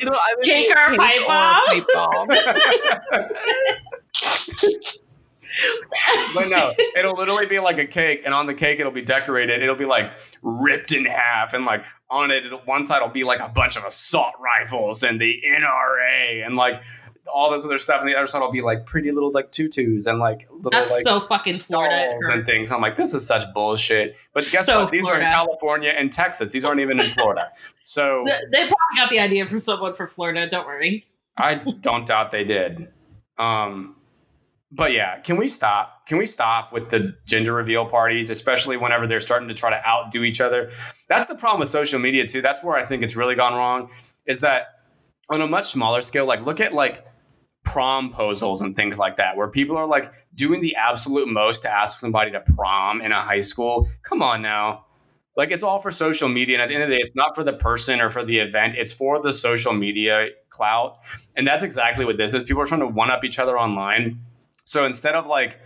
It'll 0.00 0.14
either 0.14 0.40
be 0.42 0.48
Cake 0.48 0.70
a 0.70 0.72
or 0.78 0.94
a 0.94 0.96
pipe 0.96 1.26
bomb? 1.26 1.62
pipe 1.66 1.86
bomb. 1.94 2.28
but 6.34 6.48
no 6.48 6.74
it'll 6.96 7.14
literally 7.14 7.46
be 7.46 7.58
like 7.58 7.78
a 7.78 7.86
cake 7.86 8.22
and 8.24 8.34
on 8.34 8.46
the 8.46 8.54
cake 8.54 8.80
it'll 8.80 8.92
be 8.92 9.02
decorated 9.02 9.62
it'll 9.62 9.74
be 9.74 9.84
like 9.84 10.12
ripped 10.42 10.92
in 10.92 11.04
half 11.04 11.54
and 11.54 11.64
like 11.64 11.84
on 12.10 12.30
it 12.30 12.46
it'll, 12.46 12.60
one 12.60 12.84
side 12.84 13.00
will 13.00 13.08
be 13.08 13.24
like 13.24 13.40
a 13.40 13.48
bunch 13.48 13.76
of 13.76 13.84
assault 13.84 14.34
rifles 14.40 15.02
and 15.02 15.20
the 15.20 15.42
nra 15.46 16.46
and 16.46 16.56
like 16.56 16.82
all 17.32 17.50
this 17.50 17.64
other 17.64 17.78
stuff 17.78 18.00
and 18.00 18.08
the 18.08 18.16
other 18.16 18.26
side 18.26 18.40
will 18.40 18.52
be 18.52 18.62
like 18.62 18.86
pretty 18.86 19.12
little 19.12 19.30
like 19.30 19.50
tutus 19.52 20.06
and 20.06 20.18
like 20.18 20.48
little 20.50 20.70
That's 20.70 20.92
like 20.92 21.02
so 21.02 21.26
fucking 21.26 21.60
Florida. 21.60 22.18
and 22.22 22.44
things. 22.46 22.72
I'm 22.72 22.80
like, 22.80 22.96
this 22.96 23.14
is 23.14 23.26
such 23.26 23.52
bullshit. 23.54 24.16
But 24.32 24.48
guess 24.50 24.66
So 24.66 24.84
what? 24.84 24.90
These 24.90 25.08
are 25.08 25.20
in 25.20 25.26
California 25.26 25.90
and 25.90 26.12
Texas. 26.12 26.52
These 26.52 26.64
aren't 26.64 26.80
even 26.80 27.00
in 27.00 27.10
Florida. 27.10 27.52
So 27.82 28.24
They 28.26 28.32
they 28.52 28.68
probably 28.68 28.96
got 28.96 29.10
the 29.10 29.18
idea 29.18 29.46
from 29.46 29.60
someone 29.60 29.94
for 29.94 30.06
Florida. 30.06 30.46
Don't 30.48 30.66
worry. 30.66 31.06
I 31.38 31.54
don't 31.54 32.06
doubt 32.06 32.30
they 32.30 32.44
did. 32.44 32.88
Um, 33.38 33.96
but 34.70 34.92
yeah, 34.92 35.20
can 35.20 35.36
we 35.36 35.48
stop? 35.48 36.06
Can 36.06 36.18
we 36.18 36.26
stop 36.26 36.72
with 36.72 36.90
the 36.90 37.14
gender 37.26 37.54
reveal 37.54 37.86
parties, 37.86 38.30
especially 38.30 38.76
whenever 38.76 39.06
they're 39.06 39.20
starting 39.20 39.48
to 39.48 39.54
try 39.54 39.70
to 39.70 39.86
outdo 39.86 40.24
each 40.24 40.40
other? 40.40 40.70
That's 41.08 41.24
the 41.24 41.34
problem 41.34 41.60
with 41.60 41.68
social 41.68 41.98
media 41.98 42.26
too. 42.26 42.42
That's 42.42 42.62
where 42.62 42.76
I 42.76 42.84
think 42.84 43.02
it's 43.02 43.16
really 43.16 43.34
gone 43.34 43.54
wrong. 43.54 43.90
Is 44.26 44.40
that 44.40 44.66
on 45.30 45.40
a 45.40 45.46
much 45.46 45.70
smaller 45.70 46.02
scale? 46.02 46.26
Like, 46.26 46.44
look 46.44 46.60
at 46.60 46.74
like 46.74 47.06
prom 47.64 48.12
promposals 48.12 48.62
and 48.62 48.76
things 48.76 48.98
like 48.98 49.16
that, 49.16 49.36
where 49.36 49.48
people 49.48 49.76
are 49.76 49.86
like 49.86 50.12
doing 50.34 50.60
the 50.60 50.76
absolute 50.76 51.28
most 51.28 51.62
to 51.62 51.70
ask 51.70 52.00
somebody 52.00 52.30
to 52.30 52.40
prom 52.40 53.00
in 53.00 53.12
a 53.12 53.20
high 53.20 53.40
school. 53.40 53.88
Come 54.02 54.22
on 54.22 54.42
now. 54.42 54.84
Like 55.36 55.52
it's 55.52 55.62
all 55.62 55.80
for 55.80 55.90
social 55.90 56.28
media. 56.28 56.56
And 56.56 56.62
at 56.62 56.68
the 56.68 56.74
end 56.74 56.82
of 56.82 56.88
the 56.90 56.96
day, 56.96 57.00
it's 57.00 57.14
not 57.14 57.34
for 57.34 57.44
the 57.44 57.52
person 57.52 58.00
or 58.00 58.10
for 58.10 58.24
the 58.24 58.38
event. 58.38 58.74
It's 58.74 58.92
for 58.92 59.22
the 59.22 59.32
social 59.32 59.72
media 59.72 60.28
clout. 60.50 60.98
And 61.36 61.46
that's 61.46 61.62
exactly 61.62 62.04
what 62.04 62.16
this 62.16 62.34
is. 62.34 62.42
People 62.42 62.62
are 62.62 62.66
trying 62.66 62.80
to 62.80 62.88
one 62.88 63.10
up 63.10 63.22
each 63.24 63.38
other 63.38 63.56
online. 63.56 64.20
So 64.68 64.84
instead 64.84 65.14
of 65.14 65.26
like 65.26 65.60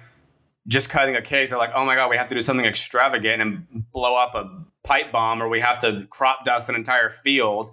just 0.69 0.89
cutting 0.89 1.17
a 1.17 1.23
cake, 1.23 1.49
they're 1.51 1.59
like, 1.59 1.73
oh 1.75 1.85
my 1.85 1.97
God, 1.97 2.09
we 2.09 2.17
have 2.17 2.29
to 2.29 2.37
do 2.37 2.41
something 2.41 2.65
extravagant 2.65 3.43
and 3.43 3.67
blow 3.91 4.15
up 4.15 4.37
a 4.37 4.65
pipe 4.85 5.11
bomb, 5.11 5.43
or 5.43 5.49
we 5.49 5.59
have 5.59 5.79
to 5.79 6.07
crop 6.09 6.45
dust 6.45 6.69
an 6.69 6.77
entire 6.77 7.11
field. 7.11 7.71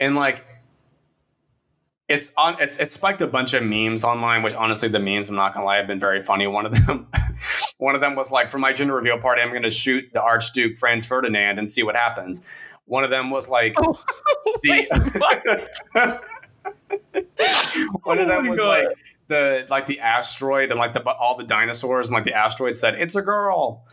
And 0.00 0.16
like 0.16 0.44
it's 2.08 2.30
on 2.36 2.56
it's 2.60 2.78
it 2.78 2.90
spiked 2.90 3.22
a 3.22 3.26
bunch 3.26 3.54
of 3.54 3.62
memes 3.62 4.04
online, 4.04 4.42
which 4.42 4.52
honestly 4.52 4.90
the 4.90 4.98
memes, 4.98 5.30
I'm 5.30 5.34
not 5.34 5.54
gonna 5.54 5.64
lie, 5.64 5.78
have 5.78 5.86
been 5.86 5.98
very 5.98 6.20
funny. 6.20 6.46
One 6.46 6.66
of 6.66 6.86
them 6.86 7.06
one 7.78 7.94
of 7.94 8.02
them 8.02 8.14
was 8.14 8.30
like, 8.30 8.50
for 8.50 8.58
my 8.58 8.74
gender 8.74 8.94
reveal 8.94 9.16
party, 9.16 9.40
I'm 9.40 9.54
gonna 9.54 9.70
shoot 9.70 10.12
the 10.12 10.20
Archduke 10.20 10.76
Franz 10.76 11.06
Ferdinand 11.06 11.58
and 11.58 11.70
see 11.70 11.82
what 11.82 11.96
happens. 11.96 12.46
One 12.84 13.02
of 13.02 13.08
them 13.08 13.30
was 13.30 13.48
like 13.48 13.76
oh, 13.78 13.98
the 14.62 15.70
one 18.02 18.18
of 18.18 18.28
them 18.28 18.46
oh 18.46 18.50
was 18.50 18.60
God. 18.60 18.68
like 18.68 18.98
the 19.30 19.66
like 19.70 19.86
the 19.86 20.00
asteroid 20.00 20.70
and 20.70 20.78
like 20.78 20.92
the 20.92 21.02
all 21.08 21.36
the 21.36 21.44
dinosaurs 21.44 22.08
and 22.10 22.14
like 22.14 22.24
the 22.24 22.34
asteroid 22.34 22.76
said 22.76 22.94
it's 22.96 23.14
a 23.14 23.22
girl. 23.22 23.86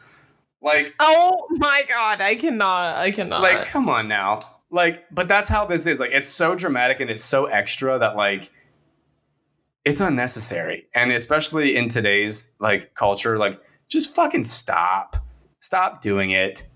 Like 0.62 0.94
oh 1.00 1.48
my 1.52 1.86
god, 1.88 2.20
I 2.20 2.36
cannot, 2.36 2.96
I 2.96 3.12
cannot. 3.12 3.42
Like 3.42 3.68
come 3.68 3.88
on 3.88 4.10
now. 4.10 4.58
Like 4.70 5.06
but 5.10 5.30
that's 5.30 5.48
how 5.48 5.66
this 5.66 5.88
is. 5.88 6.02
Like 6.02 6.12
it's 6.12 6.28
so 6.28 6.56
dramatic 6.56 7.00
and 7.00 7.10
it's 7.10 7.24
so 7.24 7.46
extra 7.46 7.98
that 8.00 8.18
like 8.18 8.50
it's 9.86 10.02
unnecessary. 10.02 10.88
And 10.94 11.12
especially 11.14 11.78
in 11.78 11.88
today's 11.88 12.54
like 12.60 12.94
culture 12.96 13.38
like 13.38 13.62
just 13.88 14.14
fucking 14.14 14.44
stop. 14.44 15.16
Stop 15.62 16.02
doing 16.02 16.32
it. 16.32 16.68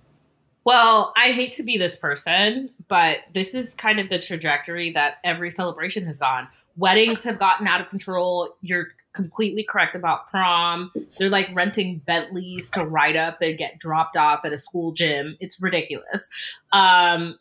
Well 0.63 1.11
i 1.17 1.31
hate 1.31 1.53
to 1.53 1.63
be 1.63 1.79
this 1.79 1.97
person 1.97 2.69
but 2.87 3.17
this 3.33 3.55
is 3.55 3.73
kind 3.73 3.99
of 3.99 4.09
the 4.09 4.19
trajectory 4.19 4.91
that 4.93 5.15
every 5.23 5.49
celebration 5.49 6.05
has 6.05 6.19
gone 6.19 6.47
weddings 6.75 7.23
have 7.23 7.39
gotten 7.39 7.67
out 7.67 7.81
of 7.81 7.89
control 7.89 8.55
you're 8.61 8.87
completely 9.13 9.63
correct 9.63 9.95
about 9.95 10.29
prom 10.29 10.91
they're 11.19 11.29
like 11.29 11.49
renting 11.53 12.01
bentleys 12.05 12.69
to 12.69 12.85
ride 12.85 13.17
up 13.17 13.41
and 13.41 13.57
get 13.57 13.77
dropped 13.77 14.15
off 14.15 14.45
at 14.45 14.53
a 14.53 14.57
school 14.57 14.93
gym 14.93 15.35
it's 15.41 15.61
ridiculous 15.61 16.29
um 16.71 17.37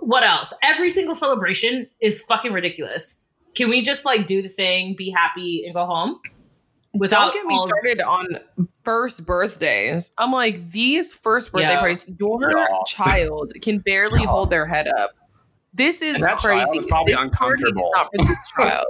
what 0.00 0.22
else? 0.22 0.52
Every 0.62 0.90
single 0.90 1.14
celebration 1.14 1.88
is 2.00 2.22
fucking 2.24 2.52
ridiculous. 2.52 3.18
Can 3.54 3.70
we 3.70 3.82
just 3.82 4.04
like 4.04 4.26
do 4.26 4.42
the 4.42 4.48
thing, 4.48 4.94
be 4.96 5.10
happy, 5.10 5.64
and 5.64 5.74
go 5.74 5.86
home? 5.86 6.20
Without 6.92 7.32
Don't 7.32 7.34
get 7.34 7.46
me 7.46 7.54
all- 7.54 7.66
started 7.66 8.00
on 8.00 8.26
first 8.84 9.24
birthdays. 9.24 10.12
I'm 10.18 10.32
like, 10.32 10.70
these 10.70 11.14
first 11.14 11.52
birthday 11.52 11.68
yeah. 11.68 11.80
parties, 11.80 12.10
your 12.18 12.50
yeah. 12.50 12.66
child 12.86 13.52
can 13.62 13.78
barely 13.78 14.24
hold 14.24 14.50
their 14.50 14.66
head 14.66 14.88
up. 14.88 15.10
This 15.72 16.02
is 16.02 16.26
crazy. 16.38 16.78
Is 16.78 16.86
probably 16.86 17.12
this 17.12 17.20
uncomfortable. 17.20 17.90
Party 17.94 18.18
is 18.18 18.24
not 18.24 18.26
for 18.26 18.26
this 18.26 18.50
child. 18.56 18.86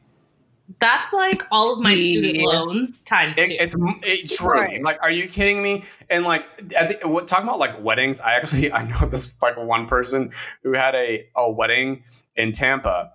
That's 0.81 1.13
like 1.13 1.37
all 1.51 1.75
of 1.75 1.81
my 1.81 1.95
student 1.95 2.39
loans 2.39 3.03
times 3.03 3.39
it, 3.39 3.49
two. 3.49 3.57
It's 3.59 3.75
it's 4.03 4.37
true. 4.37 4.51
Right. 4.51 4.83
Like, 4.83 5.03
are 5.03 5.11
you 5.11 5.29
kidding 5.29 5.63
me? 5.63 5.85
And 6.11 6.25
like, 6.25 6.45
the, 6.59 6.99
what, 7.05 7.29
talking 7.29 7.47
about 7.47 7.59
like 7.59 7.83
weddings, 7.83 8.21
I 8.21 8.35
actually 8.35 8.73
I 8.79 8.85
know 8.85 9.07
this 9.07 9.41
like 9.41 9.57
one 9.57 9.87
person 9.87 10.33
who 10.63 10.73
had 10.73 10.95
a 10.95 11.29
a 11.37 11.51
wedding 11.51 12.03
in 12.35 12.53
Tampa, 12.53 13.13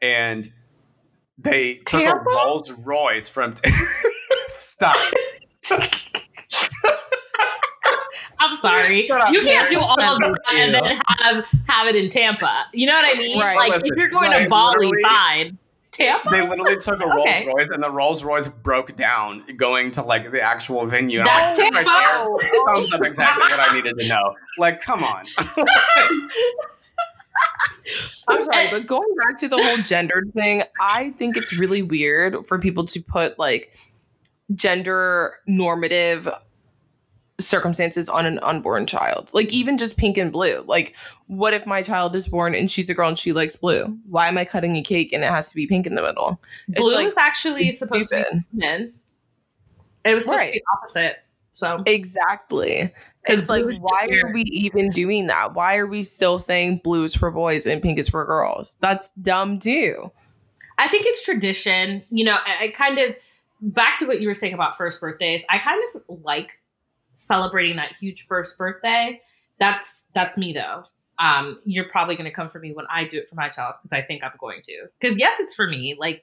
and 0.00 0.50
they 1.38 1.76
Tampa? 1.86 2.18
took 2.18 2.26
a 2.26 2.30
Rolls 2.30 2.72
Royce 2.72 3.28
from. 3.28 3.54
T- 3.54 3.70
Stop. 4.48 4.96
I'm 8.38 8.54
sorry. 8.54 9.08
You 9.08 9.40
can't 9.40 9.68
do 9.68 9.80
all 9.80 10.00
of 10.00 10.20
that 10.20 10.40
and 10.52 10.74
then 10.74 11.00
have 11.20 11.44
have 11.66 11.88
it 11.88 11.96
in 11.96 12.08
Tampa. 12.10 12.66
You 12.72 12.86
know 12.86 12.94
what 12.94 13.16
I 13.16 13.18
mean? 13.18 13.38
Right. 13.40 13.56
Like 13.56 13.72
Listen, 13.72 13.88
if 13.92 13.98
you're 13.98 14.08
going 14.08 14.30
right, 14.30 14.44
to 14.44 14.48
Bali, 14.48 14.90
fine. 15.02 15.58
Tampa? 15.96 16.28
They 16.32 16.46
literally 16.46 16.76
took 16.76 17.00
a 17.00 17.06
Rolls 17.06 17.28
okay. 17.28 17.46
Royce 17.46 17.68
and 17.70 17.82
the 17.82 17.90
Rolls 17.90 18.24
Royce 18.24 18.48
broke 18.48 18.96
down 18.96 19.44
going 19.56 19.90
to 19.92 20.02
like 20.02 20.30
the 20.30 20.42
actual 20.42 20.86
venue. 20.86 21.18
And 21.20 21.26
That's 21.26 21.58
like, 21.58 21.72
Tampa. 21.72 21.90
Right 21.90 22.36
there 22.40 22.74
sums 22.74 22.92
up 22.92 23.02
exactly 23.02 23.44
what 23.44 23.60
I 23.60 23.74
needed 23.74 23.98
to 23.98 24.08
know. 24.08 24.34
Like, 24.58 24.80
come 24.80 25.02
on. 25.02 25.26
I'm 28.28 28.42
sorry, 28.42 28.66
but 28.70 28.86
going 28.86 29.08
back 29.16 29.36
to 29.38 29.48
the 29.48 29.62
whole 29.62 29.78
gendered 29.78 30.32
thing, 30.34 30.64
I 30.80 31.10
think 31.18 31.36
it's 31.36 31.58
really 31.58 31.82
weird 31.82 32.46
for 32.46 32.58
people 32.58 32.84
to 32.84 33.00
put 33.02 33.38
like 33.38 33.76
gender 34.54 35.34
normative 35.46 36.28
circumstances 37.38 38.08
on 38.08 38.26
an 38.26 38.38
unborn 38.40 38.86
child. 38.86 39.30
Like 39.34 39.52
even 39.52 39.78
just 39.78 39.96
pink 39.96 40.16
and 40.16 40.32
blue. 40.32 40.62
Like 40.66 40.94
what 41.26 41.54
if 41.54 41.66
my 41.66 41.82
child 41.82 42.16
is 42.16 42.28
born 42.28 42.54
and 42.54 42.70
she's 42.70 42.88
a 42.88 42.94
girl 42.94 43.08
and 43.08 43.18
she 43.18 43.32
likes 43.32 43.56
blue? 43.56 43.96
Why 44.08 44.28
am 44.28 44.38
I 44.38 44.44
cutting 44.44 44.76
a 44.76 44.82
cake 44.82 45.12
and 45.12 45.22
it 45.22 45.30
has 45.30 45.50
to 45.50 45.56
be 45.56 45.66
pink 45.66 45.86
in 45.86 45.94
the 45.94 46.02
middle? 46.02 46.40
Blue 46.68 46.94
like, 46.94 47.06
is 47.06 47.14
actually 47.16 47.70
supposed 47.72 48.08
to 48.10 48.24
be 48.32 48.40
men. 48.52 48.94
It 50.04 50.14
was 50.14 50.24
supposed 50.24 50.40
right. 50.40 50.46
to 50.46 50.52
be 50.52 50.62
opposite. 50.74 51.18
So 51.52 51.82
exactly. 51.86 52.92
It's 53.24 53.48
like 53.48 53.64
why 53.80 54.08
are 54.22 54.32
we 54.32 54.42
even 54.42 54.90
doing 54.90 55.26
that? 55.26 55.54
Why 55.54 55.76
are 55.76 55.86
we 55.86 56.02
still 56.02 56.38
saying 56.38 56.82
blue 56.84 57.02
is 57.02 57.14
for 57.14 57.30
boys 57.30 57.66
and 57.66 57.82
pink 57.82 57.98
is 57.98 58.08
for 58.08 58.24
girls? 58.24 58.76
That's 58.80 59.10
dumb 59.12 59.58
too. 59.58 60.12
I 60.78 60.88
think 60.88 61.06
it's 61.06 61.24
tradition. 61.24 62.02
You 62.10 62.26
know, 62.26 62.34
I, 62.36 62.66
I 62.66 62.68
kind 62.68 62.98
of 62.98 63.16
back 63.60 63.98
to 63.98 64.06
what 64.06 64.20
you 64.20 64.28
were 64.28 64.34
saying 64.34 64.54
about 64.54 64.76
first 64.76 65.00
birthdays. 65.00 65.44
I 65.48 65.58
kind 65.58 65.82
of 65.94 66.20
like 66.22 66.60
celebrating 67.16 67.76
that 67.76 67.92
huge 67.98 68.26
first 68.26 68.56
birthday. 68.58 69.20
That's 69.58 70.06
that's 70.14 70.36
me 70.36 70.52
though. 70.52 70.84
Um, 71.18 71.60
you're 71.64 71.88
probably 71.88 72.14
going 72.14 72.30
to 72.30 72.34
come 72.34 72.50
for 72.50 72.58
me 72.58 72.72
when 72.72 72.84
I 72.90 73.04
do 73.06 73.18
it 73.18 73.28
for 73.28 73.36
my 73.36 73.48
child 73.48 73.76
because 73.82 73.96
I 73.96 74.02
think 74.02 74.22
I'm 74.22 74.32
going 74.38 74.60
to. 74.64 74.86
Because 75.00 75.16
yes, 75.16 75.40
it's 75.40 75.54
for 75.54 75.66
me. 75.66 75.96
Like 75.98 76.22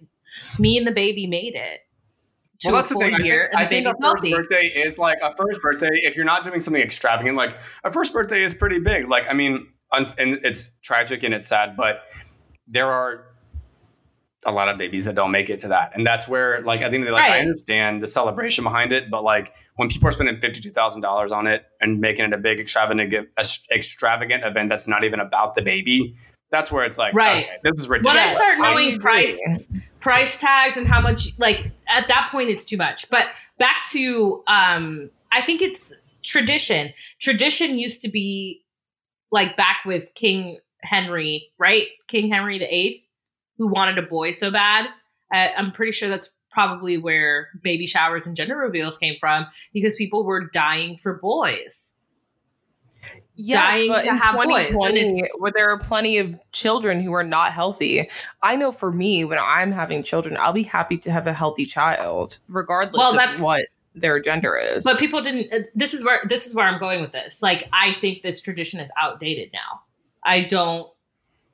me 0.59 0.77
and 0.77 0.85
the 0.85 0.91
baby 0.91 1.25
made 1.25 1.55
it. 1.55 1.79
well, 2.63 2.75
that's 2.75 2.89
the 2.89 2.95
thing. 2.95 3.25
Year, 3.25 3.51
I 3.55 3.65
think, 3.65 3.87
I 3.87 3.87
think 3.87 3.87
a 3.87 3.89
first 3.89 4.23
healthy. 4.23 4.33
birthday 4.33 4.65
is 4.67 4.97
like 4.99 5.17
a 5.21 5.35
first 5.35 5.61
birthday. 5.61 5.89
If 5.91 6.15
you're 6.15 6.25
not 6.25 6.43
doing 6.43 6.59
something 6.59 6.81
extravagant, 6.81 7.35
like 7.35 7.57
a 7.83 7.91
first 7.91 8.13
birthday 8.13 8.43
is 8.43 8.53
pretty 8.53 8.79
big. 8.79 9.09
Like 9.09 9.27
I 9.27 9.33
mean, 9.33 9.67
and 9.91 10.39
it's 10.43 10.77
tragic 10.83 11.23
and 11.23 11.33
it's 11.33 11.47
sad, 11.47 11.75
but 11.75 12.03
there 12.67 12.91
are 12.91 13.32
a 14.45 14.51
lot 14.51 14.69
of 14.69 14.77
babies 14.77 15.05
that 15.05 15.15
don't 15.15 15.31
make 15.31 15.49
it 15.49 15.59
to 15.59 15.67
that. 15.69 15.91
And 15.95 16.05
that's 16.05 16.27
where, 16.27 16.61
like, 16.61 16.81
I 16.81 16.89
think 16.89 17.05
they 17.05 17.11
like, 17.11 17.23
right. 17.23 17.33
I 17.33 17.39
understand 17.39 18.01
the 18.01 18.07
celebration 18.07 18.63
behind 18.63 18.91
it, 18.91 19.09
but 19.09 19.23
like 19.23 19.53
when 19.75 19.89
people 19.89 20.07
are 20.07 20.11
spending 20.11 20.37
$52,000 20.37 21.31
on 21.31 21.47
it 21.47 21.65
and 21.81 21.99
making 21.99 22.25
it 22.25 22.33
a 22.33 22.37
big 22.37 22.59
extravagant, 22.59 23.29
extravagant 23.71 24.43
event 24.43 24.69
that's 24.69 24.87
not 24.87 25.03
even 25.03 25.19
about 25.19 25.55
the 25.55 25.61
baby, 25.61 26.15
that's 26.49 26.71
where 26.71 26.85
it's 26.85 26.97
like, 26.97 27.13
right. 27.13 27.45
Okay, 27.45 27.57
this 27.63 27.79
is 27.79 27.89
ridiculous. 27.89 28.15
When 28.15 28.29
I 28.29 28.33
start 28.33 28.59
knowing 28.59 28.99
price, 28.99 29.67
price 29.99 30.39
tags 30.39 30.77
and 30.77 30.87
how 30.87 31.01
much, 31.01 31.37
like, 31.39 31.71
at 31.87 32.07
that 32.07 32.29
point, 32.31 32.49
it's 32.49 32.65
too 32.65 32.77
much. 32.77 33.09
But 33.09 33.27
back 33.57 33.83
to, 33.91 34.43
um, 34.47 35.09
I 35.31 35.41
think 35.41 35.61
it's 35.61 35.95
tradition. 36.23 36.93
Tradition 37.19 37.77
used 37.77 38.01
to 38.01 38.09
be 38.09 38.63
like 39.31 39.57
back 39.57 39.77
with 39.85 40.13
King 40.13 40.59
Henry, 40.83 41.47
right? 41.57 41.87
King 42.07 42.31
Henry 42.31 42.59
the 42.59 42.73
Eighth 42.73 43.03
who 43.57 43.67
wanted 43.67 43.97
a 43.97 44.03
boy 44.03 44.31
so 44.31 44.51
bad. 44.51 44.87
Uh, 45.33 45.47
I'm 45.57 45.71
pretty 45.71 45.91
sure 45.91 46.09
that's 46.09 46.31
probably 46.51 46.97
where 46.97 47.49
baby 47.63 47.87
showers 47.87 48.27
and 48.27 48.35
gender 48.35 48.55
reveals 48.55 48.97
came 48.97 49.15
from 49.19 49.47
because 49.73 49.95
people 49.95 50.23
were 50.23 50.49
dying 50.49 50.97
for 51.01 51.15
boys. 51.15 51.95
Yes, 53.35 53.73
dying 53.73 53.87
but 53.89 54.03
to 54.03 54.15
have 54.15 54.35
boys. 54.35 54.71
where 54.71 55.51
there 55.51 55.69
are 55.69 55.79
plenty 55.79 56.19
of 56.19 56.35
children 56.51 57.01
who 57.01 57.13
are 57.13 57.23
not 57.23 57.51
healthy. 57.51 58.09
I 58.43 58.55
know 58.55 58.71
for 58.71 58.91
me, 58.91 59.25
when 59.25 59.39
I'm 59.41 59.71
having 59.71 60.03
children, 60.03 60.37
I'll 60.37 60.53
be 60.53 60.63
happy 60.63 60.97
to 60.99 61.11
have 61.11 61.25
a 61.25 61.33
healthy 61.33 61.65
child, 61.65 62.37
regardless 62.47 62.99
well, 62.99 63.19
of 63.19 63.41
what 63.41 63.65
their 63.95 64.19
gender 64.19 64.55
is. 64.55 64.83
But 64.83 64.99
people 64.99 65.21
didn't. 65.21 65.51
Uh, 65.51 65.65
this 65.73 65.95
is 65.95 66.03
where 66.03 66.21
this 66.29 66.45
is 66.45 66.53
where 66.53 66.67
I'm 66.67 66.79
going 66.79 67.01
with 67.01 67.11
this. 67.11 67.41
Like, 67.41 67.67
I 67.73 67.93
think 67.93 68.21
this 68.21 68.39
tradition 68.39 68.79
is 68.79 68.89
outdated 69.01 69.49
now. 69.51 69.81
I 70.23 70.43
don't 70.43 70.87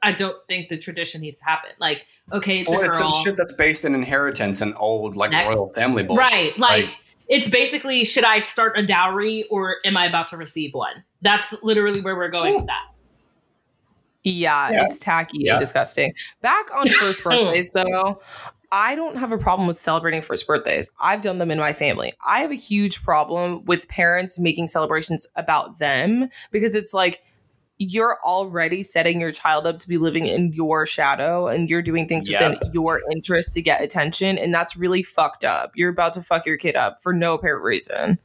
I 0.01 0.11
don't 0.13 0.37
think 0.47 0.69
the 0.69 0.77
tradition 0.77 1.21
needs 1.21 1.39
to 1.39 1.45
happen. 1.45 1.71
Like, 1.79 2.05
okay, 2.31 2.59
it's, 2.61 2.69
or 2.69 2.85
it's 2.85 2.97
some 2.97 3.11
shit 3.23 3.35
that's 3.37 3.53
based 3.53 3.85
in 3.85 3.93
inheritance 3.95 4.61
and 4.61 4.73
old 4.77 5.15
like 5.15 5.31
Next. 5.31 5.47
royal 5.49 5.67
family 5.73 6.03
bullshit. 6.03 6.23
Right. 6.33 6.57
Like, 6.57 6.83
like, 6.85 6.99
it's 7.27 7.49
basically 7.49 8.03
should 8.05 8.23
I 8.23 8.39
start 8.39 8.77
a 8.77 8.85
dowry 8.85 9.45
or 9.51 9.77
am 9.85 9.97
I 9.97 10.05
about 10.05 10.27
to 10.29 10.37
receive 10.37 10.73
one? 10.73 11.03
That's 11.21 11.55
literally 11.63 12.01
where 12.01 12.15
we're 12.15 12.29
going 12.29 12.55
with 12.55 12.65
that. 12.67 12.85
Yeah, 14.23 14.71
Yeah. 14.71 14.85
it's 14.85 14.99
tacky 14.99 15.39
Yeah. 15.41 15.53
and 15.53 15.59
disgusting. 15.59 16.13
Back 16.41 16.67
on 16.75 16.87
first 16.87 17.23
birthdays, 17.23 17.71
though, 17.71 18.21
I 18.71 18.95
don't 18.95 19.17
have 19.17 19.31
a 19.31 19.37
problem 19.37 19.67
with 19.67 19.77
celebrating 19.77 20.21
first 20.21 20.45
birthdays. 20.45 20.91
I've 20.99 21.21
done 21.21 21.37
them 21.39 21.51
in 21.51 21.57
my 21.57 21.73
family. 21.73 22.13
I 22.25 22.41
have 22.41 22.51
a 22.51 22.55
huge 22.55 23.01
problem 23.03 23.63
with 23.65 23.87
parents 23.87 24.37
making 24.39 24.67
celebrations 24.67 25.27
about 25.35 25.79
them 25.79 26.29
because 26.51 26.75
it's 26.75 26.93
like 26.93 27.21
you're 27.81 28.17
already 28.25 28.83
setting 28.83 29.21
your 29.21 29.31
child 29.31 29.65
up 29.65 29.79
to 29.79 29.87
be 29.87 29.97
living 29.97 30.25
in 30.25 30.51
your 30.53 30.85
shadow 30.85 31.47
and 31.47 31.69
you're 31.69 31.81
doing 31.81 32.07
things 32.07 32.27
Yep. 32.29 32.41
within 32.61 32.71
your 32.73 33.01
interest 33.13 33.53
to 33.53 33.61
get 33.61 33.81
attention. 33.81 34.37
And 34.37 34.53
that's 34.53 34.75
really 34.75 35.01
fucked 35.01 35.45
up. 35.45 35.71
You're 35.75 35.89
about 35.89 36.11
to 36.13 36.21
fuck 36.21 36.45
your 36.45 36.57
kid 36.57 36.75
up 36.75 37.01
for 37.01 37.13
no 37.13 37.35
apparent 37.35 37.63
reason. 37.63 38.19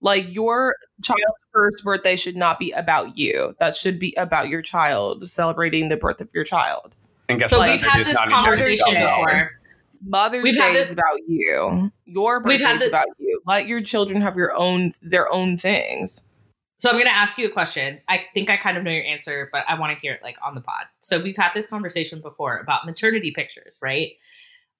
Like 0.00 0.26
your 0.34 0.74
child's 1.04 1.22
first 1.52 1.84
birthday 1.84 2.16
should 2.16 2.36
not 2.36 2.58
be 2.58 2.72
about 2.72 3.16
you. 3.16 3.54
That 3.60 3.76
should 3.76 3.98
be 4.00 4.12
about 4.16 4.48
your 4.48 4.62
child, 4.62 5.28
celebrating 5.28 5.88
the 5.88 5.96
birth 5.96 6.20
of 6.20 6.28
your 6.34 6.42
child. 6.44 6.94
And 7.28 7.38
guess 7.38 7.50
So 7.50 7.58
what? 7.58 7.70
we've 7.70 7.82
had 7.82 8.04
this 8.04 8.18
conversation 8.24 8.96
about 8.96 9.02
that. 9.02 9.24
before. 9.24 9.50
Mother's 10.02 10.42
We've 10.42 10.54
Day 10.54 10.60
had 10.62 10.76
is 10.76 10.90
about 10.90 11.18
you. 11.28 11.92
Your 12.06 12.42
We've 12.42 12.58
birthday 12.58 12.72
is 12.74 12.80
this- 12.80 12.88
about 12.88 13.06
you. 13.18 13.40
Let 13.46 13.66
your 13.68 13.82
children 13.82 14.20
have 14.22 14.34
your 14.36 14.52
own 14.56 14.92
their 15.02 15.30
own 15.32 15.56
things. 15.58 16.29
So 16.80 16.88
I'm 16.88 16.94
going 16.94 17.04
to 17.04 17.14
ask 17.14 17.36
you 17.36 17.46
a 17.46 17.52
question. 17.52 18.00
I 18.08 18.22
think 18.32 18.48
I 18.48 18.56
kind 18.56 18.78
of 18.78 18.84
know 18.84 18.90
your 18.90 19.04
answer, 19.04 19.50
but 19.52 19.64
I 19.68 19.78
want 19.78 19.92
to 19.92 20.00
hear 20.00 20.14
it 20.14 20.22
like 20.22 20.36
on 20.42 20.54
the 20.54 20.62
pod. 20.62 20.86
So 21.00 21.20
we've 21.22 21.36
had 21.36 21.50
this 21.54 21.66
conversation 21.66 22.22
before 22.22 22.56
about 22.56 22.86
maternity 22.86 23.32
pictures, 23.36 23.78
right? 23.82 24.12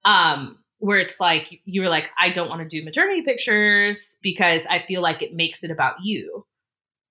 Um, 0.06 0.56
where 0.78 0.98
it's 0.98 1.20
like 1.20 1.60
you 1.66 1.82
were 1.82 1.90
like, 1.90 2.08
I 2.18 2.30
don't 2.30 2.48
want 2.48 2.62
to 2.62 2.68
do 2.68 2.82
maternity 2.82 3.20
pictures 3.20 4.16
because 4.22 4.66
I 4.70 4.82
feel 4.88 5.02
like 5.02 5.20
it 5.20 5.34
makes 5.34 5.62
it 5.62 5.70
about 5.70 5.96
you, 6.02 6.46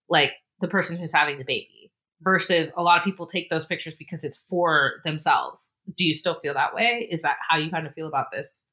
like 0.09 0.31
the 0.59 0.67
person 0.67 0.97
who's 0.97 1.13
having 1.13 1.37
the 1.37 1.45
baby. 1.45 1.91
Versus 2.21 2.69
a 2.75 2.83
lot 2.83 2.97
of 2.97 3.05
people 3.05 3.25
take 3.25 3.49
those 3.49 3.65
pictures 3.65 3.95
because 3.95 4.25
it's 4.25 4.41
for 4.49 4.95
themselves. 5.05 5.71
Do 5.95 6.03
you 6.03 6.13
still 6.13 6.37
feel 6.41 6.53
that 6.55 6.75
way? 6.75 7.07
Is 7.09 7.21
that 7.21 7.37
how 7.47 7.57
you 7.57 7.71
kind 7.71 7.87
of 7.87 7.93
feel 7.93 8.07
about 8.07 8.31
this? 8.31 8.65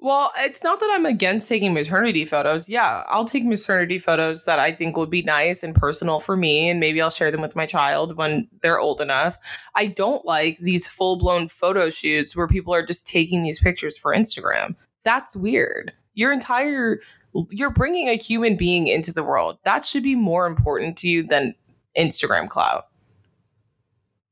Well, 0.00 0.30
it's 0.38 0.62
not 0.62 0.78
that 0.78 0.90
I'm 0.92 1.06
against 1.06 1.48
taking 1.48 1.74
maternity 1.74 2.24
photos. 2.24 2.68
Yeah, 2.68 3.02
I'll 3.08 3.24
take 3.24 3.44
maternity 3.44 3.98
photos 3.98 4.44
that 4.44 4.60
I 4.60 4.70
think 4.70 4.96
would 4.96 5.10
be 5.10 5.22
nice 5.22 5.64
and 5.64 5.74
personal 5.74 6.20
for 6.20 6.36
me, 6.36 6.68
and 6.68 6.78
maybe 6.78 7.02
I'll 7.02 7.10
share 7.10 7.32
them 7.32 7.40
with 7.40 7.56
my 7.56 7.66
child 7.66 8.16
when 8.16 8.48
they're 8.62 8.78
old 8.78 9.00
enough. 9.00 9.38
I 9.74 9.86
don't 9.86 10.24
like 10.24 10.58
these 10.58 10.86
full 10.86 11.16
blown 11.16 11.48
photo 11.48 11.90
shoots 11.90 12.36
where 12.36 12.46
people 12.46 12.72
are 12.72 12.86
just 12.86 13.08
taking 13.08 13.42
these 13.42 13.58
pictures 13.58 13.98
for 13.98 14.14
Instagram. 14.14 14.76
That's 15.02 15.34
weird. 15.34 15.92
Your 16.14 16.32
entire, 16.32 17.00
you're 17.50 17.70
bringing 17.70 18.08
a 18.08 18.16
human 18.16 18.56
being 18.56 18.86
into 18.86 19.12
the 19.12 19.24
world. 19.24 19.58
That 19.64 19.84
should 19.84 20.04
be 20.04 20.14
more 20.14 20.46
important 20.46 20.96
to 20.98 21.08
you 21.08 21.24
than 21.24 21.56
Instagram 21.96 22.48
clout. 22.48 22.87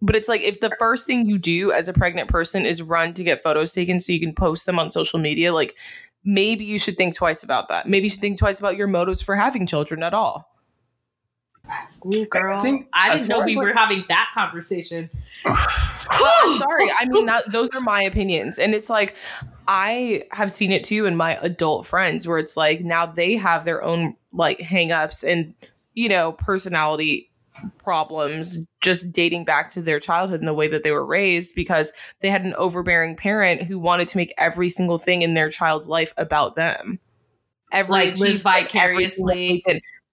But 0.02 0.14
it's 0.14 0.28
like 0.28 0.42
if 0.42 0.60
the 0.60 0.74
first 0.78 1.06
thing 1.06 1.28
you 1.28 1.38
do 1.38 1.72
as 1.72 1.88
a 1.88 1.92
pregnant 1.92 2.28
person 2.28 2.66
is 2.66 2.82
run 2.82 3.14
to 3.14 3.24
get 3.24 3.42
photos 3.42 3.72
taken 3.72 3.98
so 3.98 4.12
you 4.12 4.20
can 4.20 4.34
post 4.34 4.66
them 4.66 4.78
on 4.78 4.90
social 4.90 5.18
media, 5.18 5.52
like 5.54 5.76
maybe 6.24 6.64
you 6.64 6.78
should 6.78 6.96
think 6.96 7.14
twice 7.14 7.42
about 7.42 7.68
that. 7.68 7.88
Maybe 7.88 8.04
you 8.04 8.10
should 8.10 8.20
think 8.20 8.38
twice 8.38 8.60
about 8.60 8.76
your 8.76 8.88
motives 8.88 9.22
for 9.22 9.34
having 9.34 9.66
children 9.66 10.02
at 10.02 10.12
all. 10.12 10.50
Ooh, 12.06 12.26
girl. 12.26 12.58
I, 12.58 12.62
think 12.62 12.88
as 12.94 13.22
didn't 13.22 13.28
know 13.28 13.44
we 13.44 13.52
as, 13.52 13.56
were 13.56 13.72
having 13.74 14.04
that 14.08 14.28
conversation. 14.34 15.10
I'm 15.44 16.58
sorry. 16.58 16.90
I 16.90 17.06
mean, 17.06 17.26
that, 17.26 17.50
those 17.50 17.68
are 17.74 17.80
my 17.80 18.02
opinions. 18.02 18.58
And 18.58 18.74
it's 18.74 18.90
like, 18.90 19.16
I 19.66 20.24
have 20.30 20.52
seen 20.52 20.72
it 20.72 20.84
too 20.84 21.06
in 21.06 21.16
my 21.16 21.36
adult 21.40 21.86
friends 21.86 22.28
where 22.28 22.38
it's 22.38 22.56
like 22.56 22.80
now 22.80 23.06
they 23.06 23.34
have 23.36 23.64
their 23.64 23.82
own 23.82 24.16
like 24.32 24.58
hangups 24.58 25.28
and, 25.28 25.54
you 25.94 26.08
know, 26.08 26.32
personality 26.32 27.30
problems 27.78 28.66
just 28.82 29.12
dating 29.12 29.44
back 29.44 29.70
to 29.70 29.82
their 29.82 30.00
childhood 30.00 30.40
and 30.40 30.48
the 30.48 30.54
way 30.54 30.68
that 30.68 30.82
they 30.82 30.92
were 30.92 31.04
raised 31.04 31.54
because 31.54 31.92
they 32.20 32.30
had 32.30 32.44
an 32.44 32.54
overbearing 32.54 33.16
parent 33.16 33.62
who 33.62 33.78
wanted 33.78 34.08
to 34.08 34.16
make 34.16 34.32
every 34.38 34.68
single 34.68 34.98
thing 34.98 35.22
in 35.22 35.34
their 35.34 35.50
child's 35.50 35.88
life 35.88 36.12
about 36.16 36.56
them. 36.56 36.98
Every 37.72 37.92
Like, 37.92 38.18
live 38.18 38.20
achievement, 38.40 38.74
everything 38.76 39.26
that 39.26 39.34
vicariously. 39.34 39.64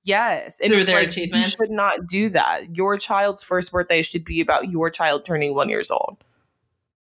Yes, 0.05 0.59
and 0.59 0.69
through 0.71 0.81
it's 0.81 0.89
their 0.89 0.99
like 0.99 1.09
achievements. 1.09 1.47
you 1.47 1.51
should 1.57 1.71
not 1.71 2.07
do 2.07 2.27
that. 2.29 2.75
Your 2.75 2.97
child's 2.97 3.41
first 3.41 3.71
birthday 3.71 4.01
should 4.01 4.25
be 4.25 4.41
about 4.41 4.69
your 4.69 4.89
child 4.89 5.23
turning 5.23 5.55
one 5.55 5.69
years 5.69 5.89
old. 5.91 6.17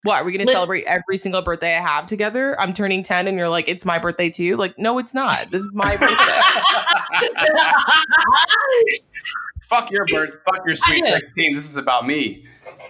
What 0.04 0.22
are 0.22 0.26
we 0.26 0.32
going 0.32 0.46
to 0.46 0.52
celebrate 0.52 0.84
every 0.86 1.18
single 1.18 1.42
birthday 1.42 1.76
I 1.78 1.82
have 1.82 2.06
together? 2.08 2.60
I'm 2.60 2.74
turning 2.74 3.02
ten, 3.04 3.28
and 3.28 3.38
you're 3.38 3.50
like, 3.50 3.70
it's 3.70 3.86
my 3.86 3.98
birthday 3.98 4.30
too. 4.30 4.56
Like, 4.56 4.78
no, 4.78 5.00
it's 5.00 5.14
not. 5.16 5.50
This 5.52 5.62
is 5.62 5.74
my 5.74 5.96
birthday. 5.98 7.32
Fuck 9.72 9.89
your 9.91 10.05
birth. 10.05 10.36
Fuck 10.45 10.59
your 10.65 10.76
sweet 10.76 11.03
16. 11.03 11.55
This 11.55 11.65
is 11.69 11.78
about 11.78 12.05
me. 12.05 12.45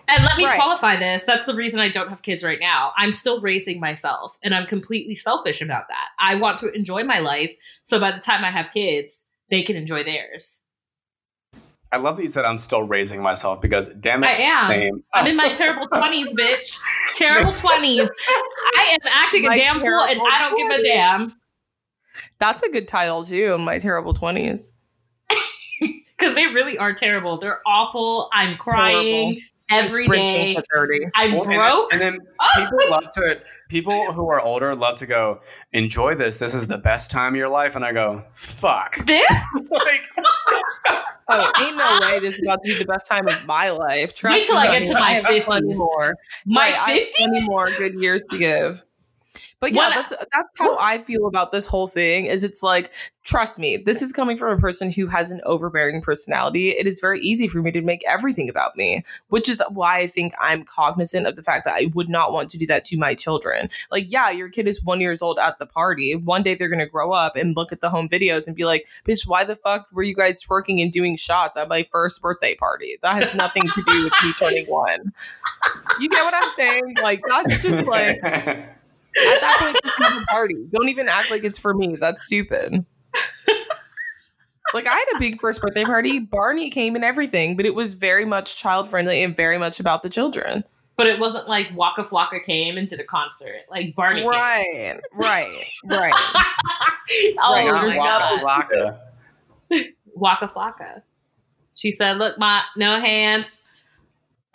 And 0.10 0.24
let 0.26 0.36
me 0.36 0.46
Right. 0.46 0.58
qualify 0.60 0.98
this. 0.98 1.24
That's 1.24 1.46
the 1.46 1.56
reason 1.56 1.80
I 1.80 1.88
don't 1.90 2.10
have 2.10 2.22
kids 2.24 2.44
right 2.44 2.60
now. 2.60 2.92
I'm 2.98 3.12
still 3.14 3.40
raising 3.40 3.80
myself, 3.80 4.38
and 4.44 4.54
I'm 4.54 4.66
completely 4.66 5.16
selfish 5.16 5.62
about 5.62 5.88
that. 5.88 6.08
I 6.20 6.36
want 6.36 6.58
to 6.60 6.72
enjoy 6.74 7.04
my 7.04 7.20
life, 7.20 7.52
so 7.84 8.00
by 8.00 8.12
the 8.12 8.20
time 8.20 8.44
I 8.44 8.52
have 8.52 8.68
kids, 8.74 9.28
they 9.50 9.62
can 9.64 9.76
enjoy 9.78 10.04
theirs. 10.04 10.66
I 11.94 11.98
love 11.98 12.16
that 12.18 12.24
you 12.24 12.30
said 12.30 12.46
I'm 12.46 12.58
still 12.58 12.84
raising 12.84 13.22
myself 13.22 13.60
because 13.62 13.90
damn 13.90 14.24
it, 14.24 14.28
I 14.28 14.34
am. 14.34 14.72
same. 14.72 15.04
I'm 15.14 15.28
in 15.28 15.36
my 15.36 15.52
terrible 15.54 15.88
twenties, 15.94 16.34
bitch. 16.34 16.80
Terrible 17.16 17.52
twenties. 17.52 18.10
I 18.78 18.92
am 18.94 19.00
acting 19.14 19.44
My 19.44 19.54
a 19.54 19.58
damn 19.58 19.80
fool, 19.80 19.88
and 20.02 20.10
terrible 20.20 20.28
I 20.32 20.42
don't 20.42 20.58
give 20.58 20.80
a 20.80 20.84
damn 20.84 21.34
That's 22.40 22.64
a 22.64 22.70
good 22.70 22.88
title 22.88 23.24
too. 23.26 23.54
In 23.56 23.62
my 23.66 23.78
terrible 23.78 24.14
twenties. 24.14 24.74
Because 26.22 26.36
they 26.36 26.46
really 26.48 26.78
are 26.78 26.94
terrible. 26.94 27.38
They're 27.38 27.62
awful. 27.66 28.30
I'm 28.34 28.56
crying 28.58 29.42
every 29.70 30.08
day. 30.08 30.56
I'm 31.16 31.32
Well, 31.34 31.44
and 31.44 31.52
then- 31.52 31.60
broke. 31.60 31.94
And 31.94 32.02
then, 32.02 32.18
oh, 32.40 32.50
people 32.58 32.80
love 32.90 33.12
to 33.16 33.42
people 33.70 34.12
who 34.14 34.30
are 34.30 34.40
older 34.42 34.76
love 34.76 34.96
to 34.96 35.06
go 35.06 35.40
enjoy 35.74 36.14
this. 36.16 36.40
This 36.40 36.54
is 36.54 36.68
the 36.68 36.78
best 36.78 37.10
time 37.10 37.34
of 37.34 37.38
your 37.38 37.48
life, 37.50 37.76
and 37.76 37.84
I 37.86 37.92
go 37.94 38.24
fuck. 38.34 38.98
this 39.06 39.46
like 39.72 40.10
Oh, 41.34 41.52
ain't 41.62 41.78
no 41.78 42.00
way 42.02 42.20
this 42.20 42.34
is 42.36 42.42
about 42.44 42.60
to 42.66 42.74
be 42.74 42.78
the 42.80 42.86
best 42.86 43.08
time 43.08 43.26
of 43.28 43.46
my 43.46 43.70
life. 43.70 44.14
Trust 44.14 44.38
Wait 44.38 44.46
till 44.48 44.56
me, 44.56 44.68
I 44.68 44.80
get 44.80 44.88
to 44.90 44.94
my 44.96 45.16
I 45.26 45.40
50s. 45.40 45.78
more. 45.78 46.16
my 46.46 46.62
Right, 46.72 46.76
I 46.78 47.00
fifty. 47.00 47.46
more 47.46 47.70
good 47.78 47.94
years 47.94 48.26
to 48.32 48.38
give. 48.38 48.84
But 49.62 49.74
yeah, 49.74 49.92
that's 49.94 50.10
that's 50.10 50.50
how 50.58 50.76
I 50.80 50.98
feel 50.98 51.28
about 51.28 51.52
this 51.52 51.68
whole 51.68 51.86
thing. 51.86 52.26
Is 52.26 52.44
it's 52.44 52.64
like, 52.64 52.92
trust 53.24 53.60
me, 53.60 53.78
this 53.78 54.02
is 54.02 54.12
coming 54.12 54.36
from 54.36 54.58
a 54.58 54.60
person 54.60 54.92
who 54.92 55.06
has 55.06 55.30
an 55.30 55.40
overbearing 55.46 56.02
personality. 56.02 56.72
It 56.72 56.88
is 56.88 57.00
very 57.00 57.22
easy 57.22 57.48
for 57.48 57.62
me 57.62 57.70
to 57.74 57.82
make 57.82 58.04
everything 58.08 58.50
about 58.50 58.76
me, 58.76 59.04
which 59.28 59.48
is 59.48 59.62
why 59.70 60.00
I 60.00 60.08
think 60.08 60.34
I'm 60.42 60.64
cognizant 60.64 61.28
of 61.28 61.36
the 61.36 61.44
fact 61.44 61.66
that 61.66 61.76
I 61.76 61.92
would 61.94 62.10
not 62.10 62.34
want 62.34 62.50
to 62.52 62.58
do 62.58 62.66
that 62.66 62.84
to 62.86 62.98
my 62.98 63.14
children. 63.14 63.70
Like, 63.92 64.12
yeah, 64.12 64.32
your 64.32 64.50
kid 64.50 64.68
is 64.68 64.84
one 64.84 65.00
years 65.00 65.22
old 65.22 65.38
at 65.38 65.60
the 65.60 65.68
party. 65.68 66.16
One 66.16 66.42
day 66.42 66.56
they're 66.56 66.68
gonna 66.68 66.88
grow 66.88 67.12
up 67.12 67.36
and 67.36 67.56
look 67.56 67.72
at 67.72 67.82
the 67.82 67.92
home 67.92 68.10
videos 68.10 68.48
and 68.48 68.56
be 68.56 68.66
like, 68.66 68.88
"Bitch, 69.06 69.28
why 69.28 69.44
the 69.44 69.56
fuck 69.56 69.86
were 69.92 70.02
you 70.02 70.16
guys 70.16 70.44
twerking 70.44 70.82
and 70.82 70.92
doing 70.92 71.16
shots 71.16 71.56
at 71.56 71.68
my 71.68 71.86
first 71.92 72.20
birthday 72.20 72.56
party? 72.56 72.98
That 73.04 73.22
has 73.22 73.36
nothing 73.36 73.68
to 73.68 73.84
do 73.88 74.06
with 74.06 74.14
me 74.24 74.34
turning 74.40 74.66
one." 74.66 75.14
You 76.00 76.10
get 76.10 76.24
what 76.24 76.34
I'm 76.34 76.52
saying? 76.54 76.96
Like, 77.04 77.22
that's 77.30 77.62
just 77.62 77.86
like 77.86 78.20
at 79.34 79.42
that 79.42 79.58
point, 79.60 79.78
just 79.86 80.02
have 80.02 80.22
a 80.22 80.26
party. 80.26 80.56
Don't 80.72 80.90
even 80.90 81.08
act 81.10 81.30
like 81.32 81.44
it's 81.44 81.60
for 81.60 81.74
me. 81.74 81.96
That's 81.96 82.24
stupid. 82.24 82.86
like 84.74 84.88
I 84.88 84.94
had 84.96 85.06
a 85.16 85.20
big 85.20 85.42
first 85.42 85.62
birthday 85.62 85.84
party. 85.84 86.20
Barney 86.20 86.70
came 86.70 86.96
and 86.96 87.04
everything, 87.04 87.56
but 87.58 87.66
it 87.66 87.76
was 87.76 87.94
very 87.94 88.26
much 88.26 88.58
child 88.58 88.90
friendly 88.90 89.24
and 89.24 89.36
very 89.36 89.58
much 89.58 89.80
about 89.80 90.04
the 90.04 90.10
children. 90.10 90.64
But 90.98 91.08
it 91.08 91.20
wasn't 91.20 91.48
like 91.48 91.68
Waka 91.76 92.04
Flocka 92.04 92.44
came 92.44 92.78
and 92.78 92.88
did 92.88 93.00
a 93.00 93.04
concert 93.04 93.62
like 93.70 93.96
Barney. 93.96 94.26
Right, 94.26 95.00
right, 95.14 95.66
right. 95.86 96.14
Came. 97.08 97.36
oh 97.42 97.54
Right, 97.54 97.88
my 97.88 97.96
god, 97.96 98.42
Waka 98.44 99.00
Flocka. 99.72 99.86
Waka 100.14 100.48
Flocka. 100.48 101.02
She 101.74 101.92
said, 101.92 102.18
"Look, 102.18 102.38
my 102.38 102.62
no 102.78 103.00
hands." 103.00 103.58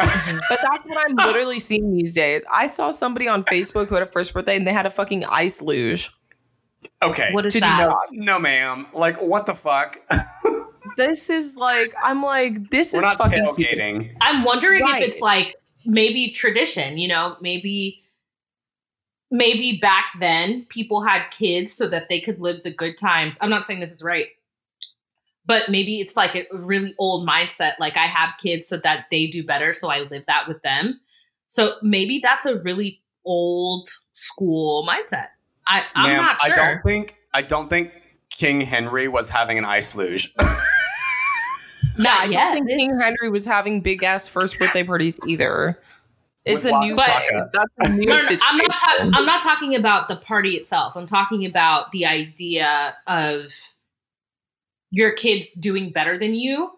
Mm-hmm. 0.00 0.36
But 0.48 0.58
that's 0.62 0.84
what 0.86 0.98
I'm 1.08 1.16
literally 1.16 1.58
seeing 1.58 1.96
these 1.96 2.12
days. 2.14 2.44
I 2.50 2.66
saw 2.66 2.90
somebody 2.90 3.28
on 3.28 3.44
Facebook 3.44 3.88
who 3.88 3.94
had 3.94 4.02
a 4.02 4.10
first 4.10 4.34
birthday 4.34 4.56
and 4.56 4.66
they 4.66 4.72
had 4.72 4.86
a 4.86 4.90
fucking 4.90 5.24
ice 5.24 5.62
luge. 5.62 6.10
Okay. 7.02 7.30
What 7.32 7.46
is 7.46 7.52
To 7.54 7.60
do 7.60 7.66
that? 7.66 7.78
not- 7.88 8.08
no, 8.12 8.38
ma'am. 8.38 8.86
Like, 8.92 9.20
what 9.22 9.46
the 9.46 9.54
fuck? 9.54 9.98
This 10.96 11.28
is 11.28 11.56
like 11.56 11.92
I'm 12.02 12.22
like 12.22 12.70
this 12.70 12.94
We're 12.94 13.00
is 13.00 13.02
not 13.02 13.18
fucking 13.18 13.46
stupid. 13.48 14.14
I'm 14.22 14.44
wondering 14.44 14.82
Right. 14.82 15.02
if 15.02 15.08
it's 15.08 15.20
like 15.20 15.56
maybe 15.84 16.30
tradition, 16.30 16.96
you 16.96 17.06
know, 17.08 17.36
maybe 17.42 18.02
maybe 19.30 19.78
back 19.82 20.06
then 20.20 20.64
people 20.70 21.02
had 21.02 21.28
kids 21.30 21.72
so 21.72 21.86
that 21.88 22.08
they 22.08 22.20
could 22.20 22.40
live 22.40 22.62
the 22.62 22.70
good 22.70 22.96
times. 22.96 23.36
I'm 23.42 23.50
not 23.50 23.66
saying 23.66 23.80
this 23.80 23.90
is 23.90 24.00
right. 24.02 24.28
But 25.46 25.68
maybe 25.70 26.00
it's 26.00 26.16
like 26.16 26.34
a 26.34 26.44
really 26.52 26.94
old 26.98 27.26
mindset 27.28 27.72
like 27.78 27.96
I 27.96 28.06
have 28.06 28.30
kids 28.42 28.68
so 28.68 28.78
that 28.78 29.06
they 29.10 29.26
do 29.28 29.44
better 29.44 29.72
so 29.74 29.88
I 29.90 30.00
live 30.00 30.24
that 30.26 30.48
with 30.48 30.60
them. 30.62 31.00
So 31.48 31.76
maybe 31.82 32.18
that's 32.22 32.46
a 32.46 32.56
really 32.58 33.00
old 33.24 33.88
school 34.12 34.86
mindset. 34.88 35.28
I 35.66 35.84
I'm 35.94 36.08
Ma'am, 36.10 36.16
not 36.22 36.40
sure. 36.42 36.52
I 36.52 36.56
don't 36.56 36.82
think 36.82 37.16
I 37.34 37.42
don't 37.42 37.68
think 37.70 37.92
King 38.30 38.60
Henry 38.60 39.08
was 39.08 39.30
having 39.30 39.56
an 39.58 39.64
ice 39.64 39.94
luge. 39.94 40.34
Not 41.98 42.20
I 42.20 42.24
yet. 42.26 42.32
don't 42.32 42.52
think 42.66 42.68
King 42.68 42.98
Henry 43.00 43.30
was 43.30 43.46
having 43.46 43.80
big 43.80 44.02
ass 44.02 44.28
first 44.28 44.58
birthday 44.58 44.82
parties 44.84 45.18
either. 45.26 45.80
It's 46.44 46.64
a 46.64 46.78
new 46.80 46.94
But- 46.94 47.06
thing. 47.06 47.48
That's 47.52 47.72
a 47.78 47.88
new 47.88 48.06
No, 48.06 48.12
no, 48.12 48.18
situation. 48.18 48.46
I'm 48.48 48.56
not. 48.58 48.70
Ta- 48.70 49.10
I'm 49.14 49.26
not 49.26 49.42
talking 49.42 49.74
about 49.74 50.08
the 50.08 50.16
party 50.16 50.56
itself. 50.56 50.94
I'm 50.96 51.06
talking 51.06 51.44
about 51.46 51.92
the 51.92 52.04
idea 52.06 52.94
of 53.06 53.52
your 54.90 55.12
kids 55.12 55.52
doing 55.52 55.92
better 55.92 56.18
than 56.18 56.34
you, 56.34 56.70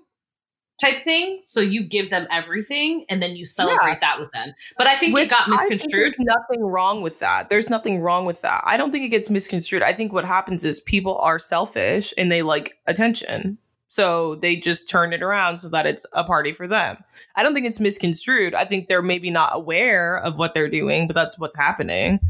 type 0.80 1.02
thing. 1.04 1.42
So 1.46 1.60
you 1.60 1.82
give 1.82 2.10
them 2.10 2.26
everything, 2.30 3.04
and 3.08 3.22
then 3.22 3.36
you 3.36 3.46
celebrate 3.46 4.00
that 4.00 4.20
with 4.20 4.30
them. 4.32 4.52
But 4.76 4.88
I 4.88 4.96
think 4.96 5.14
Which 5.14 5.24
it 5.26 5.30
got 5.30 5.48
misconstrued. 5.48 5.92
there's 5.92 6.18
nothing 6.18 6.64
wrong 6.64 7.02
with 7.02 7.18
that. 7.20 7.48
There's 7.50 7.68
nothing 7.68 8.00
wrong 8.00 8.24
with 8.24 8.42
that. 8.42 8.62
I 8.64 8.76
don't 8.76 8.92
think 8.92 9.04
it 9.04 9.08
gets 9.08 9.30
misconstrued. 9.30 9.82
I 9.82 9.92
think 9.92 10.12
what 10.12 10.24
happens 10.24 10.64
is 10.64 10.80
people 10.80 11.18
are 11.18 11.38
selfish 11.38 12.14
and 12.16 12.30
they 12.30 12.42
like 12.42 12.78
attention. 12.86 13.58
So 13.88 14.34
they 14.36 14.56
just 14.56 14.88
turn 14.88 15.14
it 15.14 15.22
around 15.22 15.58
so 15.58 15.70
that 15.70 15.86
it's 15.86 16.04
a 16.12 16.22
party 16.22 16.52
for 16.52 16.68
them. 16.68 16.98
I 17.36 17.42
don't 17.42 17.54
think 17.54 17.66
it's 17.66 17.80
misconstrued. 17.80 18.54
I 18.54 18.66
think 18.66 18.86
they're 18.86 19.00
maybe 19.00 19.30
not 19.30 19.50
aware 19.54 20.18
of 20.18 20.36
what 20.38 20.52
they're 20.52 20.68
doing, 20.68 21.06
but 21.06 21.16
that's 21.16 21.38
what's 21.38 21.56
happening. 21.56 22.20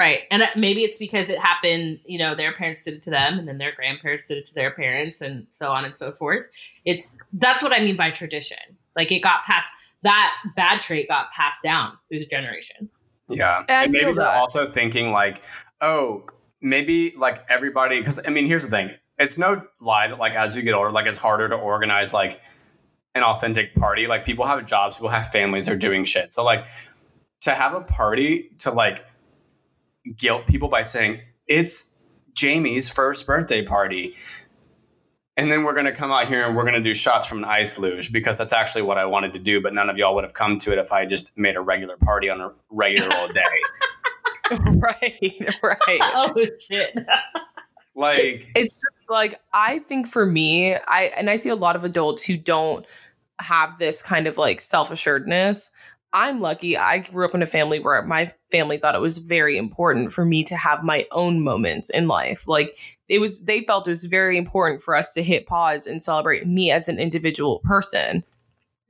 Right. 0.00 0.20
And 0.30 0.42
uh, 0.42 0.46
maybe 0.56 0.80
it's 0.80 0.96
because 0.96 1.28
it 1.28 1.38
happened, 1.38 2.00
you 2.06 2.18
know, 2.18 2.34
their 2.34 2.54
parents 2.54 2.80
did 2.80 2.94
it 2.94 3.02
to 3.02 3.10
them 3.10 3.38
and 3.38 3.46
then 3.46 3.58
their 3.58 3.74
grandparents 3.74 4.24
did 4.24 4.38
it 4.38 4.46
to 4.46 4.54
their 4.54 4.70
parents 4.70 5.20
and 5.20 5.46
so 5.52 5.68
on 5.68 5.84
and 5.84 5.98
so 5.98 6.10
forth. 6.10 6.46
It's 6.86 7.18
that's 7.34 7.62
what 7.62 7.74
I 7.74 7.80
mean 7.80 7.98
by 7.98 8.10
tradition. 8.10 8.56
Like 8.96 9.12
it 9.12 9.18
got 9.18 9.44
passed 9.44 9.74
that 10.02 10.34
bad 10.56 10.80
trait 10.80 11.06
got 11.06 11.30
passed 11.32 11.62
down 11.62 11.98
through 12.08 12.20
the 12.20 12.26
generations. 12.26 13.02
Yeah. 13.28 13.64
I 13.68 13.84
and 13.84 13.92
maybe 13.92 14.06
feel 14.06 14.14
they're 14.14 14.24
that. 14.24 14.40
also 14.40 14.72
thinking 14.72 15.12
like, 15.12 15.42
oh, 15.82 16.24
maybe 16.62 17.12
like 17.18 17.44
everybody 17.50 17.98
because 17.98 18.26
I 18.26 18.30
mean, 18.30 18.46
here's 18.46 18.64
the 18.64 18.70
thing. 18.70 18.92
It's 19.18 19.36
no 19.36 19.66
lie 19.82 20.08
that 20.08 20.18
like 20.18 20.32
as 20.32 20.56
you 20.56 20.62
get 20.62 20.72
older, 20.72 20.90
like 20.90 21.04
it's 21.04 21.18
harder 21.18 21.46
to 21.46 21.56
organize 21.56 22.14
like 22.14 22.40
an 23.14 23.22
authentic 23.22 23.74
party. 23.74 24.06
Like 24.06 24.24
people 24.24 24.46
have 24.46 24.64
jobs, 24.64 24.96
people 24.96 25.10
have 25.10 25.28
families, 25.28 25.66
they're 25.66 25.76
doing 25.76 26.06
shit. 26.06 26.32
So 26.32 26.42
like 26.42 26.64
to 27.42 27.52
have 27.52 27.74
a 27.74 27.82
party 27.82 28.52
to 28.60 28.70
like 28.70 29.04
guilt 30.16 30.46
people 30.46 30.68
by 30.68 30.82
saying 30.82 31.20
it's 31.46 31.98
Jamie's 32.34 32.88
first 32.88 33.26
birthday 33.26 33.62
party. 33.62 34.14
And 35.36 35.50
then 35.50 35.64
we're 35.64 35.74
gonna 35.74 35.92
come 35.92 36.10
out 36.12 36.28
here 36.28 36.46
and 36.46 36.56
we're 36.56 36.64
gonna 36.64 36.80
do 36.80 36.92
shots 36.94 37.26
from 37.26 37.38
an 37.38 37.44
ice 37.44 37.78
luge 37.78 38.12
because 38.12 38.36
that's 38.36 38.52
actually 38.52 38.82
what 38.82 38.98
I 38.98 39.06
wanted 39.06 39.32
to 39.34 39.38
do, 39.38 39.60
but 39.60 39.72
none 39.72 39.88
of 39.88 39.96
y'all 39.96 40.14
would 40.14 40.24
have 40.24 40.34
come 40.34 40.58
to 40.58 40.72
it 40.72 40.78
if 40.78 40.92
I 40.92 41.06
just 41.06 41.36
made 41.38 41.56
a 41.56 41.60
regular 41.60 41.96
party 41.96 42.28
on 42.28 42.40
a 42.40 42.52
regular 42.70 43.14
old 43.16 43.34
day. 43.34 43.42
right, 44.50 45.56
right. 45.62 45.78
oh 45.88 46.46
shit. 46.58 46.96
Like 47.94 48.48
it's 48.54 48.74
just 48.74 49.10
like 49.10 49.40
I 49.52 49.80
think 49.80 50.06
for 50.06 50.26
me, 50.26 50.74
I 50.74 51.04
and 51.16 51.30
I 51.30 51.36
see 51.36 51.48
a 51.48 51.56
lot 51.56 51.76
of 51.76 51.84
adults 51.84 52.24
who 52.24 52.36
don't 52.36 52.86
have 53.40 53.78
this 53.78 54.02
kind 54.02 54.26
of 54.26 54.36
like 54.36 54.60
self-assuredness. 54.60 55.70
I'm 56.12 56.40
lucky. 56.40 56.76
I 56.76 56.98
grew 56.98 57.24
up 57.24 57.34
in 57.34 57.42
a 57.42 57.46
family 57.46 57.78
where 57.78 58.02
my 58.02 58.32
family 58.50 58.78
thought 58.78 58.96
it 58.96 59.00
was 59.00 59.18
very 59.18 59.56
important 59.56 60.12
for 60.12 60.24
me 60.24 60.42
to 60.44 60.56
have 60.56 60.82
my 60.82 61.06
own 61.12 61.42
moments 61.42 61.88
in 61.88 62.08
life. 62.08 62.48
Like 62.48 62.76
it 63.08 63.20
was 63.20 63.44
they 63.44 63.62
felt 63.62 63.86
it 63.86 63.92
was 63.92 64.04
very 64.04 64.36
important 64.36 64.82
for 64.82 64.96
us 64.96 65.12
to 65.14 65.22
hit 65.22 65.46
pause 65.46 65.86
and 65.86 66.02
celebrate 66.02 66.46
me 66.46 66.70
as 66.70 66.88
an 66.88 66.98
individual 66.98 67.60
person. 67.60 68.24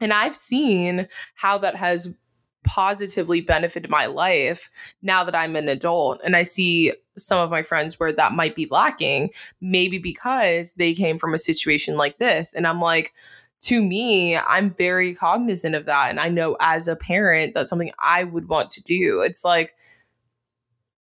And 0.00 0.14
I've 0.14 0.36
seen 0.36 1.08
how 1.34 1.58
that 1.58 1.76
has 1.76 2.16
positively 2.64 3.40
benefited 3.40 3.90
my 3.90 4.06
life 4.06 4.70
now 5.02 5.24
that 5.24 5.34
I'm 5.34 5.56
an 5.56 5.68
adult 5.68 6.20
and 6.24 6.36
I 6.36 6.42
see 6.42 6.92
some 7.16 7.38
of 7.38 7.50
my 7.50 7.62
friends 7.62 7.98
where 7.98 8.12
that 8.12 8.32
might 8.32 8.54
be 8.54 8.66
lacking 8.70 9.30
maybe 9.62 9.98
because 9.98 10.74
they 10.74 10.92
came 10.92 11.18
from 11.18 11.32
a 11.32 11.38
situation 11.38 11.96
like 11.96 12.18
this 12.18 12.52
and 12.52 12.66
I'm 12.66 12.80
like 12.80 13.14
to 13.60 13.82
me 13.82 14.36
I'm 14.36 14.74
very 14.74 15.14
cognizant 15.14 15.74
of 15.74 15.86
that 15.86 16.10
and 16.10 16.20
I 16.20 16.28
know 16.28 16.56
as 16.60 16.88
a 16.88 16.96
parent 16.96 17.54
that's 17.54 17.70
something 17.70 17.92
I 17.98 18.24
would 18.24 18.48
want 18.48 18.70
to 18.72 18.82
do 18.82 19.20
it's 19.20 19.44
like 19.44 19.74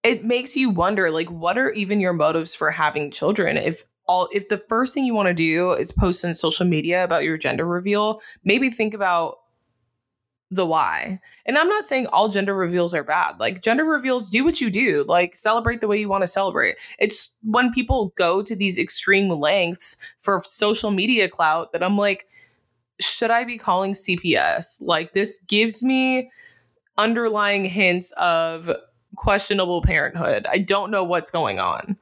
it 0.02 0.24
makes 0.24 0.56
you 0.56 0.70
wonder 0.70 1.10
like 1.10 1.30
what 1.30 1.58
are 1.58 1.70
even 1.72 2.00
your 2.00 2.12
motives 2.12 2.54
for 2.54 2.70
having 2.70 3.10
children 3.10 3.56
if 3.56 3.84
all 4.06 4.28
if 4.32 4.48
the 4.48 4.62
first 4.68 4.94
thing 4.94 5.04
you 5.04 5.14
want 5.14 5.28
to 5.28 5.34
do 5.34 5.72
is 5.72 5.90
post 5.90 6.24
on 6.24 6.34
social 6.34 6.66
media 6.66 7.04
about 7.04 7.24
your 7.24 7.38
gender 7.38 7.66
reveal 7.66 8.20
maybe 8.44 8.70
think 8.70 8.94
about 8.94 9.38
the 10.54 10.66
why. 10.66 11.20
And 11.46 11.58
I'm 11.58 11.68
not 11.68 11.84
saying 11.84 12.06
all 12.08 12.28
gender 12.28 12.54
reveals 12.54 12.94
are 12.94 13.02
bad. 13.02 13.40
Like 13.40 13.62
gender 13.62 13.84
reveals 13.84 14.30
do 14.30 14.44
what 14.44 14.60
you 14.60 14.70
do. 14.70 15.04
Like 15.06 15.34
celebrate 15.34 15.80
the 15.80 15.88
way 15.88 15.98
you 15.98 16.08
want 16.08 16.22
to 16.22 16.28
celebrate. 16.28 16.76
It's 16.98 17.34
when 17.42 17.72
people 17.72 18.12
go 18.16 18.42
to 18.42 18.54
these 18.54 18.78
extreme 18.78 19.28
lengths 19.28 19.96
for 20.20 20.40
social 20.44 20.90
media 20.90 21.28
clout 21.28 21.72
that 21.72 21.82
I'm 21.82 21.96
like 21.96 22.26
should 23.00 23.30
I 23.30 23.44
be 23.44 23.58
calling 23.58 23.92
CPS? 23.92 24.80
Like 24.80 25.12
this 25.12 25.40
gives 25.48 25.82
me 25.82 26.30
underlying 26.96 27.64
hints 27.64 28.12
of 28.12 28.70
questionable 29.16 29.82
parenthood. 29.82 30.46
I 30.48 30.58
don't 30.58 30.90
know 30.90 31.04
what's 31.04 31.30
going 31.30 31.58
on. 31.58 31.96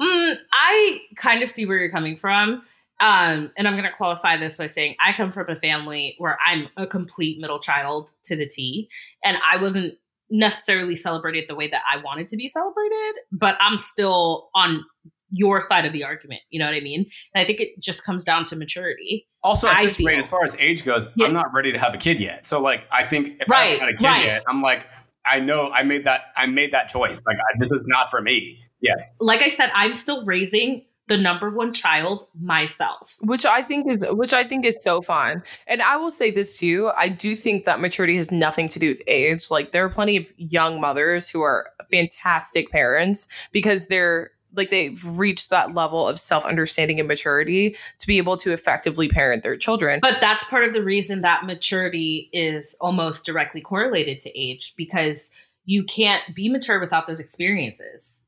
Mm, 0.00 0.34
I 0.52 1.00
kind 1.16 1.42
of 1.42 1.50
see 1.50 1.66
where 1.66 1.76
you're 1.76 1.90
coming 1.90 2.16
from. 2.16 2.62
Um, 3.00 3.50
and 3.56 3.66
I'm 3.66 3.74
going 3.74 3.84
to 3.84 3.96
qualify 3.96 4.36
this 4.36 4.58
by 4.58 4.66
saying 4.66 4.96
I 5.04 5.14
come 5.14 5.32
from 5.32 5.48
a 5.48 5.56
family 5.56 6.14
where 6.18 6.38
I'm 6.46 6.68
a 6.76 6.86
complete 6.86 7.40
middle 7.40 7.58
child 7.58 8.10
to 8.24 8.36
the 8.36 8.46
T, 8.46 8.90
and 9.24 9.38
I 9.50 9.56
wasn't 9.56 9.94
necessarily 10.30 10.96
celebrated 10.96 11.46
the 11.48 11.54
way 11.54 11.68
that 11.68 11.80
I 11.92 12.02
wanted 12.02 12.28
to 12.28 12.36
be 12.36 12.48
celebrated, 12.48 13.14
but 13.32 13.56
I'm 13.60 13.78
still 13.78 14.50
on 14.54 14.84
your 15.30 15.60
side 15.60 15.86
of 15.86 15.92
the 15.92 16.04
argument. 16.04 16.42
You 16.50 16.58
know 16.58 16.66
what 16.66 16.74
I 16.74 16.80
mean? 16.80 17.06
And 17.34 17.42
I 17.42 17.44
think 17.44 17.60
it 17.60 17.68
just 17.80 18.04
comes 18.04 18.24
down 18.24 18.44
to 18.46 18.56
maturity. 18.56 19.26
also 19.42 19.68
at 19.68 19.78
I 19.78 19.84
this 19.84 20.00
rate, 20.04 20.18
as 20.18 20.28
far 20.28 20.44
as 20.44 20.56
age 20.56 20.84
goes, 20.84 21.08
Yeah. 21.14 21.26
I'm 21.26 21.32
not 21.32 21.52
ready 21.54 21.72
to 21.72 21.78
have 21.78 21.94
a 21.94 21.98
kid 21.98 22.20
yet. 22.20 22.44
So 22.44 22.60
like 22.60 22.82
I 22.90 23.04
think 23.04 23.40
if 23.40 23.50
I 23.50 23.64
haven't 23.64 23.80
had 23.80 23.88
a 23.88 23.96
kid 23.96 24.04
right. 24.04 24.24
yet, 24.24 24.42
I'm 24.48 24.62
like, 24.62 24.86
I 25.24 25.40
know 25.40 25.70
I 25.72 25.82
made 25.82 26.04
that 26.04 26.32
I 26.36 26.46
made 26.46 26.72
that 26.72 26.88
choice. 26.88 27.22
Like 27.26 27.36
I, 27.36 27.58
this 27.58 27.70
is 27.70 27.84
not 27.86 28.10
for 28.10 28.20
me. 28.20 28.58
Yes. 28.80 29.10
Like 29.20 29.42
I 29.42 29.48
said, 29.48 29.70
I'm 29.74 29.94
still 29.94 30.24
raising 30.24 30.84
the 31.08 31.16
number 31.16 31.50
one 31.50 31.72
child 31.72 32.22
myself. 32.40 33.18
which 33.22 33.44
I 33.44 33.62
think 33.62 33.90
is 33.90 34.06
which 34.10 34.32
I 34.32 34.44
think 34.44 34.64
is 34.64 34.82
so 34.82 35.02
fun. 35.02 35.42
And 35.66 35.82
I 35.82 35.96
will 35.96 36.10
say 36.10 36.30
this 36.30 36.58
too, 36.58 36.90
I 36.96 37.08
do 37.08 37.34
think 37.34 37.64
that 37.64 37.80
maturity 37.80 38.16
has 38.16 38.30
nothing 38.30 38.68
to 38.68 38.78
do 38.78 38.88
with 38.88 39.02
age. 39.08 39.50
Like 39.50 39.72
there 39.72 39.84
are 39.84 39.88
plenty 39.88 40.16
of 40.16 40.32
young 40.36 40.80
mothers 40.80 41.28
who 41.28 41.42
are 41.42 41.68
fantastic 41.90 42.70
parents 42.70 43.28
because 43.50 43.88
they're 43.88 44.30
like 44.54 44.70
they've 44.70 45.04
reached 45.18 45.50
that 45.50 45.74
level 45.74 46.06
of 46.06 46.18
self-understanding 46.18 46.98
and 46.98 47.08
maturity 47.08 47.76
to 47.98 48.06
be 48.06 48.18
able 48.18 48.36
to 48.38 48.52
effectively 48.52 49.08
parent 49.08 49.42
their 49.42 49.56
children. 49.56 50.00
But 50.00 50.20
that's 50.20 50.44
part 50.44 50.64
of 50.64 50.72
the 50.72 50.82
reason 50.82 51.22
that 51.22 51.44
maturity 51.44 52.28
is 52.32 52.76
almost 52.80 53.24
directly 53.24 53.60
correlated 53.60 54.20
to 54.20 54.38
age 54.38 54.74
because 54.76 55.32
you 55.64 55.84
can't 55.84 56.22
be 56.34 56.48
mature 56.48 56.80
without 56.80 57.06
those 57.06 57.20
experiences. 57.20 58.24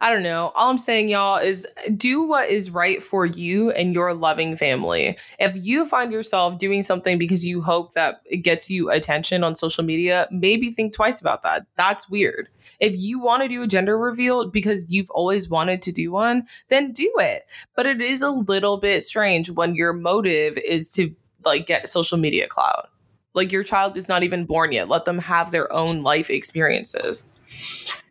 I 0.00 0.12
don't 0.12 0.22
know. 0.22 0.52
All 0.54 0.70
I'm 0.70 0.78
saying, 0.78 1.08
y'all, 1.08 1.38
is 1.38 1.66
do 1.96 2.22
what 2.22 2.48
is 2.48 2.70
right 2.70 3.02
for 3.02 3.26
you 3.26 3.70
and 3.72 3.94
your 3.94 4.14
loving 4.14 4.54
family. 4.54 5.18
If 5.40 5.56
you 5.56 5.86
find 5.86 6.12
yourself 6.12 6.58
doing 6.58 6.82
something 6.82 7.18
because 7.18 7.44
you 7.44 7.62
hope 7.62 7.94
that 7.94 8.20
it 8.24 8.38
gets 8.38 8.70
you 8.70 8.90
attention 8.90 9.42
on 9.42 9.56
social 9.56 9.82
media, 9.82 10.28
maybe 10.30 10.70
think 10.70 10.92
twice 10.92 11.20
about 11.20 11.42
that. 11.42 11.66
That's 11.74 12.08
weird. 12.08 12.48
If 12.78 13.00
you 13.00 13.18
want 13.18 13.42
to 13.42 13.48
do 13.48 13.62
a 13.62 13.66
gender 13.66 13.98
reveal 13.98 14.48
because 14.48 14.88
you've 14.88 15.10
always 15.10 15.48
wanted 15.48 15.82
to 15.82 15.92
do 15.92 16.12
one, 16.12 16.46
then 16.68 16.92
do 16.92 17.12
it. 17.18 17.46
But 17.74 17.86
it 17.86 18.00
is 18.00 18.22
a 18.22 18.30
little 18.30 18.76
bit 18.76 19.02
strange 19.02 19.50
when 19.50 19.74
your 19.74 19.92
motive 19.92 20.56
is 20.58 20.92
to 20.92 21.14
like 21.44 21.66
get 21.66 21.88
social 21.88 22.18
media 22.18 22.46
clout. 22.46 22.88
Like 23.34 23.50
your 23.50 23.64
child 23.64 23.96
is 23.96 24.08
not 24.08 24.22
even 24.22 24.46
born 24.46 24.70
yet. 24.72 24.88
Let 24.88 25.06
them 25.06 25.18
have 25.18 25.50
their 25.50 25.72
own 25.72 26.02
life 26.02 26.30
experiences. 26.30 27.30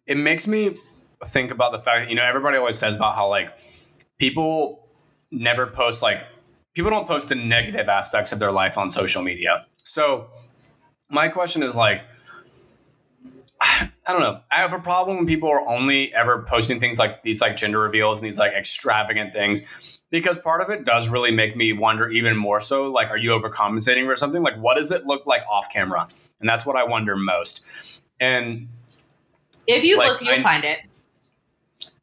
It 0.06 0.18
makes 0.18 0.48
me 0.48 0.78
think 1.26 1.52
about 1.52 1.72
the 1.72 1.80
fact 1.80 2.02
that, 2.02 2.10
you 2.10 2.16
know, 2.16 2.24
everybody 2.24 2.58
always 2.58 2.78
says 2.78 2.96
about 2.96 3.16
how 3.16 3.28
like 3.28 3.50
people 4.18 4.88
never 5.32 5.68
post 5.68 6.02
like 6.02 6.24
people 6.74 6.90
don't 6.92 7.08
post 7.08 7.30
the 7.30 7.36
negative 7.36 7.90
aspects 7.90 8.32
of 8.32 8.40
their 8.40 8.52
life 8.52 8.78
on 8.78 8.90
social 8.90 9.22
media. 9.22 9.66
So 9.76 10.28
my 11.10 11.28
question 11.28 11.64
is 11.64 11.76
like 11.76 12.04
I 13.60 13.90
don't 14.14 14.22
know. 14.22 14.40
I 14.52 14.58
have 14.58 14.74
a 14.74 14.80
problem 14.80 15.18
when 15.18 15.26
people 15.26 15.50
are 15.50 15.68
only 15.68 16.14
ever 16.14 16.44
posting 16.48 16.80
things 16.80 17.00
like 17.00 17.24
these 17.24 17.42
like 17.42 17.58
gender 17.58 17.80
reveals 17.80 18.20
and 18.22 18.28
these 18.28 18.38
like 18.38 18.54
extravagant 18.54 19.34
things 19.34 20.00
because 20.12 20.38
part 20.38 20.62
of 20.62 20.70
it 20.70 20.86
does 20.86 21.10
really 21.10 21.32
make 21.32 21.58
me 21.58 21.74
wonder 21.74 22.10
even 22.10 22.38
more 22.38 22.60
so 22.60 22.90
like 22.92 23.10
are 23.10 23.18
you 23.18 23.32
overcompensating 23.32 24.06
for 24.06 24.16
something? 24.16 24.42
Like 24.44 24.58
what 24.58 24.78
does 24.78 24.92
it 24.92 25.06
look 25.06 25.26
like 25.26 25.42
off 25.50 25.68
camera? 25.74 26.08
And 26.40 26.48
that's 26.48 26.66
what 26.66 26.76
I 26.76 26.84
wonder 26.84 27.16
most. 27.18 27.66
And 28.20 28.68
If 29.66 29.84
you 29.84 29.98
Like, 29.98 30.10
look, 30.12 30.22
you'll 30.22 30.36
I- 30.36 30.42
find 30.42 30.64
it. 30.64 30.80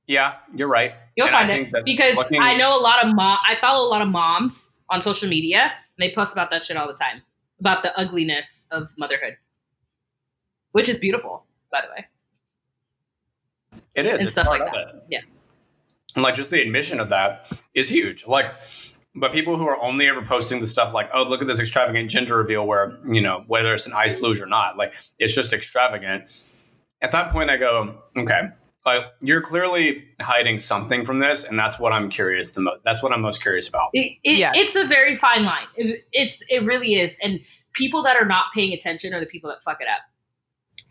Yeah, 0.07 0.35
you're 0.55 0.69
right. 0.69 0.93
You'll 1.17 1.29
And 1.29 1.35
find 1.37 1.51
it 1.77 1.85
because 1.85 2.17
looking- 2.17 2.43
I 2.43 2.57
know 2.57 2.79
a 2.79 2.81
lot 2.83 3.05
of 3.05 3.15
mom. 3.15 3.39
I 3.47 3.55
follow 3.57 3.87
a 3.87 3.91
lot 3.91 4.03
of 4.03 4.09
moms 4.09 4.71
on 4.91 5.03
social 5.03 5.29
media, 5.29 5.63
and 5.63 5.71
they 5.99 6.15
post 6.15 6.33
about 6.33 6.51
that 6.51 6.65
shit 6.65 6.77
all 6.77 6.87
the 6.87 6.95
time 6.95 7.23
about 7.61 7.83
the 7.83 7.97
ugliness 7.99 8.67
of 8.71 8.91
motherhood, 8.99 9.37
which 10.73 10.89
is 10.89 10.99
beautiful, 10.99 11.47
by 11.71 11.81
the 11.81 11.89
way. 11.91 12.07
It 13.95 14.07
is. 14.07 14.21
and 14.21 14.27
it's 14.27 14.33
stuff 14.33 14.49
like 14.49 14.65
that. 14.65 15.05
Yeah. 15.09 15.21
And 16.15 16.23
like 16.23 16.35
just 16.35 16.51
the 16.51 16.61
admission 16.61 17.01
of 17.01 17.09
that 17.09 17.51
is 17.75 17.89
huge. 17.89 18.27
Like 18.27 18.55
But 19.17 19.33
people 19.33 19.57
who 19.57 19.67
are 19.67 19.81
only 19.81 20.09
ever 20.09 20.23
posting 20.23 20.61
the 20.61 20.67
stuff 20.67 20.93
like, 20.93 21.09
oh, 21.15 21.23
look 21.23 21.41
at 21.41 21.47
this 21.47 21.61
extravagant 21.61 22.11
gender 22.11 22.37
reveal 22.37 22.67
where, 22.67 22.99
you 23.07 23.21
know, 23.21 23.45
whether 23.47 23.73
it's 23.73 23.87
an 23.87 23.93
ice 23.95 24.21
luge 24.21 24.41
or 24.41 24.47
not, 24.47 24.77
like 24.77 24.95
it's 25.19 25.35
just 25.35 25.53
extravagant. 25.53 26.25
At 27.01 27.13
that 27.13 27.31
point, 27.31 27.51
I 27.51 27.57
go, 27.57 28.03
okay, 28.17 28.49
like 28.85 29.05
you're 29.21 29.41
clearly 29.43 30.05
hiding 30.21 30.59
something 30.59 31.05
from 31.05 31.19
this, 31.21 31.45
and 31.45 31.59
that's 31.59 31.79
what 31.79 31.93
I'm 31.93 32.11
curious 32.11 32.53
the 32.53 32.61
most. 32.61 32.83
That's 32.85 33.03
what 33.03 33.13
I'm 33.13 33.21
most 33.23 33.43
curious 33.43 33.69
about. 33.69 33.91
It, 33.93 34.19
it, 34.25 34.39
Yes. 34.39 34.55
It's 34.57 34.77
a 34.77 34.87
very 34.87 35.17
fine 35.17 35.45
line. 35.45 35.67
It, 35.77 36.05
it's 36.13 36.45
it 36.49 36.65
really 36.65 36.95
is, 36.95 37.17
and 37.23 37.41
people 37.75 38.03
that 38.05 38.17
are 38.17 38.25
not 38.27 38.47
paying 38.55 38.73
attention 38.73 39.13
are 39.15 39.21
the 39.21 39.27
people 39.27 39.51
that 39.51 39.63
fuck 39.63 39.81
it 39.81 39.89
up, 39.89 40.03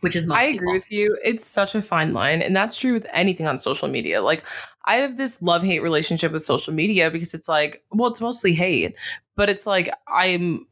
which 0.01 0.15
is 0.15 0.27
most 0.27 0.37
I 0.37 0.51
people. 0.51 0.57
agree 0.57 0.73
with 0.73 0.91
you. 0.91 1.17
It's 1.23 1.45
such 1.45 1.75
a 1.75 1.81
fine 1.81 2.13
line. 2.13 2.41
And 2.41 2.55
that's 2.55 2.77
true 2.77 2.93
with 2.93 3.07
anything 3.13 3.47
on 3.47 3.59
social 3.59 3.87
media. 3.87 4.21
Like, 4.21 4.45
I 4.85 4.95
have 4.97 5.17
this 5.17 5.41
love 5.41 5.63
hate 5.63 5.79
relationship 5.79 6.31
with 6.33 6.43
social 6.43 6.73
media 6.73 7.09
because 7.09 7.33
it's 7.33 7.47
like, 7.47 7.83
well, 7.91 8.09
it's 8.09 8.19
mostly 8.19 8.53
hate, 8.53 8.95
but 9.35 9.49
it's 9.49 9.65
like, 9.65 9.89
I'm 10.07 10.67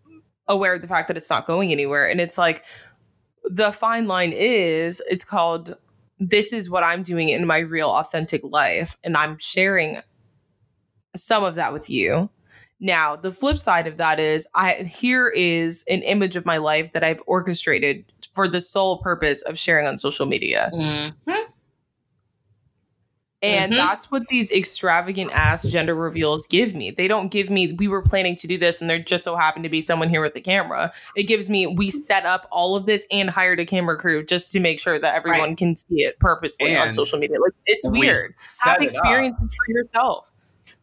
aware 0.47 0.73
of 0.73 0.81
the 0.81 0.87
fact 0.89 1.07
that 1.07 1.15
it's 1.15 1.29
not 1.29 1.47
going 1.47 1.71
anywhere. 1.71 2.09
And 2.09 2.19
it's 2.19 2.37
like, 2.37 2.65
the 3.45 3.71
fine 3.71 4.07
line 4.07 4.33
is, 4.33 5.01
it's 5.09 5.23
called, 5.23 5.77
this 6.21 6.53
is 6.53 6.69
what 6.69 6.83
I'm 6.83 7.01
doing 7.01 7.29
in 7.29 7.47
my 7.47 7.57
real 7.57 7.89
authentic 7.89 8.41
life. 8.43 8.95
And 9.03 9.17
I'm 9.17 9.37
sharing 9.39 10.01
some 11.15 11.43
of 11.43 11.55
that 11.55 11.73
with 11.73 11.89
you. 11.89 12.29
Now, 12.79 13.15
the 13.15 13.31
flip 13.31 13.57
side 13.57 13.87
of 13.87 13.97
that 13.97 14.19
is 14.19 14.47
I 14.53 14.73
here 14.83 15.29
is 15.29 15.83
an 15.89 16.03
image 16.03 16.35
of 16.35 16.45
my 16.45 16.57
life 16.57 16.93
that 16.93 17.03
I've 17.03 17.21
orchestrated 17.25 18.05
for 18.33 18.47
the 18.47 18.61
sole 18.61 18.99
purpose 18.99 19.41
of 19.41 19.57
sharing 19.57 19.87
on 19.87 19.97
social 19.97 20.25
media. 20.27 20.71
Mhm. 20.73 21.13
And 23.43 23.73
Mhm. 23.73 23.77
that's 23.77 24.11
what 24.11 24.27
these 24.29 24.51
extravagant 24.51 25.31
ass 25.33 25.63
gender 25.63 25.95
reveals 25.95 26.45
give 26.47 26.75
me. 26.75 26.91
They 26.91 27.07
don't 27.07 27.29
give 27.31 27.49
me, 27.49 27.73
we 27.73 27.87
were 27.87 28.01
planning 28.03 28.35
to 28.35 28.47
do 28.47 28.57
this 28.57 28.81
and 28.81 28.89
there 28.89 28.99
just 28.99 29.23
so 29.23 29.35
happened 29.35 29.63
to 29.63 29.69
be 29.69 29.81
someone 29.81 30.09
here 30.09 30.21
with 30.21 30.35
a 30.35 30.41
camera. 30.41 30.93
It 31.15 31.23
gives 31.23 31.49
me, 31.49 31.65
we 31.65 31.89
set 31.89 32.25
up 32.25 32.47
all 32.51 32.75
of 32.75 32.85
this 32.85 33.05
and 33.11 33.29
hired 33.29 33.59
a 33.59 33.65
camera 33.65 33.97
crew 33.97 34.23
just 34.23 34.51
to 34.51 34.59
make 34.59 34.79
sure 34.79 34.99
that 34.99 35.15
everyone 35.15 35.39
Right. 35.49 35.57
can 35.57 35.75
see 35.75 36.01
it 36.03 36.19
purposely 36.19 36.75
on 36.75 36.91
social 36.91 37.17
media. 37.17 37.37
Like, 37.41 37.53
it's 37.65 37.87
we 37.89 37.99
weird. 37.99 38.17
Have 38.63 38.81
experiences 38.81 39.55
for 39.65 39.71
yourself. 39.71 40.27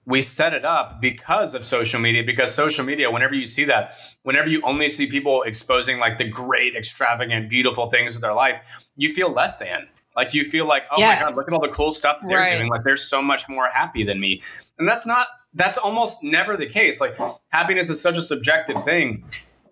we 0.07 0.23
set 0.23 0.55
it 0.55 0.65
up 0.65 1.01
because 1.01 1.55
of 1.55 1.65
social 1.65 2.01
media 2.01 2.25
because 2.25 2.55
social 2.55 2.85
media 2.85 3.11
whenever 3.11 3.35
you 3.35 3.45
see 3.47 3.65
that 3.65 3.95
whenever 4.23 4.49
you 4.49 4.59
only 4.63 4.89
see 4.89 5.07
people 5.07 5.43
exposing 5.43 5.99
like 5.99 6.17
the 6.19 6.25
great 6.25 6.75
extravagant 6.75 7.49
beautiful 7.51 7.91
things 7.91 8.15
of 8.15 8.23
their 8.23 8.33
life 8.33 8.57
you 8.97 9.13
feel 9.13 9.31
less 9.31 9.59
than 9.59 9.87
like 10.19 10.35
you 10.35 10.45
feel 10.45 10.67
like 10.67 10.85
oh 10.91 10.97
Yes. 10.99 11.23
my 11.23 11.29
god 11.29 11.37
look 11.37 11.49
at 11.49 11.55
all 11.55 11.61
the 11.63 11.69
cool 11.69 11.93
stuff 11.93 12.21
that 12.21 12.29
they're 12.29 12.37
Right. 12.39 12.59
doing 12.59 12.69
like 12.69 12.85
they're 12.85 12.97
so 12.97 13.23
much 13.23 13.49
more 13.49 13.69
happy 13.69 14.05
than 14.05 14.21
me. 14.21 14.43
And 14.79 14.87
that's 14.87 15.07
not 15.07 15.29
that's 15.55 15.79
almost 15.79 16.23
never 16.23 16.57
the 16.59 16.67
case. 16.67 17.01
Like 17.01 17.17
happiness 17.49 17.89
is 17.89 18.01
such 18.03 18.19
a 18.19 18.23
subjective 18.23 18.85
thing 18.85 19.25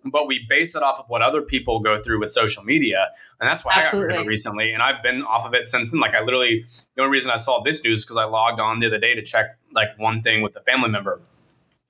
but 0.08 0.28
we 0.28 0.46
base 0.48 0.76
it 0.76 0.84
off 0.84 1.00
of 1.00 1.04
what 1.08 1.20
other 1.20 1.42
people 1.42 1.80
go 1.80 1.96
through 1.96 2.20
with 2.20 2.30
social 2.30 2.62
media. 2.62 3.08
And 3.40 3.50
that's 3.50 3.64
why 3.64 3.72
i 3.74 3.82
got 3.82 3.92
rid 3.94 4.14
of 4.14 4.22
it 4.22 4.26
recently. 4.28 4.72
And 4.72 4.80
i've 4.82 5.02
been 5.02 5.22
off 5.22 5.44
of 5.44 5.52
it 5.52 5.66
since 5.66 5.90
then. 5.90 6.00
Like 6.00 6.14
i 6.14 6.22
literally 6.22 6.64
the 6.94 7.02
only 7.02 7.12
reason 7.12 7.30
i 7.32 7.36
saw 7.36 7.60
this 7.62 7.82
news 7.84 8.04
because 8.04 8.16
i 8.16 8.24
logged 8.24 8.60
on 8.60 8.78
the 8.78 8.86
other 8.86 8.98
day 9.00 9.14
to 9.16 9.22
check 9.22 9.58
like 9.74 9.88
one 9.98 10.22
thing 10.22 10.42
with 10.42 10.54
a 10.56 10.60
family 10.60 10.88
member. 10.90 11.20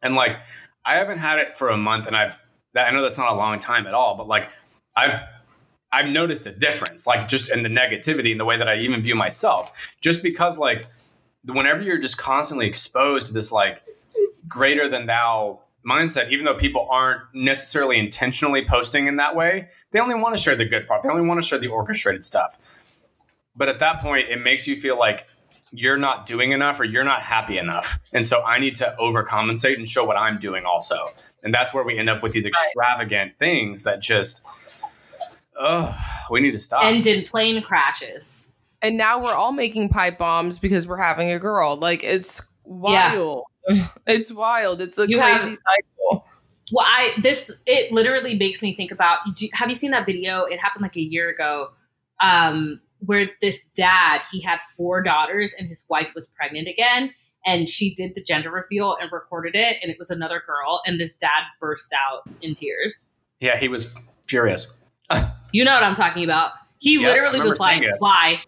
And 0.02 0.14
like 0.14 0.38
i 0.84 0.94
haven't 0.96 1.18
had 1.18 1.38
it 1.38 1.56
for 1.58 1.68
a 1.68 1.76
month 1.76 2.06
and 2.06 2.16
i've 2.16 2.42
that 2.72 2.88
i 2.88 2.90
know 2.90 3.02
that's 3.02 3.18
not 3.18 3.32
a 3.32 3.36
long 3.36 3.58
time 3.58 3.86
at 3.86 3.92
all 3.94 4.16
but 4.16 4.26
like 4.28 4.48
i've 4.96 5.20
i've 5.92 6.08
noticed 6.08 6.46
a 6.46 6.52
difference 6.52 7.06
like 7.06 7.28
just 7.28 7.50
in 7.50 7.62
the 7.62 7.68
negativity 7.68 8.32
in 8.32 8.38
the 8.38 8.44
way 8.44 8.56
that 8.56 8.68
i 8.68 8.76
even 8.76 9.00
view 9.00 9.14
myself 9.14 9.92
just 10.00 10.22
because 10.22 10.58
like 10.58 10.86
whenever 11.44 11.80
you're 11.80 11.98
just 11.98 12.18
constantly 12.18 12.66
exposed 12.66 13.28
to 13.28 13.32
this 13.32 13.52
like 13.52 13.82
greater 14.48 14.88
than 14.88 15.06
thou 15.06 15.60
mindset, 15.86 16.30
even 16.30 16.44
though 16.44 16.54
people 16.54 16.88
aren't 16.90 17.22
necessarily 17.32 17.98
intentionally 17.98 18.64
posting 18.64 19.06
in 19.06 19.16
that 19.16 19.36
way, 19.36 19.68
they 19.92 20.00
only 20.00 20.14
want 20.14 20.36
to 20.36 20.42
share 20.42 20.56
the 20.56 20.64
good 20.64 20.86
part. 20.86 21.02
They 21.02 21.08
only 21.08 21.26
want 21.26 21.40
to 21.40 21.46
share 21.46 21.58
the 21.58 21.68
orchestrated 21.68 22.24
stuff. 22.24 22.58
But 23.54 23.68
at 23.68 23.78
that 23.80 24.00
point, 24.00 24.28
it 24.28 24.42
makes 24.42 24.66
you 24.66 24.76
feel 24.76 24.98
like 24.98 25.26
you're 25.70 25.96
not 25.96 26.26
doing 26.26 26.52
enough 26.52 26.80
or 26.80 26.84
you're 26.84 27.04
not 27.04 27.22
happy 27.22 27.58
enough. 27.58 27.98
And 28.12 28.26
so 28.26 28.42
I 28.42 28.58
need 28.58 28.74
to 28.76 28.94
overcompensate 29.00 29.76
and 29.76 29.88
show 29.88 30.04
what 30.04 30.16
I'm 30.16 30.38
doing 30.38 30.64
also. 30.64 31.08
And 31.42 31.54
that's 31.54 31.72
where 31.72 31.84
we 31.84 31.96
end 31.98 32.10
up 32.10 32.22
with 32.22 32.32
these 32.32 32.46
extravagant 32.46 33.38
things 33.38 33.84
that 33.84 34.00
just, 34.00 34.44
oh, 35.58 35.96
we 36.30 36.40
need 36.40 36.52
to 36.52 36.58
stop. 36.58 36.84
End 36.84 37.06
in 37.06 37.24
plane 37.24 37.60
crashes. 37.62 38.48
And 38.82 38.96
now 38.96 39.22
we're 39.22 39.32
all 39.34 39.52
making 39.52 39.88
pipe 39.88 40.18
bombs 40.18 40.58
because 40.58 40.86
we're 40.86 40.96
having 40.98 41.30
a 41.32 41.38
girl. 41.38 41.76
Like, 41.76 42.04
it's 42.04 42.52
Yeah. 42.66 43.14
wild. 43.14 43.44
it's 44.06 44.32
wild. 44.32 44.80
It's 44.80 44.98
a 44.98 45.08
You 45.08 45.18
have- 45.20 45.40
crazy 45.40 45.54
cycle. 45.56 46.24
Well, 46.72 46.84
I 46.86 47.12
this 47.22 47.52
it 47.64 47.92
literally 47.92 48.34
makes 48.34 48.60
me 48.62 48.74
think 48.74 48.90
about. 48.90 49.18
do- 49.36 49.48
Have 49.52 49.68
you 49.70 49.76
seen 49.76 49.92
that 49.92 50.04
video? 50.04 50.44
It 50.44 50.58
happened 50.60 50.82
like 50.82 50.96
a 50.96 51.00
year 51.00 51.28
ago, 51.30 51.68
um, 52.20 52.80
where 53.04 53.30
this 53.40 53.66
dad 53.76 54.22
he 54.32 54.40
had 54.40 54.60
four 54.76 55.00
daughters 55.02 55.54
and 55.58 55.68
his 55.68 55.84
wife 55.88 56.12
was 56.16 56.26
pregnant 56.28 56.66
again, 56.66 57.14
and 57.46 57.68
she 57.68 57.94
did 57.94 58.14
the 58.16 58.22
gender 58.22 58.50
reveal 58.50 58.96
and 59.00 59.12
recorded 59.12 59.54
it, 59.54 59.76
and 59.80 59.92
it 59.92 59.96
was 60.00 60.10
another 60.10 60.42
girl, 60.44 60.82
and 60.86 60.98
this 61.00 61.16
dad 61.16 61.42
burst 61.60 61.92
out 61.92 62.22
in 62.42 62.54
tears. 62.54 63.06
yeah, 63.40 63.56
he 63.56 63.68
was 63.68 63.94
furious. 64.26 64.66
You 65.56 65.64
know 65.64 65.72
what 65.72 65.84
I'm 65.84 65.94
talking 65.94 66.22
about? 66.22 66.50
He 66.80 67.00
Yeah, 67.00 67.08
literally 67.08 67.40
was 67.40 67.58
like, 67.58 67.82
it. 67.82 67.94
"Why?" 67.98 68.42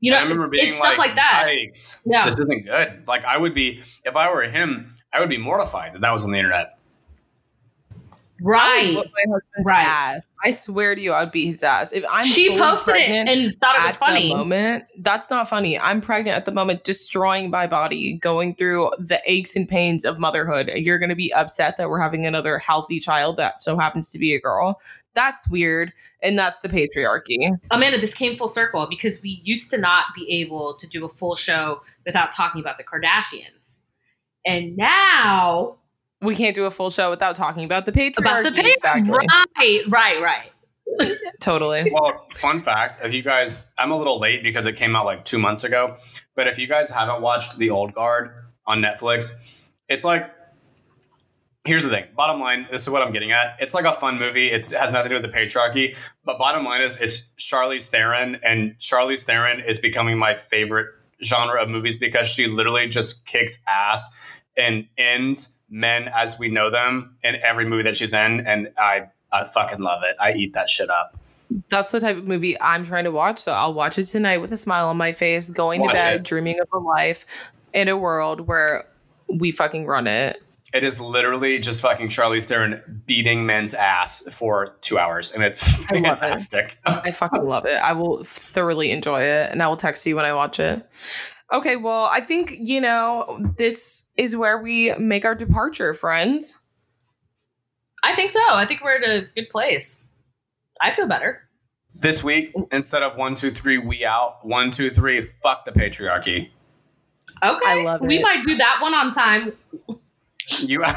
You 0.00 0.12
know, 0.12 0.18
I 0.18 0.22
remember 0.22 0.48
being 0.48 0.68
it's 0.68 0.76
stuff 0.76 0.98
like 0.98 1.14
that. 1.14 1.46
Yikes. 1.48 2.00
Yeah. 2.04 2.26
This 2.26 2.38
isn't 2.38 2.66
good. 2.66 3.08
Like 3.08 3.24
I 3.24 3.38
would 3.38 3.54
be 3.54 3.82
if 4.04 4.16
I 4.16 4.30
were 4.30 4.42
him, 4.42 4.92
I 5.14 5.20
would 5.20 5.30
be 5.30 5.38
mortified 5.38 5.94
that 5.94 6.02
that 6.02 6.12
was 6.12 6.26
on 6.26 6.32
the 6.32 6.36
internet. 6.36 6.76
Right? 8.42 8.94
would 8.96 9.06
whoop 9.26 9.42
my 9.64 9.72
Right. 9.72 9.86
ass. 9.86 10.20
I 10.42 10.50
swear 10.50 10.94
to 10.94 11.00
you, 11.00 11.12
I'd 11.12 11.30
beat 11.30 11.46
his 11.46 11.62
ass. 11.62 11.92
If 11.92 12.04
I'm 12.10 12.24
she 12.24 12.56
posted 12.56 12.96
it 12.96 13.10
and 13.10 13.54
thought 13.60 13.76
it 13.76 13.82
was 13.82 13.96
funny. 13.98 14.34
moment, 14.34 14.86
that's 14.98 15.30
not 15.30 15.48
funny. 15.48 15.78
I'm 15.78 16.00
pregnant 16.00 16.34
at 16.36 16.46
the 16.46 16.52
moment, 16.52 16.84
destroying 16.84 17.50
my 17.50 17.66
body, 17.66 18.14
going 18.14 18.54
through 18.54 18.90
the 18.98 19.20
aches 19.26 19.54
and 19.56 19.68
pains 19.68 20.06
of 20.06 20.18
motherhood. 20.18 20.70
You're 20.74 20.98
going 20.98 21.10
to 21.10 21.14
be 21.14 21.30
upset 21.34 21.76
that 21.76 21.90
we're 21.90 22.00
having 22.00 22.24
another 22.24 22.58
healthy 22.58 22.98
child 23.00 23.36
that 23.36 23.60
so 23.60 23.76
happens 23.78 24.10
to 24.12 24.18
be 24.18 24.34
a 24.34 24.40
girl. 24.40 24.80
That's 25.14 25.48
weird, 25.50 25.92
and 26.22 26.38
that's 26.38 26.60
the 26.60 26.68
patriarchy. 26.68 27.50
Amanda, 27.70 27.98
this 27.98 28.14
came 28.14 28.36
full 28.36 28.48
circle 28.48 28.86
because 28.88 29.20
we 29.22 29.40
used 29.44 29.70
to 29.72 29.78
not 29.78 30.06
be 30.14 30.30
able 30.40 30.74
to 30.74 30.86
do 30.86 31.04
a 31.04 31.08
full 31.08 31.34
show 31.34 31.82
without 32.06 32.30
talking 32.32 32.60
about 32.60 32.78
the 32.78 32.84
Kardashians. 32.84 33.82
And 34.46 34.76
now 34.76 35.76
We 36.22 36.34
can't 36.34 36.54
do 36.54 36.64
a 36.64 36.70
full 36.70 36.90
show 36.90 37.10
without 37.10 37.34
talking 37.34 37.64
about 37.64 37.86
the 37.86 37.92
patriarchy. 37.92 38.18
about 38.18 38.44
the 38.44 38.52
paper. 38.52 38.68
exactly. 38.68 39.10
Right, 39.58 39.82
right, 39.88 40.22
right. 40.22 41.16
Totally. 41.40 41.90
Well, 41.92 42.26
fun 42.34 42.60
fact, 42.60 42.98
if 43.04 43.12
you 43.14 43.22
guys 43.22 43.64
I'm 43.78 43.90
a 43.90 43.96
little 43.96 44.18
late 44.18 44.42
because 44.42 44.66
it 44.66 44.76
came 44.76 44.94
out 44.96 45.04
like 45.06 45.24
two 45.24 45.38
months 45.38 45.64
ago, 45.64 45.96
but 46.36 46.46
if 46.46 46.58
you 46.58 46.66
guys 46.66 46.90
haven't 46.90 47.20
watched 47.22 47.58
The 47.58 47.70
Old 47.70 47.94
Guard 47.94 48.32
on 48.66 48.80
Netflix, 48.80 49.32
it's 49.88 50.04
like 50.04 50.30
here's 51.64 51.84
the 51.84 51.90
thing. 51.90 52.04
Bottom 52.16 52.40
line, 52.40 52.66
this 52.70 52.82
is 52.82 52.90
what 52.90 53.02
I'm 53.02 53.12
getting 53.12 53.32
at. 53.32 53.56
It's 53.60 53.74
like 53.74 53.84
a 53.84 53.92
fun 53.92 54.18
movie. 54.18 54.48
It's, 54.48 54.72
it 54.72 54.78
has 54.78 54.92
nothing 54.92 55.10
to 55.10 55.18
do 55.18 55.22
with 55.22 55.30
the 55.30 55.36
patriarchy. 55.36 55.96
But 56.24 56.38
bottom 56.38 56.64
line 56.64 56.80
is 56.80 56.96
it's 56.98 57.28
Charlize 57.38 57.88
Theron, 57.88 58.40
and 58.42 58.76
Charlize 58.78 59.22
Theron 59.24 59.60
is 59.60 59.78
becoming 59.78 60.18
my 60.18 60.34
favorite 60.34 60.86
genre 61.22 61.62
of 61.62 61.68
movies 61.68 61.96
because 61.96 62.26
she 62.26 62.46
literally 62.46 62.88
just 62.88 63.26
kicks 63.26 63.60
ass 63.68 64.08
and 64.56 64.86
ends 64.96 65.56
men 65.68 66.08
as 66.14 66.38
we 66.38 66.48
know 66.48 66.70
them 66.70 67.16
in 67.22 67.36
every 67.36 67.64
movie 67.64 67.82
that 67.84 67.96
she's 67.96 68.12
in. 68.12 68.46
And 68.46 68.70
I 68.78 69.08
I 69.32 69.44
fucking 69.44 69.80
love 69.80 70.02
it. 70.02 70.16
I 70.18 70.32
eat 70.32 70.54
that 70.54 70.68
shit 70.68 70.90
up. 70.90 71.16
That's 71.68 71.90
the 71.90 72.00
type 72.00 72.16
of 72.16 72.26
movie 72.26 72.60
I'm 72.60 72.84
trying 72.84 73.04
to 73.04 73.10
watch. 73.10 73.38
So 73.38 73.52
I'll 73.52 73.74
watch 73.74 73.98
it 73.98 74.06
tonight 74.06 74.38
with 74.38 74.52
a 74.52 74.56
smile 74.56 74.88
on 74.88 74.96
my 74.96 75.12
face, 75.12 75.50
going 75.50 75.80
Watch 75.80 75.90
to 75.90 75.94
bed, 75.96 76.16
it. 76.16 76.22
dreaming 76.24 76.60
of 76.60 76.68
a 76.72 76.78
life 76.78 77.26
in 77.72 77.88
a 77.88 77.96
world 77.96 78.40
where 78.40 78.86
we 79.28 79.52
fucking 79.52 79.86
run 79.86 80.06
it. 80.06 80.42
It 80.72 80.84
is 80.84 81.00
literally 81.00 81.58
just 81.58 81.82
fucking 81.82 82.08
Charlize 82.08 82.44
Theron 82.44 83.02
beating 83.06 83.44
men's 83.44 83.74
ass 83.74 84.22
for 84.30 84.76
two 84.80 84.98
hours, 84.98 85.32
and 85.32 85.42
it's 85.42 85.62
I 85.90 85.96
it. 85.96 86.02
fantastic. 86.02 86.78
I 86.86 87.10
fucking 87.10 87.44
love 87.44 87.64
it. 87.66 87.76
I 87.82 87.92
will 87.92 88.22
thoroughly 88.22 88.92
enjoy 88.92 89.22
it 89.22 89.50
and 89.50 89.62
I 89.62 89.68
will 89.68 89.76
text 89.76 90.06
you 90.06 90.14
when 90.14 90.24
I 90.24 90.32
watch 90.32 90.60
it. 90.60 90.88
Okay, 91.52 91.74
well, 91.74 92.08
I 92.12 92.20
think, 92.20 92.54
you 92.60 92.80
know, 92.80 93.44
this 93.58 94.06
is 94.16 94.36
where 94.36 94.58
we 94.62 94.94
make 94.94 95.24
our 95.24 95.34
departure, 95.34 95.92
friends. 95.94 96.64
I 98.04 98.14
think 98.14 98.30
so. 98.30 98.40
I 98.50 98.64
think 98.64 98.84
we're 98.84 98.96
at 98.96 99.02
a 99.02 99.26
good 99.34 99.50
place. 99.50 100.00
I 100.80 100.92
feel 100.92 101.08
better. 101.08 101.48
This 101.96 102.22
week, 102.22 102.54
instead 102.70 103.02
of 103.02 103.16
one, 103.16 103.34
two, 103.34 103.50
three, 103.50 103.78
we 103.78 104.04
out. 104.04 104.46
One, 104.46 104.70
two, 104.70 104.90
three, 104.90 105.20
fuck 105.20 105.64
the 105.64 105.72
patriarchy. 105.72 106.50
Okay. 107.42 107.60
I 107.66 107.82
love 107.82 108.02
it. 108.02 108.06
We 108.06 108.18
it. 108.18 108.22
might 108.22 108.44
do 108.44 108.56
that 108.56 108.78
one 108.80 108.94
on 108.94 109.10
time. 109.10 109.52
You 110.58 110.82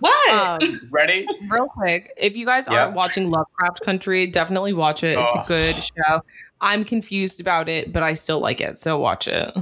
What? 0.00 0.30
Um, 0.62 0.80
ready? 0.90 1.26
real 1.48 1.66
quick, 1.66 2.12
if 2.18 2.36
you 2.36 2.44
guys 2.44 2.68
Yeah. 2.70 2.82
aren't 2.84 2.94
watching 2.94 3.30
Lovecraft 3.30 3.80
Country, 3.82 4.26
definitely 4.26 4.72
watch 4.74 5.02
it. 5.02 5.18
It's 5.18 5.36
Oh. 5.36 5.40
a 5.40 5.44
good 5.46 5.76
show. 5.76 6.20
I'm 6.60 6.84
confused 6.84 7.40
about 7.40 7.68
it, 7.68 7.92
but 7.92 8.02
I 8.02 8.12
still 8.12 8.38
like 8.40 8.60
it, 8.60 8.78
so 8.78 8.98
watch 8.98 9.28
it. 9.28 9.54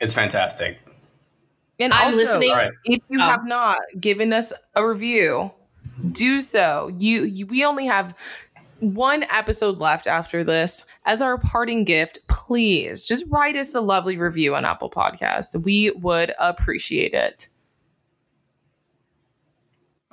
It's 0.00 0.14
fantastic. 0.14 0.80
And 1.78 1.92
I'm 1.92 2.06
also, 2.06 2.16
listening. 2.18 2.50
All 2.50 2.56
right. 2.56 2.72
if 2.84 3.02
you 3.08 3.20
Oh. 3.20 3.24
have 3.24 3.44
not 3.46 3.78
given 4.00 4.32
us 4.32 4.52
a 4.74 4.84
review, 4.86 5.52
do 6.10 6.40
so. 6.40 6.90
You, 6.98 7.24
you 7.24 7.46
we 7.46 7.64
only 7.64 7.86
have 7.86 8.16
one 8.80 9.24
episode 9.24 9.78
left 9.78 10.06
after 10.08 10.42
this. 10.42 10.86
As 11.06 11.22
our 11.22 11.38
parting 11.38 11.84
gift, 11.84 12.18
please 12.26 13.06
just 13.06 13.24
write 13.28 13.56
us 13.56 13.74
a 13.74 13.80
lovely 13.80 14.16
review 14.16 14.56
on 14.56 14.64
Apple 14.64 14.90
Podcasts. 14.90 15.60
We 15.62 15.90
would 15.92 16.32
appreciate 16.40 17.14
it. 17.14 17.48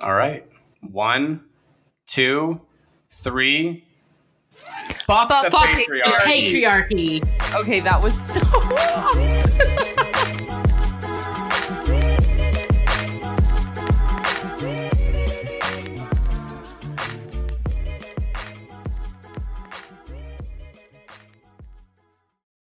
All 0.02 0.14
right. 0.14 0.44
One, 0.90 1.44
two, 2.06 2.60
three. 3.10 3.84
Fuck, 4.50 5.28
the 5.28 5.50
Fuck 5.50 5.68
patriarchy. 5.68 6.20
Patriarchy. 6.20 7.54
Okay, 7.54 7.80
that 7.80 8.02
was 8.02 8.18
so 8.20 8.40